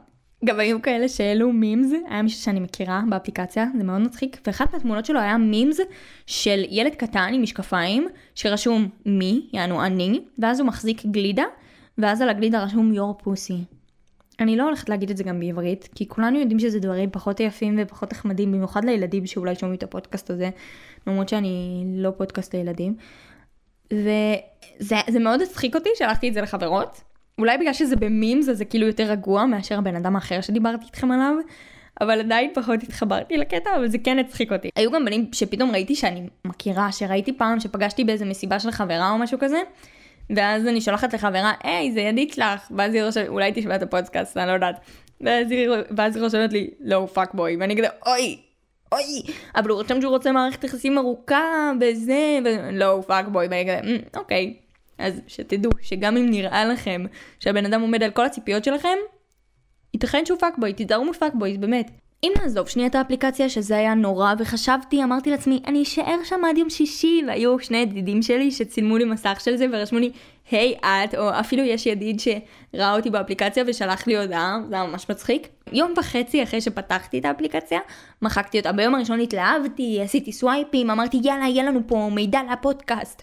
גם 0.47 0.61
היו 0.61 0.83
כאלה 0.83 1.09
שהעלו 1.09 1.53
מימס, 1.53 1.93
היה 2.09 2.23
מישהו 2.23 2.41
שאני 2.43 2.61
מכירה 2.61 3.03
באפליקציה, 3.09 3.67
זה 3.79 3.85
מאוד 3.85 4.01
מצחיק, 4.01 4.41
ואחת 4.47 4.73
מהתמונות 4.73 5.05
שלו 5.05 5.21
היה 5.21 5.39
מימס 5.39 5.81
של 6.27 6.65
ילד 6.69 6.95
קטן 6.95 7.31
עם 7.33 7.43
משקפיים, 7.43 8.09
שרשום 8.35 8.89
מי, 9.07 9.47
יענו 9.53 9.85
אני, 9.85 10.21
ואז 10.39 10.61
הוא 10.61 10.67
מחזיק 10.67 11.07
גלידה, 11.07 11.45
ואז 11.99 12.23
על 12.23 12.29
הגלידה 12.29 12.63
רשום 12.63 12.95
יור 12.95 13.19
פוסי. 13.23 13.65
אני 14.41 14.57
לא 14.57 14.65
הולכת 14.65 14.89
להגיד 14.89 15.11
את 15.11 15.17
זה 15.17 15.25
גם 15.25 15.41
בעברית, 15.41 15.89
כי 15.95 16.09
כולנו 16.09 16.39
יודעים 16.39 16.59
שזה 16.59 16.81
דברים 16.81 17.11
פחות 17.11 17.41
יפים 17.41 17.79
ופחות 17.83 18.13
נחמדים, 18.13 18.53
במיוחד 18.53 18.85
לילדים 18.85 19.27
שאולי 19.27 19.55
שומעים 19.55 19.79
את 19.79 19.83
הפודקאסט 19.83 20.31
הזה, 20.31 20.51
למרות 21.07 21.29
שאני 21.29 21.85
לא 21.97 22.11
פודקאסט 22.11 22.55
לילדים. 22.55 22.97
וזה 23.93 25.19
מאוד 25.21 25.43
הצחיק 25.43 25.75
אותי, 25.75 25.89
שלחתי 25.99 26.29
את 26.29 26.35
זה 26.35 26.41
לחברות, 26.41 27.01
אולי 27.41 27.59
בגלל 27.59 27.73
שזה 27.73 27.97
ב 27.97 28.05
memes 28.05 28.49
אז 28.49 28.59
זה 28.59 28.65
כאילו 28.65 28.87
יותר 28.87 29.05
רגוע 29.05 29.47
מאשר 29.47 29.79
הבן 29.79 29.97
אדם 29.97 30.15
האחר 30.15 30.41
שדיברתי 30.41 30.85
איתכם 30.85 31.13
עליו, 31.13 31.35
אבל 32.01 32.21
עדיין 32.21 32.51
פחות 32.55 32.83
התחברתי 32.83 33.37
לקטע, 33.37 33.71
אבל 33.77 33.89
זה 33.89 33.99
כן 33.99 34.19
הצחיק 34.19 34.53
אותי. 34.53 34.71
היו 34.77 34.91
גם 34.91 35.05
בנים 35.05 35.27
שפתאום 35.33 35.71
ראיתי 35.71 35.95
שאני 35.95 36.29
מכירה, 36.45 36.93
שראיתי 36.93 37.33
פעם 37.33 37.61
שפגשתי 37.61 38.05
באיזה 38.05 38.25
מסיבה 38.25 38.61
של 38.61 38.71
חברה 38.71 39.11
או 39.11 39.19
משהו 39.19 39.39
כזה, 39.39 39.63
ואז 40.31 40.67
אני 40.67 40.81
שולחת 40.81 41.15
לחברה, 41.15 41.53
היי, 41.63 41.93
זה 41.93 42.01
ידיד 42.01 42.33
שלך, 42.33 42.71
ואז 42.77 42.95
היא 42.95 43.03
רושמת, 43.03 43.29
אולי 43.29 43.53
תשמע 43.55 43.77
את 43.77 43.83
הפודקאסט, 43.83 44.37
אני 44.37 44.49
לא 44.49 44.53
יודעת. 44.53 44.81
ואז 45.21 45.51
היא, 45.51 45.69
ואז 45.97 46.17
היא 46.17 46.25
רושמת 46.25 46.53
לי, 46.53 46.71
לא, 46.81 47.09
fuck 47.15 47.35
boy, 47.35 47.57
ואני 47.57 47.77
כזה, 47.77 47.89
אוי, 48.07 48.39
אוי, 48.93 49.35
אבל 49.57 49.71
הוא 49.71 49.83
רושם 49.83 50.01
שהוא 50.01 50.11
רוצה 50.11 50.33
מערכת 50.33 50.65
יחסים 50.65 50.99
ארוכה, 50.99 51.73
וזה, 51.81 52.39
ולא, 52.45 53.03
fuck 53.07 53.29
boy, 53.29 53.47
ואני 53.47 53.65
כזה, 53.65 53.81
אמ, 53.85 53.99
אוקיי. 54.17 54.55
אז 54.99 55.21
שתדעו 55.27 55.71
שגם 55.83 56.17
אם 56.17 56.31
נראה 56.31 56.65
לכם 56.65 57.05
שהבן 57.41 57.65
אדם 57.67 57.81
עומד 57.81 58.03
על 58.03 58.11
כל 58.11 58.27
הציפיות 58.27 58.65
שלכם, 58.65 58.97
ייתכן 59.95 60.27
שהוא 60.27 60.39
פאקבוי, 60.39 60.73
תיזהרו 60.73 61.05
מפאקבוי, 61.05 61.59
באמת. 61.59 61.91
אם 62.25 62.33
נעזוב 62.43 62.69
שנייה 62.69 62.89
את 62.89 62.95
האפליקציה 62.95 63.49
שזה 63.49 63.77
היה 63.77 63.95
נורא 63.95 64.35
וחשבתי, 64.39 65.05
אמרתי 65.05 65.31
לעצמי, 65.31 65.61
אני 65.67 65.83
אשאר 65.83 66.17
שם 66.25 66.41
עד 66.51 66.59
יום 66.59 66.71
שישי, 66.71 67.23
והיו 67.27 67.59
שני 67.59 67.79
ידידים 67.79 68.23
שלי 68.23 68.51
שצילמו 68.51 68.99
לי 68.99 69.05
מסך 69.05 69.41
של 69.45 69.57
זה 69.57 69.67
ורשמו 69.73 69.99
לי, 69.99 70.11
היי 70.51 70.75
hey, 70.83 70.87
את, 70.87 71.15
או 71.15 71.31
אפילו 71.41 71.63
יש 71.63 71.87
ידיד 71.87 72.21
שראה 72.21 72.97
אותי 72.97 73.11
באפליקציה 73.11 73.65
ושלח 73.67 74.07
לי 74.07 74.17
הודעה, 74.17 74.59
זה 74.69 74.75
היה 74.75 74.85
ממש 74.85 75.11
מצחיק. 75.11 75.49
יום 75.73 75.95
וחצי 75.97 76.43
אחרי 76.43 76.61
שפתחתי 76.61 77.19
את 77.19 77.25
האפליקציה, 77.25 77.81
מחקתי 78.23 78.59
אותה. 78.59 78.73
ביום 78.73 78.95
הראשון 78.95 79.21
התלהבתי, 79.21 80.01
עשיתי 80.03 80.33
סווייפים, 80.33 80.91
אמרתי 80.91 81.21
יאללה, 81.23 81.49
יהיה 81.49 81.65
לנו 81.65 81.81
פה 81.87 82.11
מידע 82.13 82.41
לפודקאסט. 82.53 83.23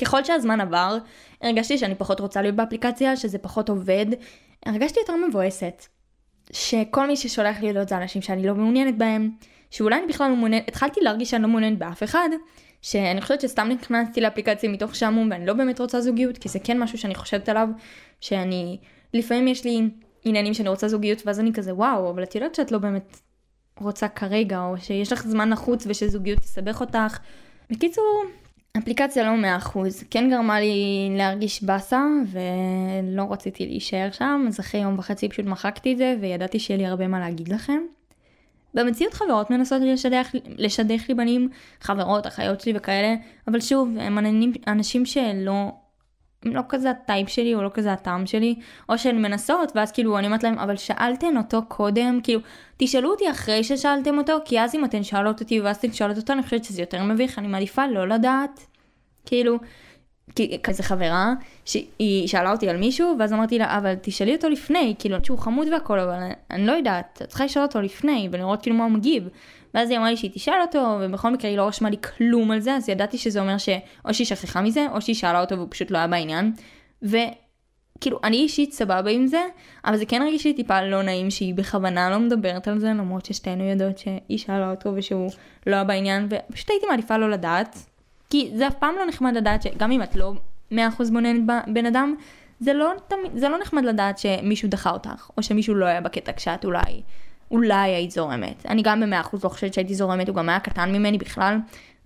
ככל 0.00 0.24
שהזמן 0.24 0.60
עבר, 0.60 0.98
הרגשתי 1.42 1.78
שאני 1.78 1.94
פחות 1.94 2.20
רוצה 2.20 2.42
להיות 2.42 2.54
באפליקציה, 2.54 3.16
שזה 3.16 3.38
פחות 3.38 3.68
עובד. 3.68 4.06
הרגשתי 4.66 5.00
יותר 5.00 5.14
מבואסת. 5.28 5.86
שכל 6.52 7.06
מי 7.06 7.16
ששולח 7.16 7.60
לי 7.60 7.68
הודעות 7.68 7.88
זה 7.88 7.96
אנשים 7.96 8.22
שאני 8.22 8.46
לא 8.46 8.54
מעוניינת 8.54 8.98
בהם, 8.98 9.30
שאולי 9.70 9.98
אני 9.98 10.06
בכלל 10.06 10.30
לא 10.30 10.36
מעוניינת, 10.36 10.68
התחלתי 10.68 11.00
להרגיש 11.00 11.30
שאני 11.30 11.42
לא 11.42 11.48
מעוניינת 11.48 11.78
באף 11.78 12.02
אחד, 12.02 12.28
שאני 12.82 13.20
חושבת 13.20 13.40
שסתם 13.40 13.68
נכנסתי 13.68 14.20
לאפליקציה 14.20 14.70
מתוך 14.70 14.94
שעמום 14.94 15.28
ואני 15.30 15.46
לא 15.46 15.52
באמת 15.52 15.80
רוצה 15.80 16.00
זוגיות, 16.00 16.38
כי 16.38 16.48
זה 16.48 16.58
כן 16.58 16.78
משהו 16.78 16.98
שאני 16.98 17.14
חושבת 17.14 17.48
עליו, 17.48 17.68
שאני, 18.20 18.78
לפעמים 19.14 19.48
יש 19.48 19.64
לי 19.64 19.88
עניינים 20.24 20.54
שאני 20.54 20.68
רוצה 20.68 20.88
זוגיות 20.88 21.22
ואז 21.26 21.40
אני 21.40 21.52
כזה 21.52 21.74
וואו, 21.74 22.10
אבל 22.10 22.22
את 22.22 22.34
יודעת 22.34 22.54
שאת 22.54 22.72
לא 22.72 22.78
באמת 22.78 23.20
רוצה 23.80 24.08
כרגע, 24.08 24.60
או 24.60 24.78
שיש 24.78 25.12
לך 25.12 25.26
זמן 25.26 25.48
נחוץ 25.48 25.86
ושזוגיות 25.86 26.38
תסבך 26.38 26.80
אותך. 26.80 27.18
בקיצור, 27.70 28.24
אפליקציה 28.78 29.24
לא 29.24 29.58
100%, 29.58 29.78
כן 30.10 30.30
גרמה 30.30 30.60
לי 30.60 31.08
להרגיש 31.16 31.62
באסה 31.62 32.02
ולא 32.26 33.32
רציתי 33.32 33.66
להישאר 33.66 34.08
שם, 34.12 34.44
אז 34.48 34.60
אחרי 34.60 34.80
יום 34.80 34.98
וחצי 34.98 35.28
פשוט 35.28 35.46
מחקתי 35.46 35.92
את 35.92 35.98
זה 35.98 36.16
וידעתי 36.20 36.58
שיהיה 36.58 36.78
לי 36.78 36.86
הרבה 36.86 37.08
מה 37.08 37.20
להגיד 37.20 37.48
לכם. 37.48 37.80
במציאות 38.74 39.14
חברות 39.14 39.50
מנסות 39.50 39.82
לשדך, 39.82 40.34
לשדך 40.56 41.02
לי 41.08 41.14
בנים, 41.14 41.48
חברות, 41.80 42.26
אחיות 42.26 42.60
שלי 42.60 42.72
וכאלה, 42.76 43.14
אבל 43.48 43.60
שוב, 43.60 43.88
הם 44.00 44.18
אנשים 44.66 45.06
שלא 45.06 45.72
לא 46.44 46.62
כזה 46.68 46.90
הטייפ 46.90 47.28
שלי 47.28 47.54
או 47.54 47.62
לא 47.62 47.70
כזה 47.74 47.92
הטעם 47.92 48.26
שלי, 48.26 48.54
או 48.88 48.98
שהן 48.98 49.22
מנסות 49.22 49.72
ואז 49.74 49.92
כאילו 49.92 50.18
אני 50.18 50.26
אומרת 50.26 50.42
להם 50.42 50.58
אבל 50.58 50.76
שאלתן 50.76 51.36
אותו 51.36 51.62
קודם, 51.68 52.20
כאילו 52.22 52.40
תשאלו 52.76 53.10
אותי 53.10 53.30
אחרי 53.30 53.64
ששאלתם 53.64 54.18
אותו, 54.18 54.32
כי 54.44 54.60
אז 54.60 54.74
אם 54.74 54.84
אתן 54.84 55.04
שואלות 55.04 55.40
אותי 55.40 55.60
ואז 55.60 55.76
אתן 55.76 55.92
שואלות 55.92 56.16
אותו 56.16 56.32
אני 56.32 56.42
חושבת 56.42 56.64
שזה 56.64 56.82
יותר 56.82 57.02
מביך, 57.02 57.38
אני 57.38 57.48
מעדיפה 57.48 57.86
לא 57.86 58.08
לדעת, 58.08 58.66
כאילו, 59.26 59.58
כי 60.34 60.58
כזה 60.62 60.82
חברה, 60.82 61.32
שהיא 61.64 62.28
שאלה 62.28 62.50
אותי 62.52 62.68
על 62.68 62.76
מישהו 62.76 63.16
ואז 63.18 63.32
אמרתי 63.32 63.58
לה 63.58 63.78
אבל 63.78 63.94
תשאלי 64.02 64.34
אותו 64.34 64.48
לפני, 64.48 64.94
כאילו 64.98 65.16
שהוא 65.22 65.38
חמוד 65.38 65.68
והכל 65.72 65.98
אבל 65.98 66.18
אני 66.50 66.66
לא 66.66 66.72
יודעת, 66.72 67.18
את 67.22 67.28
צריכה 67.28 67.44
לשאול 67.44 67.64
אותו 67.64 67.80
לפני 67.80 68.28
ולראות 68.32 68.62
כאילו 68.62 68.76
מה 68.76 68.84
הוא 68.84 68.92
מגיב. 68.92 69.28
ואז 69.74 69.90
היא 69.90 69.98
אמרה 69.98 70.10
לי 70.10 70.16
שהיא 70.16 70.30
תשאל 70.34 70.60
אותו, 70.60 70.98
ובכל 71.00 71.30
מקרה 71.30 71.50
היא 71.50 71.58
לא 71.58 71.62
רשמה 71.62 71.90
לי 71.90 71.96
כלום 72.16 72.50
על 72.50 72.60
זה, 72.60 72.74
אז 72.74 72.88
ידעתי 72.88 73.18
שזה 73.18 73.40
אומר 73.40 73.58
שאו 73.58 74.14
שהיא 74.14 74.26
שכחה 74.26 74.60
מזה, 74.60 74.86
או 74.92 75.00
שהיא 75.00 75.16
שאלה 75.16 75.40
אותו 75.40 75.56
והוא 75.56 75.68
פשוט 75.70 75.90
לא 75.90 75.98
היה 75.98 76.06
בעניין. 76.06 76.52
וכאילו, 77.02 78.20
אני 78.24 78.36
אישית 78.36 78.72
סבבה 78.72 79.10
עם 79.10 79.26
זה, 79.26 79.42
אבל 79.84 79.96
זה 79.96 80.06
כן 80.06 80.22
הרגיש 80.22 80.46
לי 80.46 80.54
טיפה 80.54 80.82
לא 80.82 81.02
נעים 81.02 81.30
שהיא 81.30 81.54
בכוונה 81.54 82.10
לא 82.10 82.18
מדברת 82.18 82.68
על 82.68 82.78
זה, 82.78 82.88
למרות 82.88 83.24
ששתינו 83.24 83.64
יודעות 83.64 83.98
שהיא 83.98 84.38
שאלה 84.38 84.70
אותו 84.70 84.92
ושהוא 84.96 85.30
לא 85.66 85.74
היה 85.74 85.84
בעניין, 85.84 86.28
ופשוט 86.30 86.70
הייתי 86.70 86.86
מעדיפה 86.86 87.16
לא 87.16 87.30
לדעת. 87.30 87.78
כי 88.30 88.50
זה 88.54 88.66
אף 88.66 88.74
פעם 88.74 88.94
לא 88.98 89.06
נחמד 89.06 89.34
לדעת 89.36 89.62
שגם 89.62 89.90
אם 89.90 90.02
את 90.02 90.16
לא 90.16 90.32
100% 90.72 90.74
בוננת 91.12 91.42
בן 91.66 91.86
אדם, 91.86 92.14
זה 92.60 92.72
לא, 92.72 92.92
זה 93.34 93.48
לא 93.48 93.58
נחמד 93.58 93.84
לדעת 93.84 94.18
שמישהו 94.18 94.68
דחה 94.68 94.90
אותך, 94.90 95.30
או 95.36 95.42
שמישהו 95.42 95.74
לא 95.74 95.86
היה 95.86 96.00
בקטע 96.00 96.32
כשאת 96.32 96.64
אולי 96.64 97.02
אולי 97.52 97.90
היית 97.90 98.10
זורמת. 98.10 98.66
אני 98.66 98.82
גם 98.82 99.00
במאה 99.00 99.20
אחוז 99.20 99.44
לא 99.44 99.48
חושבת 99.48 99.74
שהייתי 99.74 99.94
זורמת, 99.94 100.28
הוא 100.28 100.36
גם 100.36 100.48
היה 100.48 100.60
קטן 100.60 100.92
ממני 100.92 101.18
בכלל, 101.18 101.56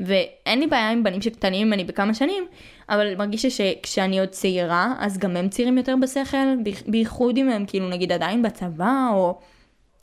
ואין 0.00 0.60
לי 0.60 0.66
בעיה 0.66 0.90
עם 0.90 1.02
בנים 1.02 1.22
שקטנים 1.22 1.66
ממני 1.66 1.84
בכמה 1.84 2.14
שנים, 2.14 2.46
אבל 2.88 3.16
מרגיש 3.16 3.46
שכשאני 3.46 4.20
עוד 4.20 4.28
צעירה, 4.28 4.94
אז 4.98 5.18
גם 5.18 5.36
הם 5.36 5.48
צעירים 5.48 5.78
יותר 5.78 5.94
בשכל, 6.02 6.46
בייחוד 6.86 7.36
אם 7.36 7.48
הם 7.48 7.64
כאילו 7.66 7.88
נגיד 7.88 8.12
עדיין 8.12 8.42
בצבא, 8.42 9.08
או 9.12 9.38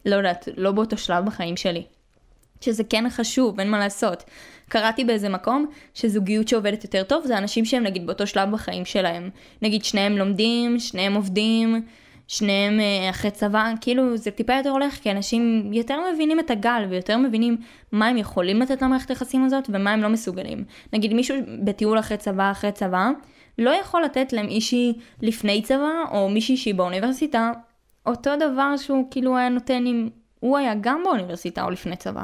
לא 0.06 0.16
יודעת, 0.16 0.48
לא 0.58 0.72
באותו 0.72 0.98
שלב 0.98 1.26
בחיים 1.26 1.58
שלי. 1.58 1.84
שזה 2.62 2.84
כן 2.84 3.10
חשוב, 3.10 3.60
אין 3.60 3.70
מה 3.72 3.80
לעשות. 3.80 4.24
קראתי 4.70 5.04
באיזה 5.04 5.30
מקום 5.30 5.66
שזוגיות 5.94 6.48
שעובדת 6.48 6.84
יותר 6.84 7.04
טוב 7.04 7.26
זה 7.26 7.38
אנשים 7.38 7.66
שהם 7.66 7.84
נגיד 7.84 8.08
באותו 8.08 8.28
שלב 8.28 8.52
בחיים 8.52 8.86
שלהם. 8.86 9.30
נגיד 9.62 9.84
שניהם 9.84 10.18
לומדים, 10.18 10.80
שניהם 10.80 11.14
עובדים, 11.14 11.86
שניהם 12.28 12.80
אה, 12.80 13.10
אחרי 13.10 13.32
צבא, 13.32 13.72
כאילו 13.82 14.18
זה 14.18 14.32
טיפה 14.32 14.54
יותר 14.54 14.70
הולך, 14.70 14.94
כי 14.94 15.12
אנשים 15.12 15.74
יותר 15.74 15.98
מבינים 16.14 16.40
את 16.40 16.52
הגל 16.52 16.86
ויותר 16.90 17.18
מבינים 17.18 17.58
מה 17.92 18.08
הם 18.08 18.18
יכולים 18.18 18.60
לתת 18.60 18.82
למערכת 18.82 19.10
היחסים 19.10 19.46
הזאת 19.46 19.70
ומה 19.74 19.92
הם 19.92 20.02
לא 20.02 20.10
מסוגלים. 20.10 20.64
נגיד 20.94 21.14
מישהו 21.14 21.38
בטיול 21.64 22.00
אחרי 22.00 22.18
צבא 22.18 22.52
אחרי 22.52 22.72
צבא, 22.72 23.10
לא 23.58 23.70
יכול 23.70 24.04
לתת 24.04 24.34
למישהי 24.34 24.94
לפני 25.22 25.62
צבא, 25.62 25.92
או 26.12 26.30
מישהי 26.30 26.58
שהיא 26.58 26.76
באוניברסיטה, 26.76 27.52
אותו 28.06 28.32
דבר 28.36 28.78
שהוא 28.78 29.08
כאילו 29.12 29.38
היה 29.38 29.50
נותן 29.50 29.86
אם 29.86 30.10
הוא 30.40 30.58
היה 30.58 30.74
גם 30.82 31.02
באוניברסיטה 31.04 31.64
או 31.64 31.70
לפני 31.70 31.96
צבא. 31.96 32.24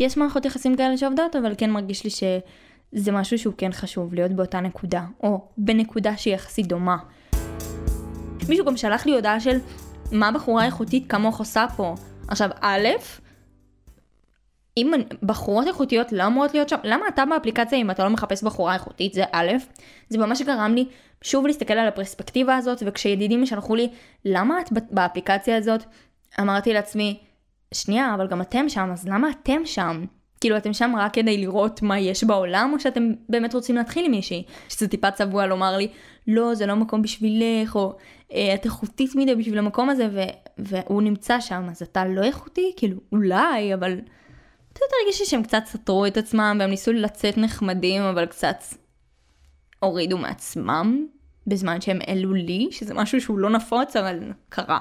יש 0.00 0.16
מערכות 0.16 0.44
יחסים 0.44 0.76
כאלה 0.76 0.96
שעובדות, 0.96 1.36
אבל 1.36 1.54
כן 1.58 1.70
מרגיש 1.70 2.04
לי 2.04 2.10
שזה 2.10 3.12
משהו 3.12 3.38
שהוא 3.38 3.54
כן 3.58 3.72
חשוב, 3.72 4.14
להיות 4.14 4.32
באותה 4.32 4.60
נקודה, 4.60 5.04
או 5.22 5.40
בנקודה 5.58 6.16
שהיא 6.16 6.34
יחסית 6.34 6.66
דומה. 6.66 6.96
מישהו 8.48 8.64
גם 8.64 8.76
שלח 8.76 9.06
לי 9.06 9.12
הודעה 9.12 9.40
של 9.40 9.58
מה 10.12 10.32
בחורה 10.32 10.64
איכותית 10.64 11.04
כמוך 11.08 11.38
עושה 11.38 11.66
פה. 11.76 11.94
עכשיו, 12.28 12.50
א', 12.60 12.88
אם 14.76 14.92
בחורות 15.22 15.66
איכותיות 15.66 16.12
לא 16.12 16.26
אמורות 16.26 16.54
להיות 16.54 16.68
שם, 16.68 16.76
למה 16.84 17.08
אתה 17.08 17.24
באפליקציה 17.26 17.78
אם 17.78 17.90
אתה 17.90 18.04
לא 18.04 18.10
מחפש 18.10 18.42
בחורה 18.42 18.74
איכותית, 18.74 19.12
זה 19.12 19.24
א', 19.32 19.52
זה 20.08 20.18
ממש 20.18 20.42
גרם 20.42 20.74
לי 20.74 20.84
שוב 21.22 21.46
להסתכל 21.46 21.74
על 21.74 21.88
הפרספקטיבה 21.88 22.56
הזאת, 22.56 22.82
וכשידידים 22.86 23.46
שלחו 23.46 23.74
לי, 23.74 23.88
למה 24.24 24.60
את 24.60 24.68
באפליקציה 24.90 25.56
הזאת? 25.56 25.84
אמרתי 26.40 26.72
לעצמי, 26.72 27.18
שנייה, 27.74 28.14
אבל 28.14 28.26
גם 28.26 28.40
אתם 28.40 28.68
שם, 28.68 28.90
אז 28.92 29.08
למה 29.08 29.28
אתם 29.30 29.60
שם? 29.64 30.04
כאילו 30.40 30.56
אתם 30.56 30.72
שם 30.72 30.92
רק 30.98 31.14
כדי 31.14 31.38
לראות 31.38 31.82
מה 31.82 31.98
יש 31.98 32.24
בעולם, 32.24 32.70
או 32.74 32.80
שאתם 32.80 33.12
באמת 33.28 33.54
רוצים 33.54 33.76
להתחיל 33.76 34.04
עם 34.04 34.10
מישהי? 34.10 34.42
שזה 34.68 34.88
טיפה 34.88 35.10
צבוע 35.10 35.46
לומר 35.46 35.76
לי, 35.76 35.88
לא, 36.26 36.54
זה 36.54 36.66
לא 36.66 36.76
מקום 36.76 37.02
בשבילך, 37.02 37.76
או 37.76 37.96
את 38.54 38.64
איכותית 38.64 39.14
מדי 39.14 39.34
בשביל 39.34 39.58
המקום 39.58 39.90
הזה, 39.90 40.08
ו- 40.12 40.32
והוא 40.58 41.02
נמצא 41.02 41.40
שם, 41.40 41.66
אז 41.70 41.82
אתה 41.82 42.04
לא 42.04 42.22
איכותי? 42.22 42.72
כאילו, 42.76 42.96
אולי, 43.12 43.74
אבל... 43.74 43.92
אתה 44.72 44.80
יודע, 44.84 44.96
הרגישי 45.02 45.24
שהם 45.24 45.42
קצת 45.42 45.62
סתרו 45.66 46.06
את 46.06 46.16
עצמם, 46.16 46.56
והם 46.60 46.70
ניסו 46.70 46.92
לצאת 46.92 47.38
נחמדים, 47.38 48.02
אבל 48.02 48.26
קצת 48.26 48.56
הורידו 49.78 50.18
מעצמם, 50.18 51.06
בזמן 51.46 51.80
שהם 51.80 51.98
העלו 52.06 52.34
לי, 52.34 52.68
שזה 52.70 52.94
משהו 52.94 53.20
שהוא 53.20 53.38
לא 53.38 53.50
נפוץ, 53.50 53.96
אבל 53.96 54.18
קרה. 54.48 54.78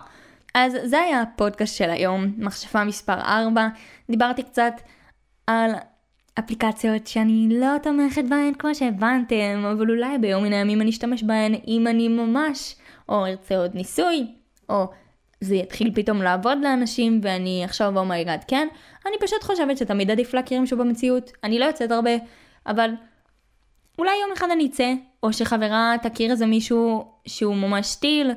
אז 0.53 0.73
זה 0.83 0.99
היה 0.99 1.21
הפודקאסט 1.21 1.77
של 1.77 1.89
היום, 1.89 2.33
מחשבה 2.37 2.83
מספר 2.83 3.13
4. 3.13 3.67
דיברתי 4.09 4.43
קצת 4.43 4.73
על 5.47 5.71
אפליקציות 6.39 7.07
שאני 7.07 7.47
לא 7.51 7.77
תומכת 7.83 8.23
בהן 8.29 8.53
כמו 8.53 8.75
שהבנתם, 8.75 9.65
אבל 9.71 9.89
אולי 9.89 10.17
ביום 10.17 10.43
מן 10.43 10.53
הימים 10.53 10.81
אני 10.81 10.89
אשתמש 10.89 11.23
בהן 11.23 11.53
אם 11.67 11.87
אני 11.87 12.07
ממש 12.07 12.75
או 13.09 13.25
ארצה 13.25 13.57
עוד 13.57 13.75
ניסוי, 13.75 14.27
או 14.69 14.87
זה 15.41 15.55
יתחיל 15.55 15.91
פתאום 15.95 16.21
לעבוד 16.21 16.57
לאנשים 16.63 17.19
ואני 17.23 17.65
אחשוב 17.65 17.97
oh 17.97 18.18
my 18.18 18.39
God 18.41 18.45
כן, 18.47 18.67
אני 19.07 19.15
פשוט 19.19 19.43
חושבת 19.43 19.77
שתמיד 19.77 20.11
עדיף 20.11 20.33
להכיר 20.33 20.61
מישהו 20.61 20.77
במציאות, 20.77 21.31
אני 21.43 21.59
לא 21.59 21.65
יוצאת 21.65 21.91
הרבה, 21.91 22.11
אבל 22.67 22.91
אולי 23.99 24.11
יום 24.21 24.31
אחד 24.33 24.47
אני 24.51 24.67
אצא, 24.67 24.93
או 25.23 25.33
שחברה 25.33 25.95
תכיר 26.01 26.31
איזה 26.31 26.45
מישהו 26.45 27.11
שהוא 27.25 27.55
ממש 27.55 27.85
סטיל, 27.85 28.31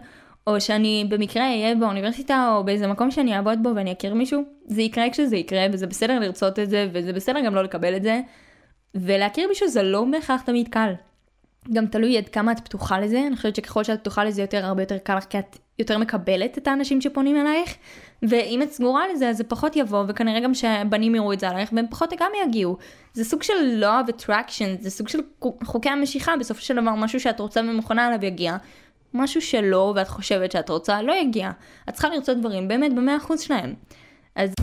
או 0.46 0.60
שאני 0.60 1.06
במקרה 1.08 1.42
אהיה 1.42 1.74
באוניברסיטה 1.74 2.54
או 2.56 2.64
באיזה 2.64 2.86
מקום 2.86 3.10
שאני 3.10 3.36
אעבוד 3.36 3.62
בו 3.62 3.70
ואני 3.76 3.92
אכיר 3.92 4.14
מישהו, 4.14 4.42
זה 4.66 4.82
יקרה 4.82 5.10
כשזה 5.10 5.36
יקרה 5.36 5.66
וזה 5.72 5.86
בסדר 5.86 6.18
לרצות 6.18 6.58
את 6.58 6.70
זה 6.70 6.88
וזה 6.92 7.12
בסדר 7.12 7.40
גם 7.40 7.54
לא 7.54 7.64
לקבל 7.64 7.96
את 7.96 8.02
זה. 8.02 8.20
ולהכיר 8.94 9.48
מישהו 9.48 9.68
זה 9.68 9.82
לא 9.82 10.04
בהכרח 10.12 10.42
תמיד 10.42 10.68
קל. 10.68 10.92
גם 11.72 11.86
תלוי 11.86 12.18
עד 12.18 12.28
כמה 12.28 12.52
את 12.52 12.60
פתוחה 12.60 13.00
לזה, 13.00 13.22
אני 13.26 13.36
חושבת 13.36 13.56
שככל 13.56 13.84
שאת 13.84 14.00
פתוחה 14.00 14.24
לזה 14.24 14.42
יותר 14.42 14.66
הרבה 14.66 14.82
יותר 14.82 14.98
קל 14.98 15.16
לך 15.16 15.24
כי 15.24 15.38
את 15.38 15.56
יותר 15.78 15.98
מקבלת 15.98 16.58
את 16.58 16.68
האנשים 16.68 17.00
שפונים 17.00 17.36
אלייך, 17.36 17.74
ואם 18.22 18.62
את 18.62 18.72
סגורה 18.72 19.02
לזה 19.14 19.28
אז 19.28 19.36
זה 19.36 19.44
פחות 19.44 19.76
יבוא, 19.76 20.04
וכנראה 20.08 20.40
גם 20.40 20.54
שבנים 20.54 21.14
יראו 21.14 21.32
את 21.32 21.40
זה 21.40 21.48
עלייך 21.48 21.72
והם 21.72 21.86
פחות 21.90 22.12
גם 22.18 22.30
יגיעו. 22.46 22.76
זה 23.14 23.24
סוג 23.24 23.42
של 23.42 23.82
law 23.82 24.08
of 24.08 24.12
attraction, 24.12 24.80
זה 24.80 24.90
סוג 24.90 25.08
של 25.08 25.18
חוקי 25.64 25.88
המשיכה, 25.88 26.36
בסופו 26.40 26.60
של 26.60 26.74
דבר 26.74 26.94
משהו 26.94 27.20
שאת 27.20 27.40
רוצה 27.40 27.60
ומוכנה 27.60 28.06
עליו 28.06 28.24
יגיע, 28.24 28.56
משהו 29.14 29.40
שלא 29.40 29.92
ואת 29.96 30.08
חושבת 30.08 30.52
שאת 30.52 30.70
רוצה 30.70 31.02
לא 31.02 31.12
יגיע. 31.12 31.50
את 31.88 31.94
צריכה 31.94 32.08
לרצות 32.08 32.38
דברים 32.38 32.68
באמת 32.68 32.94
במאה 32.94 33.16
אחוז 33.16 33.40
שלהם. 33.40 33.74
אז 34.36 34.54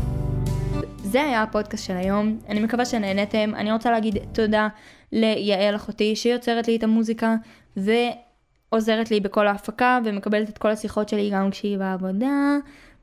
זה 0.98 1.24
היה 1.24 1.44
הפודקאסט 1.44 1.86
של 1.86 1.98
היום, 1.98 2.40
אני 2.50 2.60
מקווה 2.60 2.86
שנהנתם, 2.86 3.56
אני 3.56 3.72
רוצה 3.72 3.92
להגיד 3.92 4.18
תודה 4.34 4.68
ליעל 5.12 5.76
אחותי 5.76 6.16
שיוצרת 6.16 6.68
לי 6.68 6.76
את 6.76 6.84
המוזיקה 6.84 7.36
ועוזרת 7.78 9.12
לי 9.12 9.20
בכל 9.20 9.48
ההפקה 9.48 10.00
ומקבלת 10.06 10.50
את 10.50 10.58
כל 10.58 10.70
השיחות 10.70 11.10
שלי 11.10 11.30
גם 11.30 11.52
כשהיא 11.52 11.78
בעבודה 11.78 12.58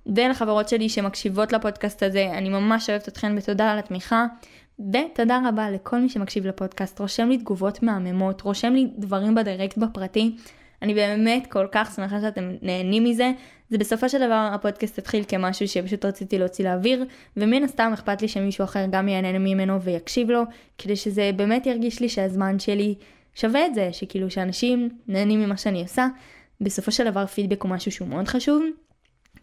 ולחברות 0.07 0.69
שלי 0.69 0.89
שמקשיבות 0.89 1.53
לפודקאסט 1.53 2.03
הזה, 2.03 2.31
אני 2.33 2.49
ממש 2.49 2.91
אוהבת 2.91 3.09
אתכן 3.09 3.35
ותודה 3.39 3.73
על 3.73 3.79
התמיכה. 3.79 4.27
ותודה 4.93 5.41
רבה 5.49 5.71
לכל 5.71 6.01
מי 6.01 6.09
שמקשיב 6.09 6.47
לפודקאסט, 6.47 6.99
רושם 6.99 7.29
לי 7.29 7.39
תגובות 7.39 7.83
מהממות, 7.83 8.41
רושם 8.41 8.73
לי 8.73 8.89
דברים 8.99 9.35
בדירקט 9.35 9.79
בפרטי. 9.79 10.37
אני 10.83 10.95
באמת 10.95 11.47
כל 11.47 11.67
כך 11.73 11.95
שמחה 11.97 12.21
שאתם 12.21 12.51
נהנים 12.63 13.05
מזה. 13.05 13.33
זה 13.71 13.79
בסופו 13.79 14.09
של 14.09 14.19
דבר 14.19 14.51
הפודקאסט 14.53 14.99
התחיל 14.99 15.25
כמשהו 15.29 15.69
שפשוט 15.69 16.05
רציתי 16.05 16.39
להוציא 16.39 16.65
לאוויר, 16.65 17.05
ומן 17.37 17.63
הסתם 17.63 17.91
אכפת 17.95 18.23
לי 18.23 18.29
שמישהו 18.29 18.65
אחר 18.65 18.85
גם 18.91 19.09
ייהנה 19.09 19.39
ממנו 19.39 19.83
ויקשיב 19.83 20.31
לו, 20.31 20.43
כדי 20.79 20.97
שזה 20.97 21.31
באמת 21.37 21.67
ירגיש 21.67 22.01
לי 22.01 22.09
שהזמן 22.09 22.59
שלי 22.59 22.95
שווה 23.35 23.67
את 23.67 23.75
זה, 23.75 23.89
שכאילו 23.93 24.31
שאנשים 24.31 24.89
נהנים 25.09 25.41
ממה 25.41 25.57
שאני 25.57 25.83
עושה. 25.83 26.07
בסופו 26.61 26.93
של 26.93 27.11
דבר 27.11 27.27
פידבק 27.27 27.63
הוא 27.63 27.71
משהו 27.71 27.93
שהוא 27.93 28.09
מאוד 28.09 28.29
חשוב. 28.29 28.63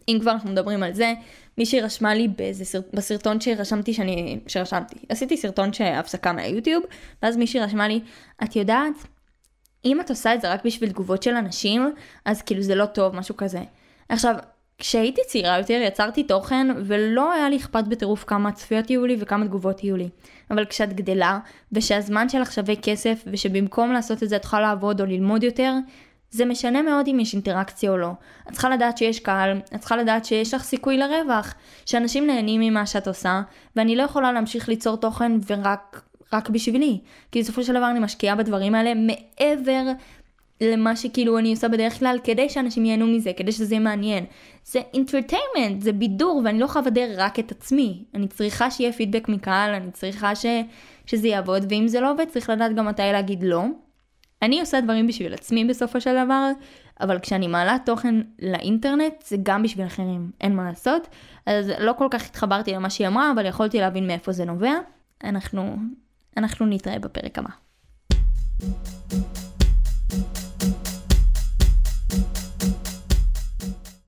אם 0.08 0.18
כבר 0.20 0.30
אנחנו 0.30 0.50
מדברים 0.50 0.82
על 0.82 0.92
זה, 0.92 1.12
מישהי 1.58 1.80
רשמה 1.80 2.14
לי 2.14 2.28
באיזה 2.28 2.64
סרט, 2.64 2.84
בסרטון 2.94 3.40
שרשמתי 3.40 3.92
שאני, 3.92 4.38
שרשמתי, 4.46 4.94
עשיתי 5.08 5.36
סרטון 5.36 5.72
שהפסקה 5.72 6.32
מהיוטיוב, 6.32 6.84
ואז 7.22 7.36
מישהי 7.36 7.60
רשמה 7.60 7.88
לי, 7.88 8.00
את 8.44 8.56
יודעת, 8.56 8.94
אם 9.86 10.00
את 10.00 10.10
עושה 10.10 10.34
את 10.34 10.40
זה 10.40 10.52
רק 10.52 10.64
בשביל 10.64 10.90
תגובות 10.90 11.22
של 11.22 11.34
אנשים, 11.34 11.94
אז 12.24 12.42
כאילו 12.42 12.62
זה 12.62 12.74
לא 12.74 12.86
טוב, 12.86 13.16
משהו 13.16 13.36
כזה. 13.36 13.60
עכשיו, 14.08 14.34
כשהייתי 14.78 15.20
צעירה 15.26 15.58
יותר 15.58 15.80
יצרתי 15.86 16.24
תוכן 16.24 16.66
ולא 16.84 17.32
היה 17.32 17.48
לי 17.48 17.56
אכפת 17.56 17.84
בטירוף 17.84 18.24
כמה 18.24 18.52
צפיות 18.52 18.90
יהיו 18.90 19.06
לי 19.06 19.16
וכמה 19.20 19.44
תגובות 19.46 19.84
יהיו 19.84 19.96
לי. 19.96 20.08
אבל 20.50 20.64
כשאת 20.64 20.92
גדלה 20.92 21.38
ושהזמן 21.72 22.28
שלך 22.28 22.52
שווה 22.52 22.76
כסף 22.76 23.24
ושבמקום 23.32 23.92
לעשות 23.92 24.22
את 24.22 24.28
זה 24.28 24.36
את 24.36 24.44
יכולה 24.44 24.62
לעבוד 24.62 25.00
או 25.00 25.06
ללמוד 25.06 25.42
יותר, 25.42 25.72
זה 26.30 26.44
משנה 26.44 26.82
מאוד 26.82 27.08
אם 27.08 27.20
יש 27.20 27.34
אינטראקציה 27.34 27.90
או 27.90 27.96
לא. 27.96 28.10
את 28.48 28.52
צריכה 28.52 28.70
לדעת 28.70 28.98
שיש 28.98 29.20
קהל, 29.20 29.60
את 29.74 29.80
צריכה 29.80 29.96
לדעת 29.96 30.24
שיש 30.24 30.54
לך 30.54 30.62
סיכוי 30.62 30.98
לרווח, 30.98 31.54
שאנשים 31.86 32.26
נהנים 32.26 32.60
ממה 32.60 32.86
שאת 32.86 33.08
עושה, 33.08 33.42
ואני 33.76 33.96
לא 33.96 34.02
יכולה 34.02 34.32
להמשיך 34.32 34.68
ליצור 34.68 34.96
תוכן 34.96 35.32
ורק 35.46 36.02
רק 36.32 36.50
בשבילי. 36.50 36.98
כי 37.32 37.40
בסופו 37.40 37.62
של 37.62 37.74
דבר 37.74 37.90
אני 37.90 37.98
משקיעה 38.00 38.36
בדברים 38.36 38.74
האלה 38.74 38.92
מעבר 38.94 39.82
למה 40.60 40.96
שכאילו 40.96 41.38
אני 41.38 41.50
עושה 41.50 41.68
בדרך 41.68 41.98
כלל, 41.98 42.18
כדי 42.24 42.48
שאנשים 42.48 42.84
ייהנו 42.84 43.06
מזה, 43.06 43.32
כדי 43.36 43.52
שזה 43.52 43.74
יהיה 43.74 43.84
מעניין. 43.84 44.24
זה 44.64 44.80
אינטרטיימנט, 44.94 45.82
זה 45.82 45.92
בידור, 45.92 46.42
ואני 46.44 46.58
לא 46.58 46.64
יכולה 46.64 46.86
לבדר 46.86 47.14
רק 47.16 47.38
את 47.38 47.50
עצמי. 47.50 48.04
אני 48.14 48.28
צריכה 48.28 48.70
שיהיה 48.70 48.92
פידבק 48.92 49.28
מקהל, 49.28 49.74
אני 49.74 49.90
צריכה 49.90 50.34
ש... 50.34 50.46
שזה 51.06 51.28
יעבוד, 51.28 51.64
ואם 51.68 51.88
זה 51.88 52.00
לא 52.00 52.12
עובד, 52.12 52.28
צריך 52.28 52.50
לדעת 52.50 52.74
גם 52.74 52.86
מתי 52.86 53.02
להגיד 53.02 53.42
לא. 53.42 53.64
אני 54.42 54.60
עושה 54.60 54.80
דברים 54.80 55.06
בשביל 55.06 55.34
עצמי 55.34 55.64
בסופו 55.64 56.00
של 56.00 56.24
דבר, 56.24 56.50
אבל 57.00 57.18
כשאני 57.18 57.46
מעלה 57.46 57.76
תוכן 57.84 58.14
לאינטרנט 58.42 59.22
זה 59.26 59.36
גם 59.42 59.62
בשביל 59.62 59.86
אחרים, 59.86 60.30
אין 60.40 60.56
מה 60.56 60.64
לעשות. 60.64 61.08
אז 61.46 61.72
לא 61.78 61.92
כל 61.92 62.08
כך 62.10 62.26
התחברתי 62.26 62.72
למה 62.72 62.90
שהיא 62.90 63.06
אמרה, 63.06 63.32
אבל 63.32 63.46
יכולתי 63.46 63.80
להבין 63.80 64.06
מאיפה 64.06 64.32
זה 64.32 64.44
נובע. 64.44 64.74
אנחנו, 65.24 65.76
אנחנו 66.36 66.66
נתראה 66.66 66.98
בפרק 66.98 67.38
הבא. 67.38 67.50